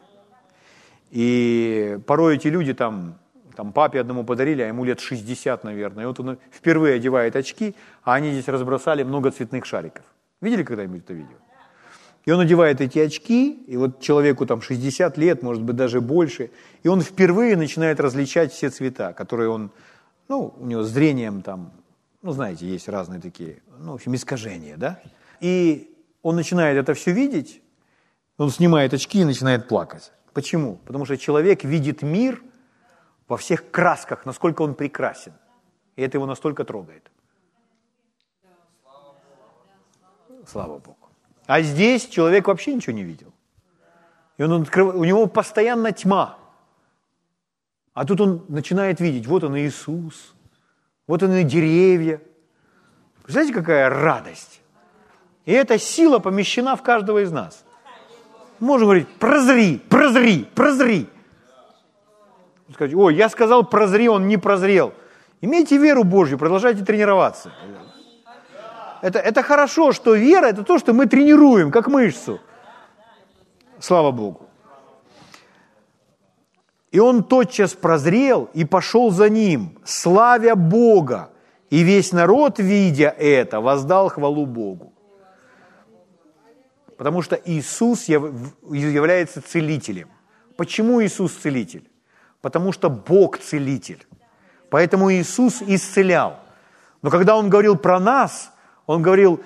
И 1.12 2.00
порой 2.06 2.36
эти 2.36 2.48
люди 2.48 2.74
там, 2.74 3.20
там 3.60 3.74
папе 3.74 4.00
одному 4.00 4.24
подарили, 4.24 4.62
а 4.62 4.68
ему 4.68 4.86
лет 4.86 5.02
60, 5.02 5.66
наверное. 5.66 6.06
И 6.06 6.08
вот 6.08 6.18
он 6.22 6.38
впервые 6.50 6.96
одевает 6.96 7.36
очки, 7.36 7.76
а 8.04 8.14
они 8.14 8.32
здесь 8.32 8.48
разбросали 8.48 9.04
много 9.04 9.32
цветных 9.32 9.66
шариков. 9.66 10.06
Видели 10.40 10.64
когда-нибудь 10.64 11.04
это 11.04 11.14
видео? 11.14 11.36
И 12.24 12.32
он 12.32 12.40
одевает 12.40 12.80
эти 12.80 13.00
очки, 13.00 13.52
и 13.52 13.76
вот 13.76 14.00
человеку 14.00 14.46
там 14.46 14.62
60 14.62 15.18
лет, 15.18 15.44
может 15.44 15.62
быть, 15.62 15.76
даже 15.76 16.00
больше, 16.00 16.52
и 16.84 16.88
он 16.88 17.02
впервые 17.02 17.58
начинает 17.58 18.00
различать 18.00 18.54
все 18.54 18.70
цвета, 18.70 19.12
которые 19.12 19.50
он, 19.50 19.72
ну, 20.30 20.54
у 20.58 20.66
него 20.66 20.84
зрением 20.84 21.42
там, 21.42 21.74
ну, 22.22 22.32
знаете, 22.32 22.66
есть 22.66 22.88
разные 22.88 23.20
такие, 23.20 23.58
ну, 23.78 23.92
в 23.92 23.96
общем, 23.96 24.16
искажения, 24.16 24.78
да? 24.78 25.02
И 25.42 25.94
он 26.22 26.38
начинает 26.38 26.78
это 26.78 26.94
все 26.94 27.12
видеть, 27.12 27.62
он 28.38 28.52
снимает 28.52 28.94
очки 28.94 29.20
и 29.20 29.26
начинает 29.26 29.68
плакать. 29.68 30.14
Почему? 30.34 30.80
Потому 30.86 31.04
что 31.04 31.18
человек 31.18 31.66
видит 31.66 32.04
мир 32.04 32.42
во 33.30 33.38
всех 33.38 33.72
красках, 33.72 34.26
насколько 34.26 34.64
он 34.64 34.74
прекрасен. 34.74 35.34
И 35.96 36.02
это 36.02 36.18
его 36.18 36.26
настолько 36.26 36.66
трогает. 36.66 37.10
Слава 40.48 40.80
Богу. 40.80 41.10
А 41.46 41.62
здесь 41.62 42.08
человек 42.08 42.48
вообще 42.48 42.74
ничего 42.74 42.94
не 42.94 43.04
видел. 43.04 43.32
И 44.38 44.44
он 44.44 44.64
открыв... 44.64 44.96
у 44.96 45.04
него 45.04 45.28
постоянно 45.28 45.92
тьма. 45.92 46.38
А 47.94 48.06
тут 48.06 48.20
он 48.22 48.46
начинает 48.48 49.00
видеть, 49.00 49.28
вот 49.28 49.44
он 49.44 49.58
Иисус, 49.58 50.34
вот 51.06 51.22
он 51.22 51.34
и 51.34 51.44
деревья. 51.44 52.22
Знаете, 53.28 53.54
какая 53.54 53.90
радость? 53.90 54.62
И 55.46 55.52
эта 55.52 55.78
сила 55.78 56.20
помещена 56.20 56.76
в 56.76 56.82
каждого 56.82 57.22
из 57.22 57.32
нас. 57.32 57.64
Можно 58.60 58.86
говорить, 58.86 59.08
прозри, 59.20 59.78
прозри, 59.78 60.46
прозри. 60.56 61.10
Сказать, 62.74 62.94
ой, 62.94 63.16
я 63.16 63.30
сказал 63.30 63.64
прозри, 63.66 64.08
он 64.08 64.28
не 64.28 64.38
прозрел. 64.38 64.94
Имейте 65.42 65.78
веру 65.78 66.04
Божью, 66.04 66.38
продолжайте 66.38 66.84
тренироваться. 66.84 67.52
Это, 69.02 69.20
это 69.20 69.42
хорошо, 69.44 69.92
что 69.92 70.14
вера– 70.14 70.46
это 70.48 70.64
то, 70.64 70.78
что 70.78 70.94
мы 70.94 71.06
тренируем, 71.06 71.72
как 71.72 71.88
мышцу. 71.88 72.40
Слава 73.80 74.12
Богу. 74.12 74.50
И 76.92 77.00
он 77.00 77.24
тотчас 77.24 77.74
прозрел 77.74 78.50
и 78.54 78.66
пошел 78.66 79.12
за 79.12 79.30
ним, 79.30 79.78
славя 79.86 80.56
Бога. 80.56 81.30
И 81.70 81.84
весь 81.84 82.12
народ, 82.12 82.60
видя 82.60 83.16
это, 83.18 83.62
воздал 83.62 84.10
хвалу 84.10 84.46
Богу. 84.46 84.92
Потому 86.98 87.22
что 87.22 87.40
Иисус 87.46 88.10
является 88.10 89.42
целителем. 89.42 90.10
Почему 90.58 91.02
Иисус 91.02 91.32
целитель? 91.34 91.89
Потому 92.42 92.72
что 92.72 92.90
Бог 92.90 93.38
целитель. 93.40 94.06
Поэтому 94.70 95.12
Иисус 95.12 95.62
исцелял. 95.62 96.40
Но 97.02 97.10
когда 97.10 97.36
Он 97.36 97.50
говорил 97.50 97.76
про 97.76 98.00
нас, 98.00 98.52
Он 98.86 99.02
говорил, 99.02 99.42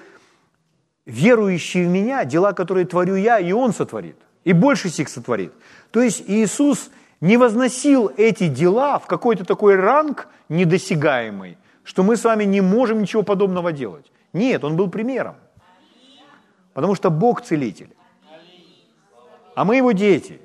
верующий 1.05 1.85
в 1.85 1.89
Меня, 1.89 2.25
дела, 2.25 2.53
которые 2.53 2.85
творю 2.85 3.15
я, 3.15 3.39
и 3.39 3.51
Он 3.51 3.73
сотворит. 3.73 4.17
И 4.43 4.53
больше 4.53 4.89
сих 4.89 5.09
сотворит. 5.09 5.53
То 5.91 6.01
есть 6.01 6.23
Иисус 6.27 6.89
не 7.21 7.37
возносил 7.37 8.11
эти 8.17 8.47
дела 8.47 8.99
в 8.99 9.07
какой-то 9.07 9.45
такой 9.45 9.75
ранг 9.75 10.27
недосягаемый, 10.49 11.57
что 11.83 12.03
мы 12.03 12.17
с 12.17 12.23
вами 12.23 12.43
не 12.43 12.61
можем 12.61 13.01
ничего 13.01 13.23
подобного 13.23 13.71
делать. 13.71 14.11
Нет, 14.33 14.63
Он 14.63 14.75
был 14.75 14.89
примером. 14.89 15.35
Потому 16.73 16.95
что 16.95 17.09
Бог 17.09 17.41
целитель. 17.41 17.95
А 19.55 19.63
мы 19.63 19.77
его 19.77 19.91
дети. 19.91 20.41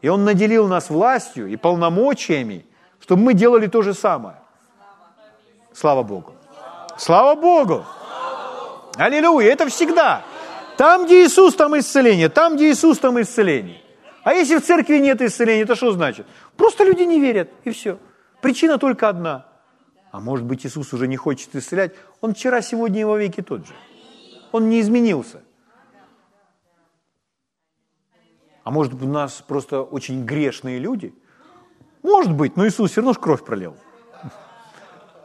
И 0.00 0.08
Он 0.08 0.24
наделил 0.24 0.68
нас 0.68 0.90
властью 0.90 1.48
и 1.48 1.56
полномочиями, 1.56 2.64
чтобы 3.00 3.22
мы 3.22 3.34
делали 3.34 3.66
то 3.66 3.82
же 3.82 3.94
самое. 3.94 4.36
Слава 5.72 6.02
Богу. 6.02 6.34
Слава 6.96 7.40
Богу. 7.40 7.84
Аллилуйя. 8.96 9.52
Это 9.52 9.68
всегда. 9.68 10.22
Там, 10.76 11.06
где 11.06 11.24
Иисус, 11.24 11.54
там 11.54 11.78
исцеление. 11.78 12.28
Там, 12.28 12.56
где 12.56 12.70
Иисус, 12.70 12.98
там 12.98 13.20
исцеление. 13.20 13.82
А 14.24 14.34
если 14.34 14.56
в 14.56 14.64
церкви 14.64 14.98
нет 14.98 15.22
исцеления, 15.22 15.62
это 15.62 15.74
что 15.74 15.92
значит? 15.92 16.26
Просто 16.56 16.84
люди 16.84 17.02
не 17.02 17.20
верят, 17.20 17.50
и 17.64 17.70
все. 17.70 17.98
Причина 18.40 18.78
только 18.78 19.08
одна. 19.08 19.46
А 20.10 20.20
может 20.20 20.44
быть, 20.44 20.66
Иисус 20.66 20.92
уже 20.92 21.06
не 21.08 21.16
хочет 21.16 21.54
исцелять. 21.54 21.92
Он 22.20 22.34
вчера, 22.34 22.60
сегодня 22.60 23.00
и 23.00 23.04
во 23.04 23.16
веки 23.16 23.40
тот 23.40 23.66
же. 23.66 23.72
Он 24.52 24.68
не 24.68 24.80
изменился. 24.80 25.42
А 28.68 28.70
может 28.70 28.92
быть, 28.92 29.04
у 29.04 29.10
нас 29.10 29.42
просто 29.48 29.80
очень 29.80 30.26
грешные 30.26 30.78
люди? 30.78 31.14
Может 32.02 32.34
быть, 32.34 32.54
но 32.54 32.68
Иисус 32.68 32.90
все 32.90 33.00
равно 33.00 33.14
ж 33.14 33.18
кровь 33.18 33.42
пролил. 33.42 33.74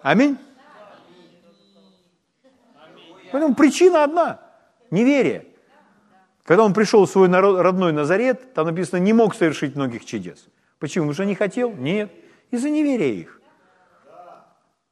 Аминь. 0.01 0.37
Поэтому 3.33 3.53
причина 3.53 4.05
одна– 4.05 4.39
неверие. 4.91 5.45
Когда 6.45 6.63
он 6.63 6.73
пришел 6.73 7.05
в 7.05 7.09
свой 7.09 7.27
народ, 7.27 7.59
родной 7.59 7.91
Назарет, 7.91 8.53
там 8.53 8.67
написано, 8.67 8.99
не 9.01 9.11
мог 9.11 9.35
совершить 9.35 9.75
многих 9.75 10.05
чудес. 10.05 10.47
Почему? 10.79 11.07
Потому 11.07 11.13
что 11.13 11.25
не 11.25 11.35
хотел? 11.35 11.73
Нет. 11.73 12.13
Из-за 12.49 12.69
неверия 12.69 13.13
их. 13.13 13.41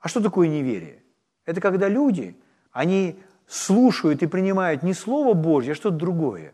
А 0.01 0.09
что 0.09 0.19
такое 0.19 0.49
неверие? 0.49 1.03
Это 1.45 1.61
когда 1.61 1.87
люди, 1.87 2.35
они 2.73 3.17
слушают 3.47 4.21
и 4.23 4.27
принимают 4.27 4.83
не 4.83 4.93
Слово 4.93 5.35
Божье, 5.35 5.71
а 5.71 5.75
что-то 5.75 5.95
другое. 5.95 6.53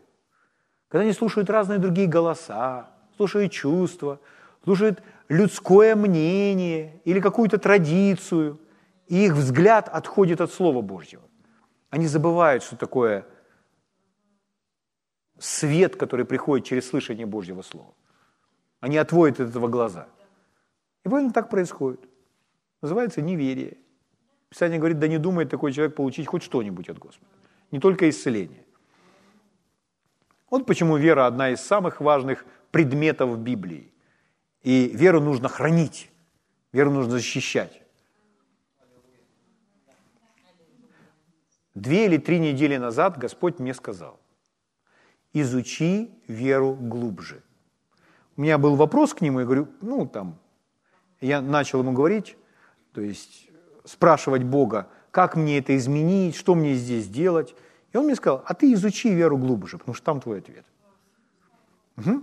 Когда 0.88 1.02
они 1.02 1.12
слушают 1.12 1.50
разные 1.50 1.78
другие 1.78 2.08
голоса, 2.08 2.90
слушают 3.16 3.52
чувства, 3.52 4.20
слушают 4.64 5.02
людское 5.28 5.94
мнение 5.94 7.00
или 7.04 7.20
какую-то 7.20 7.58
традицию, 7.58 8.58
и 9.06 9.26
их 9.26 9.34
взгляд 9.34 9.88
отходит 9.88 10.40
от 10.40 10.52
Слова 10.52 10.80
Божьего. 10.80 11.22
Они 11.90 12.06
забывают, 12.06 12.62
что 12.62 12.76
такое 12.76 13.26
свет, 15.38 15.96
который 15.96 16.24
приходит 16.24 16.66
через 16.66 16.88
слышание 16.88 17.26
Божьего 17.26 17.62
Слова. 17.62 17.94
Они 18.80 18.96
отводят 18.96 19.40
от 19.40 19.50
этого 19.50 19.68
глаза. 19.68 20.08
И 21.04 21.08
поэтому 21.08 21.32
так 21.32 21.50
происходит. 21.50 22.00
Называется 22.82 23.22
неверие. 23.22 23.78
Писание 24.48 24.78
говорит, 24.78 24.98
да 24.98 25.08
не 25.08 25.18
думает 25.18 25.50
такой 25.50 25.72
человек 25.72 25.94
получить 25.94 26.26
хоть 26.26 26.42
что-нибудь 26.42 26.88
от 26.88 26.98
Господа. 26.98 27.30
Не 27.70 27.80
только 27.80 28.08
исцеление. 28.08 28.64
Вот 30.50 30.66
почему 30.66 30.96
вера 30.96 31.26
одна 31.26 31.50
из 31.50 31.60
самых 31.60 32.00
важных 32.00 32.44
предметов 32.70 33.38
Библии. 33.38 33.92
И 34.62 34.90
веру 34.94 35.20
нужно 35.20 35.48
хранить, 35.48 36.10
веру 36.72 36.90
нужно 36.90 37.12
защищать. 37.12 37.82
Две 41.74 42.06
или 42.06 42.16
три 42.16 42.40
недели 42.40 42.76
назад 42.76 43.18
Господь 43.18 43.60
мне 43.60 43.72
сказал, 43.72 44.18
изучи 45.32 46.10
веру 46.26 46.74
глубже. 46.74 47.42
У 48.36 48.40
меня 48.40 48.58
был 48.58 48.74
вопрос 48.74 49.14
к 49.14 49.20
нему, 49.20 49.40
я 49.40 49.46
говорю, 49.46 49.68
ну 49.80 50.06
там, 50.06 50.38
я 51.20 51.40
начал 51.40 51.80
ему 51.80 51.92
говорить, 51.92 52.36
то 52.92 53.00
есть 53.00 53.48
спрашивать 53.84 54.42
Бога, 54.42 54.88
как 55.10 55.36
мне 55.36 55.58
это 55.58 55.76
изменить, 55.76 56.36
что 56.36 56.54
мне 56.54 56.74
здесь 56.74 57.08
делать. 57.08 57.54
И 57.92 57.96
он 57.96 58.04
мне 58.04 58.14
сказал, 58.14 58.42
а 58.46 58.54
ты 58.54 58.72
изучи 58.72 59.14
веру 59.14 59.38
глубже, 59.38 59.78
потому 59.78 59.94
что 59.94 60.04
там 60.04 60.20
твой 60.20 60.38
ответ. 60.38 60.64
Угу. 61.96 62.22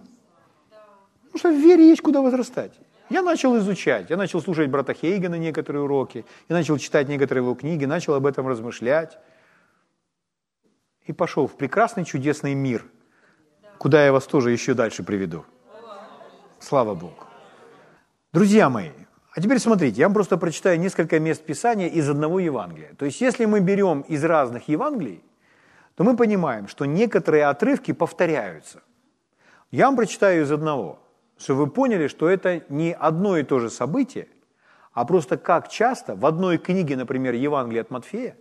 Потому 1.25 1.37
что 1.37 1.49
в 1.49 1.55
вере 1.55 1.89
есть 1.89 2.01
куда 2.01 2.21
возрастать. 2.21 2.73
Я 3.09 3.21
начал 3.21 3.57
изучать, 3.57 4.09
я 4.09 4.17
начал 4.17 4.41
слушать 4.41 4.69
брата 4.69 4.93
Хейгена 4.93 5.35
некоторые 5.35 5.83
уроки, 5.83 6.25
я 6.49 6.55
начал 6.55 6.77
читать 6.77 7.07
некоторые 7.07 7.43
его 7.43 7.53
книги, 7.53 7.85
начал 7.85 8.15
об 8.15 8.25
этом 8.25 8.47
размышлять. 8.47 9.17
И 11.05 11.13
пошел 11.13 11.45
в 11.45 11.55
прекрасный, 11.55 12.03
чудесный 12.03 12.55
мир, 12.55 12.83
куда 13.77 14.03
я 14.03 14.11
вас 14.11 14.25
тоже 14.25 14.51
еще 14.51 14.73
дальше 14.73 15.03
приведу. 15.03 15.45
Слава 16.59 16.95
Богу. 16.95 17.25
Друзья 18.33 18.69
мои, 18.69 18.89
а 19.31 19.41
теперь 19.41 19.59
смотрите, 19.59 19.99
я 19.99 20.07
вам 20.07 20.13
просто 20.13 20.37
прочитаю 20.37 20.79
несколько 20.79 21.19
мест 21.19 21.43
Писания 21.43 21.87
из 21.87 22.09
одного 22.09 22.39
Евангелия. 22.39 22.95
То 22.97 23.05
есть 23.05 23.21
если 23.21 23.45
мы 23.45 23.59
берем 23.59 24.01
из 24.01 24.23
разных 24.23 24.67
Евангелий, 24.67 25.21
то 25.95 26.03
мы 26.03 26.15
понимаем, 26.15 26.67
что 26.67 26.85
некоторые 26.85 27.45
отрывки 27.45 27.93
повторяются. 27.93 28.83
Я 29.71 29.85
вам 29.85 29.95
прочитаю 29.95 30.43
из 30.43 30.51
одного, 30.51 30.99
чтобы 31.37 31.65
вы 31.65 31.71
поняли, 31.71 32.07
что 32.07 32.29
это 32.29 32.63
не 32.69 32.93
одно 32.93 33.37
и 33.37 33.43
то 33.43 33.59
же 33.59 33.69
событие, 33.69 34.27
а 34.93 35.05
просто 35.05 35.37
как 35.37 35.69
часто 35.69 36.15
в 36.15 36.25
одной 36.25 36.57
книге, 36.57 36.95
например, 36.95 37.33
Евангелие 37.33 37.81
от 37.81 37.91
Матфея, 37.91 38.37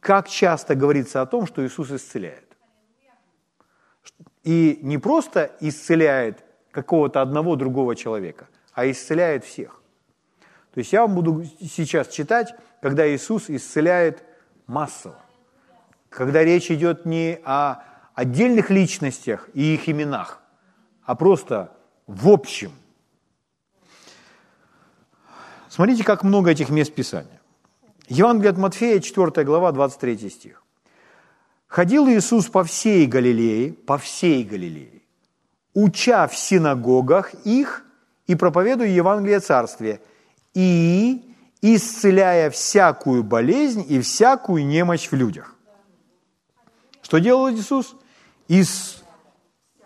как 0.00 0.28
часто 0.28 0.74
говорится 0.74 1.20
о 1.20 1.26
том, 1.26 1.46
что 1.46 1.64
Иисус 1.64 1.90
исцеляет. 1.90 2.56
И 4.42 4.78
не 4.82 4.98
просто 4.98 5.52
исцеляет 5.60 6.44
какого-то 6.70 7.22
одного 7.22 7.56
другого 7.56 7.96
человека, 7.96 8.48
а 8.72 8.90
исцеляет 8.90 9.44
всех. 9.44 9.80
То 10.74 10.78
есть 10.80 10.92
я 10.92 11.02
вам 11.02 11.14
буду 11.14 11.44
сейчас 11.60 12.08
читать, 12.08 12.54
когда 12.82 13.08
Иисус 13.08 13.48
исцеляет 13.48 14.24
массово. 14.66 15.23
Когда 16.14 16.44
речь 16.44 16.70
идет 16.70 17.06
не 17.06 17.40
о 17.44 17.82
отдельных 18.14 18.70
личностях 18.70 19.48
и 19.52 19.74
их 19.74 19.88
именах, 19.88 20.40
а 21.02 21.16
просто 21.16 21.72
в 22.06 22.28
общем. 22.28 22.70
Смотрите, 25.68 26.04
как 26.04 26.22
много 26.22 26.52
этих 26.52 26.68
мест 26.68 26.94
Писания. 26.94 27.40
Евангелие 28.06 28.50
от 28.50 28.58
Матфея, 28.58 29.00
4 29.00 29.44
глава, 29.44 29.72
23 29.72 30.30
стих. 30.30 30.62
«Ходил 31.66 32.08
Иисус 32.08 32.46
по 32.46 32.62
всей 32.62 33.06
Галилее, 33.06 33.72
по 33.72 33.98
всей 33.98 34.44
Галилее, 34.44 35.02
уча 35.72 36.28
в 36.28 36.36
синагогах 36.36 37.34
их 37.44 37.84
и 38.28 38.36
проповедуя 38.36 38.86
Евангелие 38.86 39.40
Царствия, 39.40 40.00
и 40.52 41.34
исцеляя 41.60 42.50
всякую 42.50 43.24
болезнь 43.24 43.84
и 43.88 44.00
всякую 44.00 44.64
немощь 44.64 45.08
в 45.10 45.14
людях». 45.16 45.53
Что 47.04 47.18
делал 47.18 47.50
Иисус? 47.50 47.94
Ис... 48.48 49.02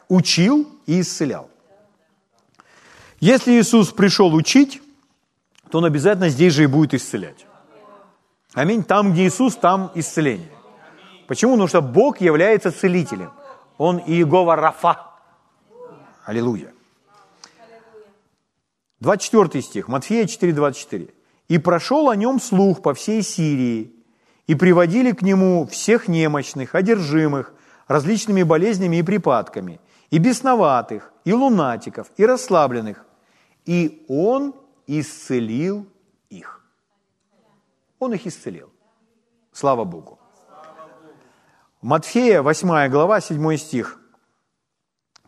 Учил 0.08 0.66
и 0.86 1.02
исцелял. 1.02 1.50
Если 3.20 3.60
Иисус 3.60 3.92
пришел 3.92 4.32
учить, 4.34 4.80
то 5.70 5.78
Он 5.78 5.84
обязательно 5.84 6.30
здесь 6.30 6.54
же 6.54 6.62
и 6.62 6.66
будет 6.66 6.94
исцелять. 6.94 7.44
Аминь. 8.54 8.84
Там, 8.84 9.12
где 9.12 9.26
Иисус, 9.26 9.56
там 9.56 9.90
исцеление. 9.94 10.50
Почему? 11.26 11.52
Потому 11.52 11.68
что 11.68 11.82
Бог 11.82 12.22
является 12.22 12.72
целителем. 12.72 13.32
Он 13.76 13.98
Иегова 13.98 14.56
Рафа. 14.56 15.08
Аллилуйя. 16.24 16.72
24 19.00 19.62
стих, 19.62 19.88
Матфея 19.88 20.26
4, 20.26 20.52
24. 20.52 21.08
«И 21.48 21.58
прошел 21.58 22.08
о 22.08 22.16
нем 22.16 22.40
слух 22.40 22.82
по 22.82 22.94
всей 22.94 23.22
Сирии, 23.22 23.92
и 24.48 24.54
приводили 24.54 25.12
к 25.12 25.22
нему 25.22 25.66
всех 25.66 26.08
немощных, 26.08 26.74
одержимых, 26.74 27.54
различными 27.86 28.42
болезнями 28.42 28.96
и 28.96 29.02
припадками, 29.02 29.80
и 30.10 30.18
бесноватых, 30.18 31.12
и 31.24 31.32
лунатиков, 31.32 32.10
и 32.16 32.26
расслабленных, 32.26 33.04
и 33.66 34.04
он 34.08 34.54
исцелил 34.86 35.86
их». 36.30 36.64
Он 37.98 38.14
их 38.14 38.26
исцелил. 38.26 38.72
Слава 39.52 39.84
Богу. 39.84 40.18
Матфея, 41.82 42.42
8 42.42 42.88
глава, 42.88 43.20
7 43.20 43.56
стих. 43.56 44.00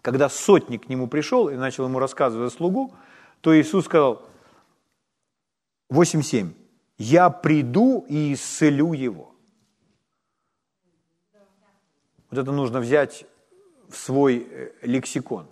Когда 0.01 0.31
сотник 0.31 0.87
к 0.87 0.89
нему 0.89 1.09
пришел 1.09 1.51
и 1.51 1.57
начал 1.57 1.85
ему 1.85 1.99
рассказывать 1.99 2.55
слугу, 2.55 2.95
то 3.43 3.55
Иисус 3.55 3.85
сказал, 3.85 4.27
8.7, 5.91 6.55
«Я 7.01 7.31
приду 7.31 8.05
и 8.09 8.35
исцелю 8.35 8.93
его». 8.93 9.35
Вот 12.31 12.39
это 12.39 12.53
нужно 12.53 12.81
взять 12.81 13.25
в 13.89 13.97
свой 13.97 14.47
э, 14.51 14.73
лексикон. 14.83 15.47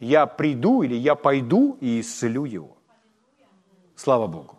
«Я 0.00 0.26
приду» 0.26 0.82
или 0.82 0.94
«Я 0.94 1.14
пойду 1.14 1.76
и 1.80 2.00
исцелю 2.00 2.44
его». 2.44 2.76
Слава 3.96 4.26
Богу. 4.26 4.58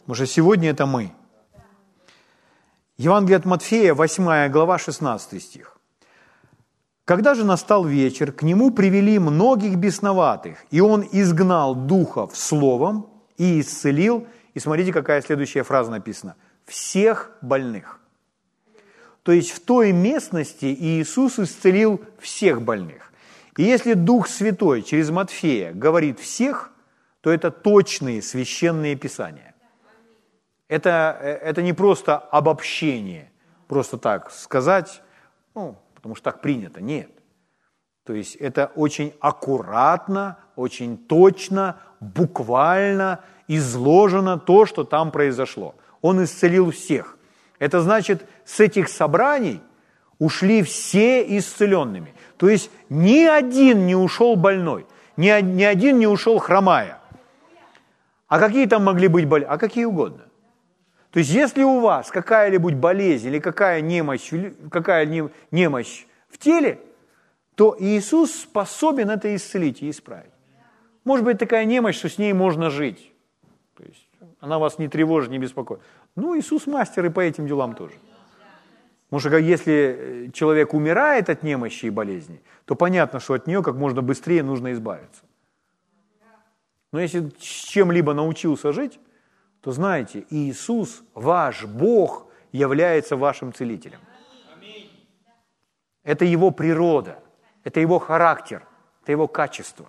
Потому 0.00 0.14
что 0.14 0.26
сегодня 0.26 0.70
это 0.70 0.86
мы– 0.86 1.12
Евангелие 2.98 3.36
от 3.36 3.44
Матфея, 3.44 3.92
8 3.92 4.48
глава, 4.48 4.78
16 4.78 5.42
стих. 5.42 5.78
Когда 7.04 7.34
же 7.34 7.44
настал 7.44 7.84
вечер, 7.84 8.32
к 8.32 8.42
нему 8.42 8.70
привели 8.70 9.18
многих 9.18 9.76
бесноватых, 9.76 10.64
и 10.70 10.80
он 10.80 11.06
изгнал 11.12 11.74
духов 11.74 12.34
словом 12.34 13.06
и 13.36 13.60
исцелил, 13.60 14.26
и 14.56 14.58
смотрите, 14.58 14.90
какая 14.90 15.20
следующая 15.20 15.64
фраза 15.64 15.90
написана, 15.90 16.34
всех 16.64 17.30
больных. 17.42 18.00
То 19.22 19.32
есть 19.32 19.50
в 19.50 19.60
той 19.60 19.92
местности 19.92 20.64
Иисус 20.64 21.38
исцелил 21.38 22.00
всех 22.18 22.62
больных. 22.62 23.12
И 23.58 23.64
если 23.64 23.92
Дух 23.92 24.28
Святой 24.28 24.80
через 24.80 25.10
Матфея 25.10 25.74
говорит 25.74 26.18
всех, 26.20 26.72
то 27.20 27.30
это 27.30 27.50
точные 27.50 28.22
священные 28.22 28.96
писания. 28.96 29.54
Это, 30.68 31.18
э, 31.20 31.32
это 31.32 31.60
не 31.60 31.74
просто 31.74 32.16
обобщение, 32.16 33.30
просто 33.68 33.98
так 33.98 34.30
сказать, 34.30 35.02
ну, 35.54 35.76
потому 35.94 36.14
что 36.14 36.24
так 36.24 36.40
принято. 36.40 36.80
Нет. 36.80 37.10
То 38.06 38.12
есть 38.12 38.36
это 38.36 38.70
очень 38.76 39.12
аккуратно, 39.20 40.38
очень 40.54 40.96
точно, 40.96 41.76
буквально 41.98 43.20
изложено 43.48 44.38
то, 44.38 44.64
что 44.64 44.84
там 44.84 45.10
произошло. 45.10 45.74
Он 46.02 46.22
исцелил 46.22 46.70
всех. 46.70 47.18
Это 47.58 47.80
значит, 47.80 48.24
с 48.44 48.60
этих 48.60 48.88
собраний 48.88 49.60
ушли 50.20 50.62
все 50.62 51.36
исцеленными. 51.36 52.14
То 52.36 52.48
есть 52.48 52.70
ни 52.88 53.24
один 53.24 53.86
не 53.86 53.96
ушел 53.96 54.36
больной, 54.36 54.86
ни, 55.16 55.40
ни 55.40 55.64
один 55.64 55.98
не 55.98 56.06
ушел 56.06 56.38
хромая. 56.38 57.00
А 58.28 58.38
какие 58.38 58.66
там 58.66 58.84
могли 58.84 59.08
быть 59.08 59.26
болезни? 59.26 59.52
А 59.52 59.58
какие 59.58 59.84
угодно. 59.84 60.22
То 61.10 61.18
есть 61.18 61.30
если 61.30 61.64
у 61.64 61.80
вас 61.80 62.10
какая-либо 62.10 62.70
болезнь 62.70 63.26
или 63.26 63.40
какая 63.40 63.80
немощь, 63.80 64.30
какая 64.70 65.30
немощь 65.50 66.04
в 66.28 66.38
теле, 66.38 66.78
то 67.56 67.74
Иисус 67.80 68.32
способен 68.32 69.10
это 69.10 69.34
исцелить 69.34 69.82
и 69.82 69.90
исправить. 69.90 70.30
Может 71.04 71.24
быть 71.24 71.38
такая 71.38 71.64
немощь, 71.64 71.96
что 71.96 72.08
с 72.08 72.18
ней 72.18 72.32
можно 72.32 72.70
жить. 72.70 73.12
То 73.76 73.82
есть 73.84 74.08
она 74.40 74.58
вас 74.58 74.78
не 74.78 74.88
тревожит, 74.88 75.30
не 75.30 75.38
беспокоит. 75.38 75.80
Ну, 76.14 76.38
Иисус 76.38 76.66
мастер 76.66 77.06
и 77.06 77.08
по 77.08 77.20
этим 77.20 77.46
делам 77.46 77.74
тоже. 77.74 77.94
Потому 79.08 79.20
что 79.20 79.38
если 79.38 79.72
э, 80.28 80.30
человек 80.32 80.74
умирает 80.74 81.30
от 81.30 81.42
немощи 81.42 81.86
и 81.86 81.90
болезни, 81.90 82.42
то 82.64 82.74
понятно, 82.74 83.20
что 83.20 83.34
от 83.34 83.46
нее 83.46 83.62
как 83.62 83.76
можно 83.76 84.02
быстрее 84.02 84.42
нужно 84.42 84.72
избавиться. 84.72 85.22
Но 86.92 87.00
если 87.00 87.30
с 87.38 87.68
чем-либо 87.68 88.14
научился 88.14 88.72
жить, 88.72 88.98
то 89.60 89.72
знаете, 89.72 90.24
Иисус, 90.30 91.02
ваш 91.14 91.64
Бог, 91.64 92.26
является 92.52 93.16
вашим 93.16 93.52
целителем. 93.52 94.00
Это 96.02 96.24
Его 96.24 96.50
природа, 96.50 97.18
это 97.66 97.80
Его 97.80 97.98
характер, 97.98 98.64
это 99.02 99.10
Его 99.10 99.26
качество. 99.26 99.86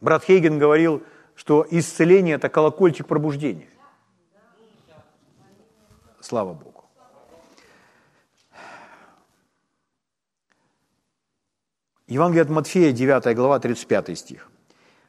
Брат 0.00 0.24
Хейген 0.24 0.58
говорил, 0.58 1.04
что 1.36 1.64
исцеление– 1.70 2.34
это 2.36 2.48
колокольчик 2.48 3.06
пробуждения. 3.06 3.68
Слава 6.20 6.52
Богу. 6.52 6.86
Евангелие 12.08 12.42
от 12.42 12.50
Матфея, 12.50 12.90
9 12.90 13.36
глава, 13.36 13.60
35 13.60 14.18
стих. 14.18 14.50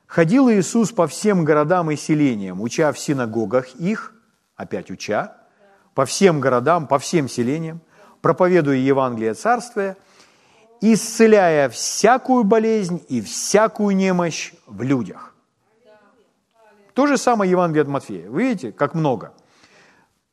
Ходил 0.06 0.52
Иисус 0.52 0.92
по 0.92 1.08
всем 1.08 1.44
городам 1.44 1.90
и 1.90 1.96
селениям, 1.96 2.62
уча 2.62 2.92
в 2.92 3.00
синагогах 3.00 3.74
их, 3.78 4.14
опять 4.56 4.92
уча, 4.92 5.36
по 5.96 6.06
всем 6.06 6.40
городам, 6.40 6.86
по 6.86 7.00
всем 7.00 7.28
селениям, 7.28 7.82
проповедуя 8.22 8.78
Евангелие 8.78 9.34
Царствия, 9.34 9.98
исцеляя 10.94 11.70
всякую 11.70 12.44
болезнь 12.44 13.04
и 13.08 13.22
всякую 13.22 13.96
немощь 13.96 14.54
в 14.68 14.82
людях. 14.82 15.34
То 16.94 17.08
же 17.08 17.18
самое 17.18 17.52
Евангелие 17.52 17.84
от 17.84 17.90
Матфея. 17.90 18.30
Вы 18.30 18.44
видите, 18.44 18.72
как 18.72 18.96
много. 18.96 19.34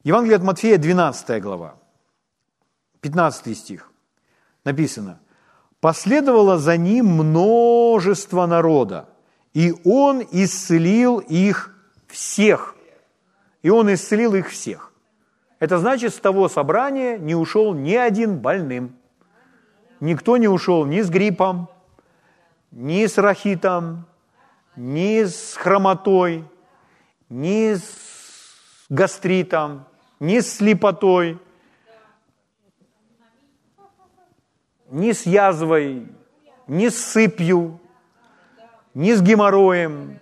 Евангелие 0.05 0.37
от 0.37 0.43
Матфея, 0.43 0.79
12 0.79 1.43
глава, 1.43 1.77
15 3.01 3.57
стих. 3.57 3.91
Написано, 4.65 5.21
«Последовало 5.81 6.59
за 6.59 6.77
ним 6.77 7.07
множество 7.07 8.47
народа, 8.47 9.09
и 9.55 9.75
Он 9.85 10.23
исцелил 10.31 11.19
их 11.19 11.77
всех. 12.07 12.77
И 13.63 13.71
Он 13.71 13.93
исцелил 13.93 14.35
их 14.35 14.49
всех. 14.51 14.93
Это 15.59 15.79
значит, 15.79 16.15
с 16.15 16.19
того 16.19 16.49
собрания 16.49 17.19
не 17.19 17.35
ушел 17.35 17.75
ни 17.75 17.95
один 17.95 18.39
больным. 18.39 18.97
Никто 20.03 20.37
не 20.37 20.49
ушел 20.49 20.85
ни 20.85 21.01
с 21.01 21.09
гриппом, 21.09 21.69
ни 22.73 23.07
с 23.07 23.19
рахитом, 23.19 24.05
ни 24.75 25.23
с 25.23 25.55
хромотой, 25.55 26.45
ни 27.29 27.77
с 27.77 28.87
гастритом, 28.91 29.85
ни 30.19 30.41
с 30.41 30.55
слепотой, 30.55 31.39
ни 34.91 35.13
с 35.13 35.25
язвой, 35.25 36.09
ни 36.67 36.89
с 36.89 36.99
сыпью, 36.99 37.81
ни 38.95 39.13
с 39.13 39.23
геморроем, 39.23 40.19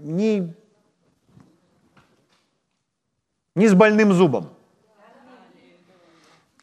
ни, 0.00 0.52
ни 3.54 3.66
с 3.68 3.74
больным 3.74 4.12
зубом. 4.12 4.57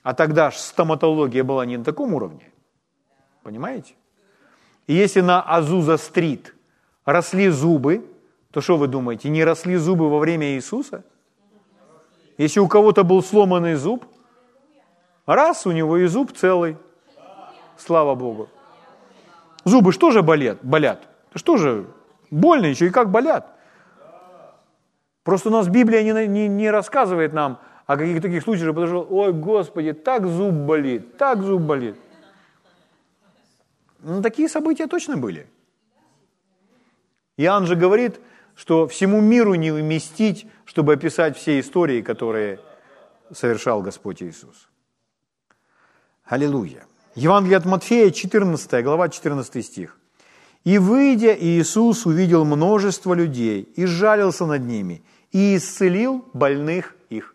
А 0.06 0.14
тогда 0.14 0.52
ж 0.52 0.58
стоматология 0.58 1.44
была 1.44 1.66
не 1.66 1.78
на 1.78 1.84
таком 1.84 2.14
уровне. 2.14 2.52
Понимаете? 3.42 3.96
И 4.86 4.94
если 4.94 5.22
на 5.22 5.42
Азуза-стрит 5.42 6.54
росли 7.06 7.50
зубы, 7.50 8.06
то 8.52 8.62
что 8.62 8.78
вы 8.78 8.88
думаете, 8.88 9.30
не 9.30 9.44
росли 9.44 9.78
зубы 9.78 10.08
во 10.08 10.20
время 10.20 10.54
Иисуса? 10.54 11.04
Если 12.38 12.60
у 12.60 12.68
кого-то 12.68 13.04
был 13.04 13.24
сломанный 13.24 13.74
зуб, 13.74 14.06
раз 15.26 15.66
у 15.66 15.72
него 15.72 15.98
и 15.98 16.06
зуб 16.06 16.34
целый, 16.38 16.78
слава 17.76 18.14
Богу. 18.14 18.48
Зубы 19.64 19.92
что 19.92 20.12
же 20.12 20.22
болят? 20.22 20.60
болят? 20.62 21.02
Что 21.34 21.58
же, 21.58 21.88
больно 22.30 22.68
еще 22.68 22.86
и 22.86 22.92
как 22.92 23.10
болят? 23.10 23.48
Просто 25.24 25.50
у 25.50 25.52
нас 25.52 25.68
Библия 25.68 26.04
не, 26.04 26.28
не, 26.28 26.48
не 26.48 26.70
рассказывает 26.70 27.34
нам 27.34 27.60
о 27.86 27.98
каких-то 27.98 28.24
таких 28.24 28.44
случаях, 28.44 28.70
потому 28.70 28.88
что, 28.88 29.08
ой, 29.10 29.34
Господи, 29.34 29.94
так 29.94 30.26
зуб 30.26 30.54
болит, 30.54 31.18
так 31.18 31.44
зуб 31.44 31.62
болит. 31.62 31.96
Ну, 34.00 34.22
такие 34.22 34.50
события 34.50 34.88
точно 34.88 35.18
были. 35.18 35.48
Иоанн 37.38 37.66
же 37.66 37.76
говорит, 37.76 38.20
что 38.56 38.88
всему 38.88 39.22
миру 39.22 39.56
не 39.56 39.72
вместить, 39.72 40.48
чтобы 40.66 40.94
описать 40.94 41.38
все 41.38 41.60
истории, 41.60 42.02
которые 42.02 42.60
совершал 43.32 43.82
Господь 43.82 44.24
Иисус. 44.24 44.70
Аллилуйя. 46.24 46.86
Евангелие 47.16 47.58
от 47.58 47.66
Матфея, 47.66 48.12
14 48.12 48.84
глава, 48.84 49.10
14 49.10 49.66
стих. 49.66 49.98
«И 50.64 50.80
выйдя, 50.80 51.36
Иисус 51.40 52.06
увидел 52.06 52.44
множество 52.46 53.14
людей 53.14 53.62
и 53.62 53.86
сжалился 53.86 54.46
над 54.46 54.64
ними, 54.64 55.04
и 55.32 55.56
исцелил 55.56 56.26
больных 56.34 56.96
их». 57.10 57.35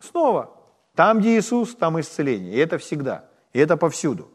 Снова, 0.00 0.50
там, 0.94 1.20
где 1.20 1.38
Иисус, 1.38 1.74
там 1.74 2.00
исцеление. 2.00 2.54
И 2.54 2.58
это 2.58 2.78
всегда, 2.78 3.26
и 3.52 3.58
это 3.58 3.76
повсюду. 3.76 4.30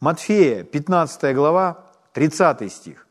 Матфея, 0.00 0.64
15 0.64 1.34
глава, 1.34 1.84
30 2.12 2.72
стих. 2.72 3.06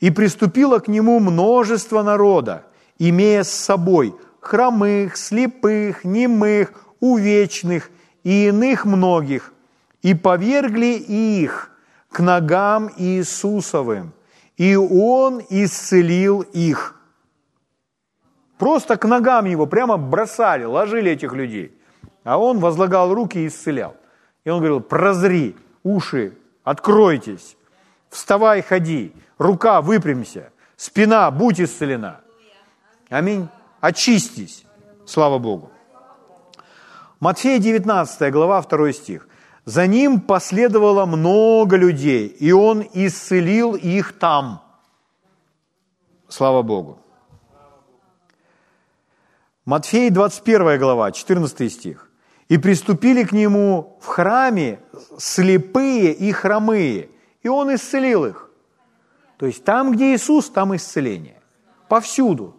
«И 0.00 0.10
приступило 0.10 0.78
к 0.78 0.88
нему 0.88 1.20
множество 1.20 2.02
народа, 2.02 2.64
имея 2.98 3.42
с 3.42 3.50
собой 3.50 4.14
хромых, 4.40 5.16
слепых, 5.16 6.04
немых, 6.04 6.72
увечных 7.00 7.90
и 8.24 8.46
иных 8.46 8.86
многих, 8.86 9.52
и 10.02 10.14
повергли 10.14 10.96
их 10.96 11.70
к 12.10 12.20
ногам 12.20 12.90
Иисусовым, 12.96 14.12
и 14.56 14.76
Он 14.76 15.42
исцелил 15.50 16.40
их». 16.40 16.99
Просто 18.60 18.98
к 18.98 19.08
ногам 19.08 19.46
Его 19.46 19.66
прямо 19.66 19.96
бросали, 19.96 20.64
ложили 20.64 21.10
этих 21.10 21.32
людей. 21.32 21.72
А 22.24 22.36
Он 22.36 22.58
возлагал 22.58 23.14
руки 23.14 23.38
и 23.38 23.46
исцелял. 23.46 23.96
И 24.44 24.50
Он 24.50 24.58
говорил, 24.58 24.80
прозри, 24.80 25.56
уши, 25.82 26.36
откройтесь, 26.62 27.56
вставай, 28.10 28.60
ходи, 28.60 29.14
рука, 29.38 29.80
выпрямься, 29.80 30.52
спина, 30.76 31.30
будь 31.30 31.58
исцелена. 31.58 32.20
Аминь. 33.08 33.48
Очистись. 33.80 34.66
Слава 35.06 35.38
Богу. 35.38 35.70
Матфея 37.18 37.58
19 37.58 38.30
глава, 38.30 38.60
2 38.60 38.92
стих. 38.92 39.26
За 39.64 39.86
ним 39.86 40.20
последовало 40.20 41.06
много 41.06 41.76
людей, 41.78 42.26
и 42.26 42.52
он 42.52 42.84
исцелил 42.92 43.74
их 43.74 44.18
там. 44.18 44.60
Слава 46.28 46.60
Богу. 46.60 46.98
Матфея 49.70 50.10
21 50.10 50.80
глава, 50.80 51.12
14 51.12 51.72
стих. 51.72 52.10
И 52.48 52.58
приступили 52.58 53.22
к 53.22 53.30
нему 53.30 53.98
в 54.00 54.06
храме 54.06 54.80
слепые 55.16 56.12
и 56.12 56.32
хромые, 56.32 57.08
и 57.44 57.48
он 57.48 57.72
исцелил 57.72 58.26
их. 58.26 58.50
То 59.36 59.46
есть 59.46 59.62
там, 59.62 59.92
где 59.92 60.12
Иисус, 60.16 60.50
там 60.50 60.74
исцеление. 60.74 61.40
Повсюду. 61.88 62.56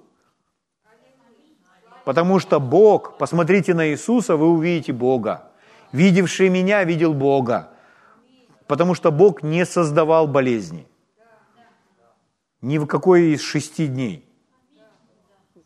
Потому 2.05 2.39
что 2.39 2.61
Бог, 2.61 3.17
посмотрите 3.17 3.73
на 3.73 3.89
Иисуса, 3.89 4.37
вы 4.37 4.47
увидите 4.47 4.93
Бога. 4.93 5.51
Видевший 5.91 6.47
меня 6.47 6.81
видел 6.85 7.13
Бога. 7.13 7.71
Потому 8.67 8.95
что 8.95 9.11
Бог 9.11 9.43
не 9.43 9.65
создавал 9.65 10.27
болезни. 10.27 10.87
Ни 12.61 12.77
в 12.77 12.85
какой 12.85 13.33
из 13.33 13.41
шести 13.41 13.87
дней 13.87 14.25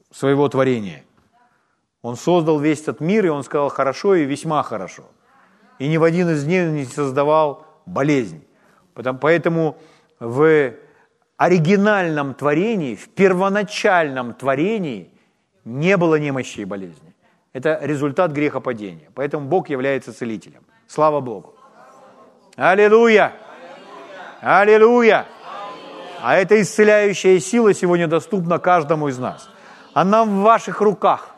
своего 0.09 0.49
творения– 0.49 1.03
он 2.05 2.17
создал 2.17 2.59
весь 2.59 2.83
этот 2.83 2.99
мир, 2.99 3.25
и 3.25 3.29
он 3.29 3.43
сказал 3.43 3.69
хорошо 3.69 4.13
и 4.13 4.25
весьма 4.25 4.61
хорошо. 4.61 5.05
И 5.79 5.87
ни 5.87 5.97
в 5.97 6.03
один 6.03 6.29
из 6.29 6.43
дней 6.43 6.67
не 6.67 6.85
создавал 6.85 7.65
болезнь. 7.87 8.45
Поэтому 8.93 9.75
в 10.19 10.73
оригинальном 11.35 12.35
творении, 12.35 12.93
в 12.93 13.09
первоначальном 13.09 14.35
творении 14.35 15.09
не 15.63 15.97
было 15.97 16.19
немощи 16.19 16.59
и 16.59 16.65
болезни. 16.65 17.15
Это 17.53 17.79
результат 17.81 18.31
грехопадения. 18.33 19.09
Поэтому 19.15 19.47
Бог 19.47 19.69
является 19.69 20.13
целителем. 20.13 20.61
Слава 20.85 21.21
Богу. 21.21 21.55
Аллилуйя! 22.55 23.33
Аллилуйя! 24.41 25.25
А 26.21 26.37
эта 26.37 26.61
исцеляющая 26.61 27.39
сила 27.39 27.73
сегодня 27.73 28.05
доступна 28.05 28.59
каждому 28.59 29.07
из 29.07 29.17
нас. 29.17 29.49
Она 29.95 30.23
в 30.23 30.43
ваших 30.43 30.81
руках. 30.81 31.34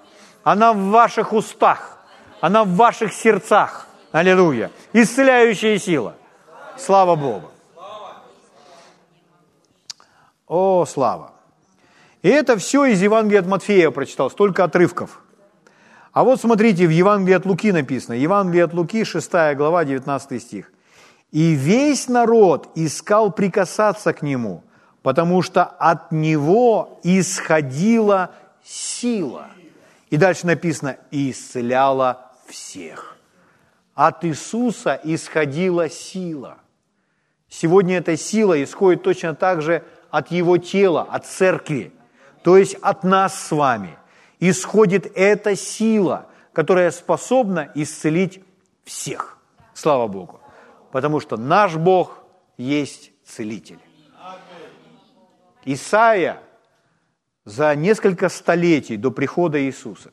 Она 0.48 0.72
в 0.72 0.78
ваших 0.78 1.34
устах, 1.34 1.98
она 2.39 2.64
в 2.64 2.70
ваших 2.70 3.12
сердцах. 3.12 3.86
Аллилуйя. 4.14 4.72
Исцеляющая 4.93 5.78
сила. 5.78 6.16
Слава 6.78 7.18
Богу. 7.18 7.52
О, 10.48 10.86
слава. 10.86 11.34
И 12.22 12.30
это 12.30 12.56
все 12.56 12.86
из 12.86 13.02
Евангелия 13.02 13.41
от 13.41 13.48
Матфея 13.48 13.91
прочитал, 13.91 14.32
столько 14.32 14.64
отрывков. 14.64 15.22
А 16.14 16.24
вот 16.24 16.39
смотрите, 16.39 16.88
в 16.88 16.91
Евангелии 16.91 17.36
от 17.36 17.45
Луки 17.45 17.74
написано, 17.74 18.14
Евангелие 18.14 18.64
от 18.64 18.74
Луки, 18.74 19.04
6 19.04 19.30
глава, 19.58 19.84
19 19.84 20.41
стих. 20.41 20.72
«И 21.34 21.56
весь 21.56 22.08
народ 22.08 22.70
искал 22.76 23.34
прикасаться 23.34 24.14
к 24.14 24.22
нему, 24.22 24.64
потому 25.02 25.41
что 25.41 25.66
от 25.66 26.14
него 26.14 27.02
исходила 27.04 28.32
сила». 28.64 29.48
И 30.10 30.18
дальше 30.18 30.47
написано, 30.47 30.97
и 31.12 31.32
исцеляла 31.32 32.32
всех. 32.47 33.18
От 33.93 34.24
Иисуса 34.26 34.99
исходила 35.03 35.89
сила. 35.89 36.60
Сегодня 37.49 37.97
эта 37.97 38.16
сила 38.16 38.62
исходит 38.64 39.03
точно 39.03 39.36
так 39.36 39.62
же 39.62 39.84
от 40.10 40.32
Его 40.32 40.58
тела, 40.58 41.08
от 41.10 41.26
церкви, 41.26 41.91
то 42.43 42.58
есть 42.58 42.76
от 42.76 43.03
нас 43.03 43.39
с 43.39 43.51
вами. 43.51 43.97
Исходит 44.39 45.12
эта 45.16 45.55
сила, 45.55 46.28
которая 46.53 46.91
способна 46.91 47.72
исцелить 47.76 48.41
всех. 48.84 49.38
Слава 49.74 50.08
Богу. 50.08 50.39
Потому 50.91 51.20
что 51.20 51.38
наш 51.38 51.76
Бог 51.76 52.24
есть 52.58 53.12
целитель. 53.26 53.80
Исаия 55.66 56.39
за 57.48 57.74
несколько 57.76 58.28
столетий 58.28 58.98
до 58.98 59.10
прихода 59.10 59.64
Иисуса 59.64 60.12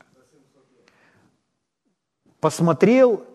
посмотрел 2.39 3.25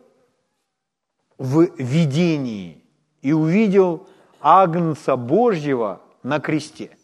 в 1.36 1.68
видении 1.76 2.82
и 3.20 3.34
увидел 3.34 4.08
Агнца 4.40 5.16
Божьего 5.16 6.00
на 6.22 6.40
кресте. 6.40 6.96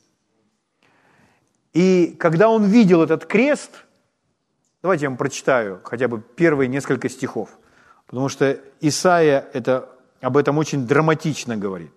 И 1.75 2.17
когда 2.19 2.49
он 2.49 2.65
видел 2.65 3.03
этот 3.03 3.27
крест, 3.27 3.85
давайте 4.81 5.05
я 5.05 5.11
вам 5.11 5.19
прочитаю 5.19 5.83
хотя 5.85 6.09
бы 6.09 6.23
первые 6.23 6.69
несколько 6.69 7.11
стихов, 7.11 7.59
потому 8.07 8.31
что 8.31 8.59
Исаия 8.81 9.47
это, 9.53 9.87
об 10.23 10.39
этом 10.39 10.57
очень 10.57 10.87
драматично 10.87 11.59
говорит. 11.59 11.93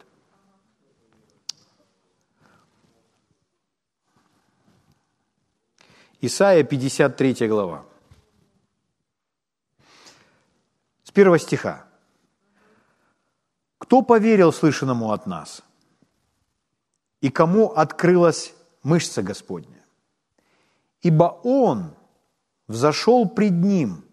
Исайя 6.22 6.66
53 6.66 7.48
глава. 7.48 7.86
С 11.04 11.12
первого 11.12 11.40
стиха. 11.40 11.86
«Кто 13.78 14.02
поверил 14.02 14.52
слышанному 14.52 15.14
от 15.14 15.26
нас? 15.26 15.64
И 17.22 17.30
кому 17.30 17.72
открылась 17.72 18.54
мышца 18.84 19.24
Господня? 19.24 19.86
Ибо 21.02 21.40
Он 21.44 21.96
взошел 22.68 23.30
пред 23.30 23.54
Ним, 23.54 24.04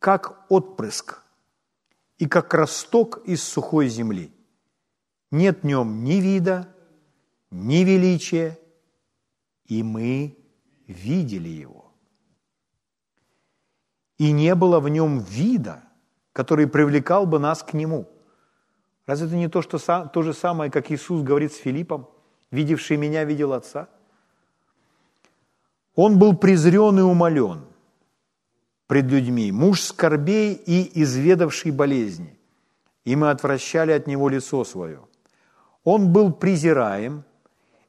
как 0.00 0.50
отпрыск, 0.50 1.22
и 2.18 2.26
как 2.26 2.52
росток 2.54 3.22
из 3.24 3.42
сухой 3.42 3.88
земли. 3.88 4.32
Нет 5.30 5.60
в 5.62 5.64
нем 5.64 6.02
ни 6.02 6.14
вида, 6.14 6.74
ни 7.52 7.84
величия, 7.84 8.58
и 9.66 9.84
мы 9.84 10.39
видели 10.90 11.48
его. 11.48 11.92
И 14.18 14.32
не 14.32 14.54
было 14.54 14.80
в 14.80 14.88
нем 14.88 15.20
вида, 15.20 15.82
который 16.32 16.66
привлекал 16.66 17.26
бы 17.26 17.38
нас 17.38 17.62
к 17.62 17.72
нему. 17.72 18.08
Разве 19.06 19.28
это 19.28 19.36
не 19.36 19.48
то, 19.48 19.62
что, 19.62 19.78
то 20.12 20.22
же 20.22 20.34
самое, 20.34 20.70
как 20.70 20.90
Иисус 20.90 21.22
говорит 21.22 21.52
с 21.52 21.56
Филиппом, 21.56 22.08
видевший 22.50 22.96
меня, 22.96 23.24
видел 23.24 23.52
Отца? 23.52 23.88
Он 25.94 26.18
был 26.18 26.36
презрен 26.36 26.98
и 26.98 27.02
умолен 27.02 27.64
пред 28.86 29.06
людьми, 29.06 29.52
муж 29.52 29.82
скорбей 29.82 30.54
и 30.54 31.02
изведавший 31.02 31.70
болезни, 31.70 32.38
и 33.04 33.16
мы 33.16 33.30
отвращали 33.30 33.92
от 33.92 34.06
него 34.06 34.28
лицо 34.28 34.64
свое. 34.64 35.00
Он 35.84 36.12
был 36.12 36.32
презираем, 36.32 37.24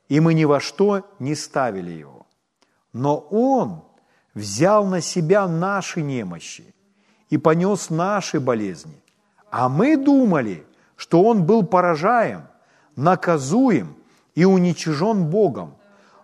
и 0.09 0.19
мы 0.19 0.33
ни 0.33 0.45
во 0.45 0.59
что 0.59 1.09
не 1.19 1.35
ставили 1.35 1.91
его. 1.91 2.20
Но 2.93 3.17
он 3.17 3.83
взял 4.33 4.85
на 4.85 5.01
себя 5.01 5.47
наши 5.47 6.01
немощи 6.01 6.73
и 7.29 7.37
понес 7.37 7.89
наши 7.89 8.39
болезни. 8.39 9.01
А 9.49 9.69
мы 9.69 9.97
думали, 9.97 10.65
что 10.95 11.23
он 11.23 11.45
был 11.45 11.63
поражаем, 11.63 12.43
наказуем 12.95 13.95
и 14.35 14.45
уничижен 14.45 15.25
Богом. 15.25 15.75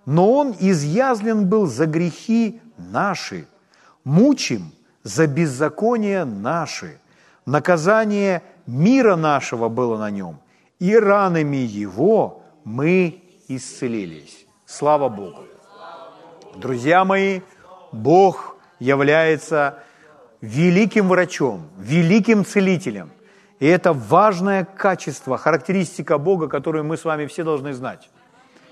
Но 0.05 0.31
он 0.31 0.55
изъязлен 0.59 1.47
был 1.47 1.65
за 1.65 1.85
грехи 1.85 2.61
наши, 2.77 3.47
мучим 4.03 4.71
за 5.03 5.27
беззаконие 5.27 6.25
наши. 6.25 6.99
Наказание 7.45 8.43
мира 8.65 9.15
нашего 9.15 9.69
было 9.69 9.97
на 9.97 10.11
нем, 10.11 10.39
и 10.79 10.95
ранами 10.97 11.57
его 11.57 12.43
мы 12.63 13.23
исцелились. 13.47 14.45
Слава 14.65 15.09
Богу! 15.09 15.46
Друзья 16.57 17.05
мои, 17.05 17.41
Бог 17.91 18.55
является 18.79 19.83
великим 20.41 21.07
врачом, 21.07 21.69
великим 21.77 22.43
целителем. 22.45 23.11
И 23.59 23.67
это 23.67 23.93
важное 23.93 24.65
качество, 24.65 25.37
характеристика 25.37 26.17
Бога, 26.17 26.47
которую 26.47 26.83
мы 26.83 26.97
с 26.97 27.05
вами 27.05 27.27
все 27.27 27.43
должны 27.43 27.73
знать. 27.73 28.09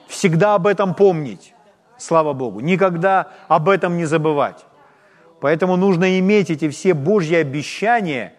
Всегда 0.07 0.55
об 0.55 0.65
этом 0.65 0.95
помнить, 0.95 1.53
слава 1.97 2.33
Богу, 2.33 2.59
никогда 2.59 3.27
об 3.47 3.69
этом 3.69 3.97
не 3.97 4.05
забывать. 4.05 4.65
Поэтому 5.39 5.75
нужно 5.75 6.17
иметь 6.19 6.49
эти 6.49 6.69
все 6.69 6.95
Божьи 6.95 7.35
обещания, 7.35 8.33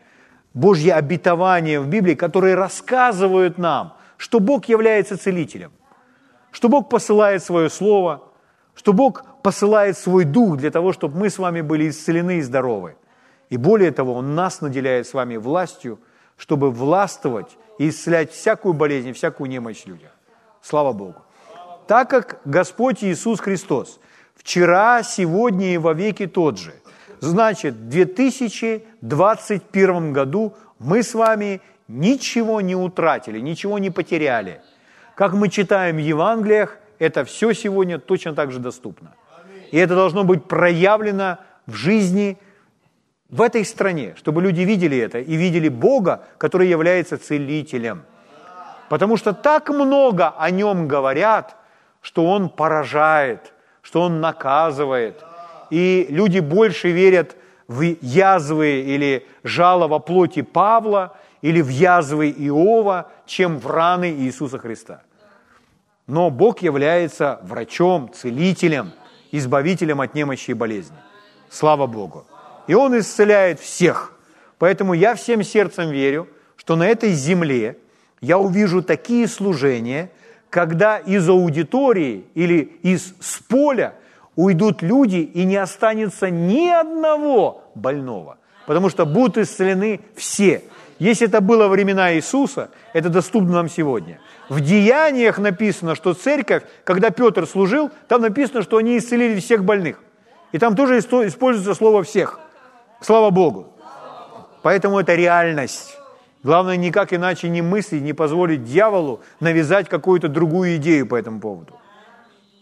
Божьи 0.55 0.91
обетования 0.91 1.81
в 1.81 1.87
Библии, 1.87 2.17
которые 2.17 2.57
рассказывают 2.57 3.59
нам, 3.59 3.97
что 4.17 4.41
Бог 4.41 4.65
является 4.65 5.17
целителем, 5.17 5.71
что 6.51 6.69
Бог 6.69 6.89
посылает 6.89 7.45
свое 7.45 7.71
слово, 7.71 8.25
что 8.75 8.93
Бог 8.93 9.25
посылает 9.47 9.97
свой 9.97 10.25
дух 10.25 10.57
для 10.57 10.73
того, 10.73 10.93
чтобы 10.93 11.17
мы 11.17 11.31
с 11.31 11.39
вами 11.39 11.61
были 11.61 11.89
исцелены 11.89 12.39
и 12.39 12.43
здоровы. 12.43 12.97
И 13.49 13.57
более 13.57 13.93
того, 13.93 14.15
Он 14.15 14.35
нас 14.35 14.61
наделяет 14.61 15.07
с 15.07 15.15
вами 15.15 15.37
властью, 15.37 16.01
чтобы 16.37 16.73
властвовать 16.73 17.57
и 17.79 17.89
исцелять 17.89 18.33
всякую 18.33 18.75
болезнь, 18.75 19.13
всякую 19.13 19.49
немощь 19.49 19.87
людях. 19.87 20.11
Слава 20.63 20.93
Богу. 20.93 21.23
Так 21.87 22.11
как 22.11 22.41
Господь 22.45 23.05
Иисус 23.05 23.39
Христос 23.39 24.01
вчера, 24.35 25.05
сегодня 25.05 25.75
и 25.75 25.79
во 25.79 25.93
веки 25.93 26.27
тот 26.27 26.59
же, 26.59 26.75
значит, 27.21 27.75
в 27.75 27.89
2021 27.89 30.13
году 30.13 30.55
мы 30.81 31.05
с 31.05 31.15
вами 31.15 31.61
ничего 31.87 32.61
не 32.61 32.75
утратили, 32.75 33.39
ничего 33.39 33.79
не 33.79 33.91
потеряли. 33.91 34.61
Как 35.15 35.35
мы 35.35 35.51
читаем 35.51 35.99
в 35.99 36.01
Евангелиях, 36.01 36.79
это 36.99 37.25
все 37.25 37.53
сегодня 37.53 38.01
точно 38.01 38.35
так 38.35 38.51
же 38.51 38.59
доступно. 38.59 39.15
И 39.71 39.79
это 39.79 39.95
должно 39.95 40.25
быть 40.25 40.45
проявлено 40.45 41.39
в 41.67 41.75
жизни 41.75 42.39
в 43.29 43.43
этой 43.43 43.65
стране, 43.65 44.15
чтобы 44.17 44.41
люди 44.43 44.61
видели 44.61 44.97
это 44.99 45.19
и 45.19 45.35
видели 45.37 45.69
Бога, 45.69 46.25
который 46.39 46.69
является 46.69 47.19
целителем. 47.19 48.03
Потому 48.89 49.17
что 49.17 49.33
так 49.33 49.69
много 49.69 50.29
о 50.29 50.51
нем 50.51 50.87
говорят, 50.87 51.57
что 52.01 52.25
он 52.27 52.49
поражает, 52.49 53.53
что 53.83 54.03
он 54.03 54.21
наказывает. 54.21 55.25
И 55.71 56.07
люди 56.09 56.39
больше 56.39 56.91
верят 56.91 57.37
в 57.67 57.83
язвы 58.01 58.81
или 58.81 59.27
жало 59.43 59.99
плоти 59.99 60.43
Павла 60.43 61.17
или 61.43 61.61
в 61.61 61.69
язвы 61.69 62.31
Иова, 62.31 63.11
чем 63.27 63.59
в 63.59 63.67
раны 63.67 64.11
Иисуса 64.13 64.59
Христа. 64.59 65.03
Но 66.07 66.31
Бог 66.31 66.63
является 66.63 67.41
врачом, 67.43 68.13
целителем, 68.13 68.93
избавителем 69.39 70.01
от 70.01 70.15
немощи 70.15 70.51
и 70.51 70.55
болезни. 70.55 70.97
Слава 71.51 71.87
Богу 71.87 72.27
и 72.67 72.75
Он 72.75 72.99
исцеляет 72.99 73.61
всех. 73.61 74.13
Поэтому 74.59 74.95
я 74.95 75.15
всем 75.15 75.43
сердцем 75.43 75.91
верю, 75.91 76.29
что 76.57 76.77
на 76.77 76.87
этой 76.87 77.13
земле 77.13 77.77
я 78.21 78.39
увижу 78.39 78.83
такие 78.83 79.29
служения, 79.29 80.11
когда 80.51 80.99
из 80.99 81.29
аудитории 81.29 82.25
или 82.35 82.79
из 82.83 83.15
с 83.21 83.39
поля 83.39 83.95
уйдут 84.35 84.83
люди, 84.83 85.17
и 85.17 85.45
не 85.45 85.57
останется 85.57 86.31
ни 86.31 86.69
одного 86.69 87.65
больного, 87.75 88.39
потому 88.67 88.91
что 88.91 89.07
будут 89.07 89.39
исцелены 89.39 90.01
все. 90.15 90.63
Если 90.99 91.27
это 91.27 91.41
было 91.41 91.69
времена 91.69 92.15
Иисуса, 92.15 92.71
это 92.93 93.09
доступно 93.09 93.53
нам 93.53 93.69
сегодня. 93.69 94.19
В 94.49 94.61
Деяниях 94.61 95.39
написано, 95.39 95.95
что 95.95 96.15
церковь, 96.15 96.63
когда 96.85 97.11
Петр 97.11 97.47
служил, 97.47 97.91
там 98.09 98.23
написано, 98.23 98.63
что 98.63 98.77
они 98.77 98.97
исцелили 98.97 99.41
всех 99.41 99.65
больных. 99.65 100.01
И 100.53 100.59
там 100.59 100.77
тоже 100.77 100.99
используется 100.99 101.75
слово 101.75 102.03
«всех». 102.03 102.39
Слава 103.01 103.31
Богу. 103.31 103.73
Поэтому 104.63 105.01
это 105.01 105.15
реальность. 105.15 105.97
Главное, 106.43 106.77
никак 106.77 107.13
иначе 107.13 107.49
не 107.49 107.61
мыслить, 107.61 108.03
не 108.03 108.13
позволить 108.13 108.65
дьяволу 108.65 109.21
навязать 109.41 109.89
какую-то 109.89 110.29
другую 110.29 110.77
идею 110.77 111.07
по 111.07 111.17
этому 111.17 111.41
поводу. 111.41 111.79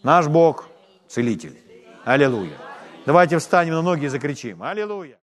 Наш 0.01 0.27
Бог– 0.27 0.67
целитель. 1.07 1.57
Аллилуйя. 2.03 2.57
Давайте 3.05 3.37
встанем 3.37 3.73
на 3.73 3.81
ноги 3.83 4.05
и 4.05 4.07
закричим. 4.07 4.63
Аллилуйя. 4.63 5.13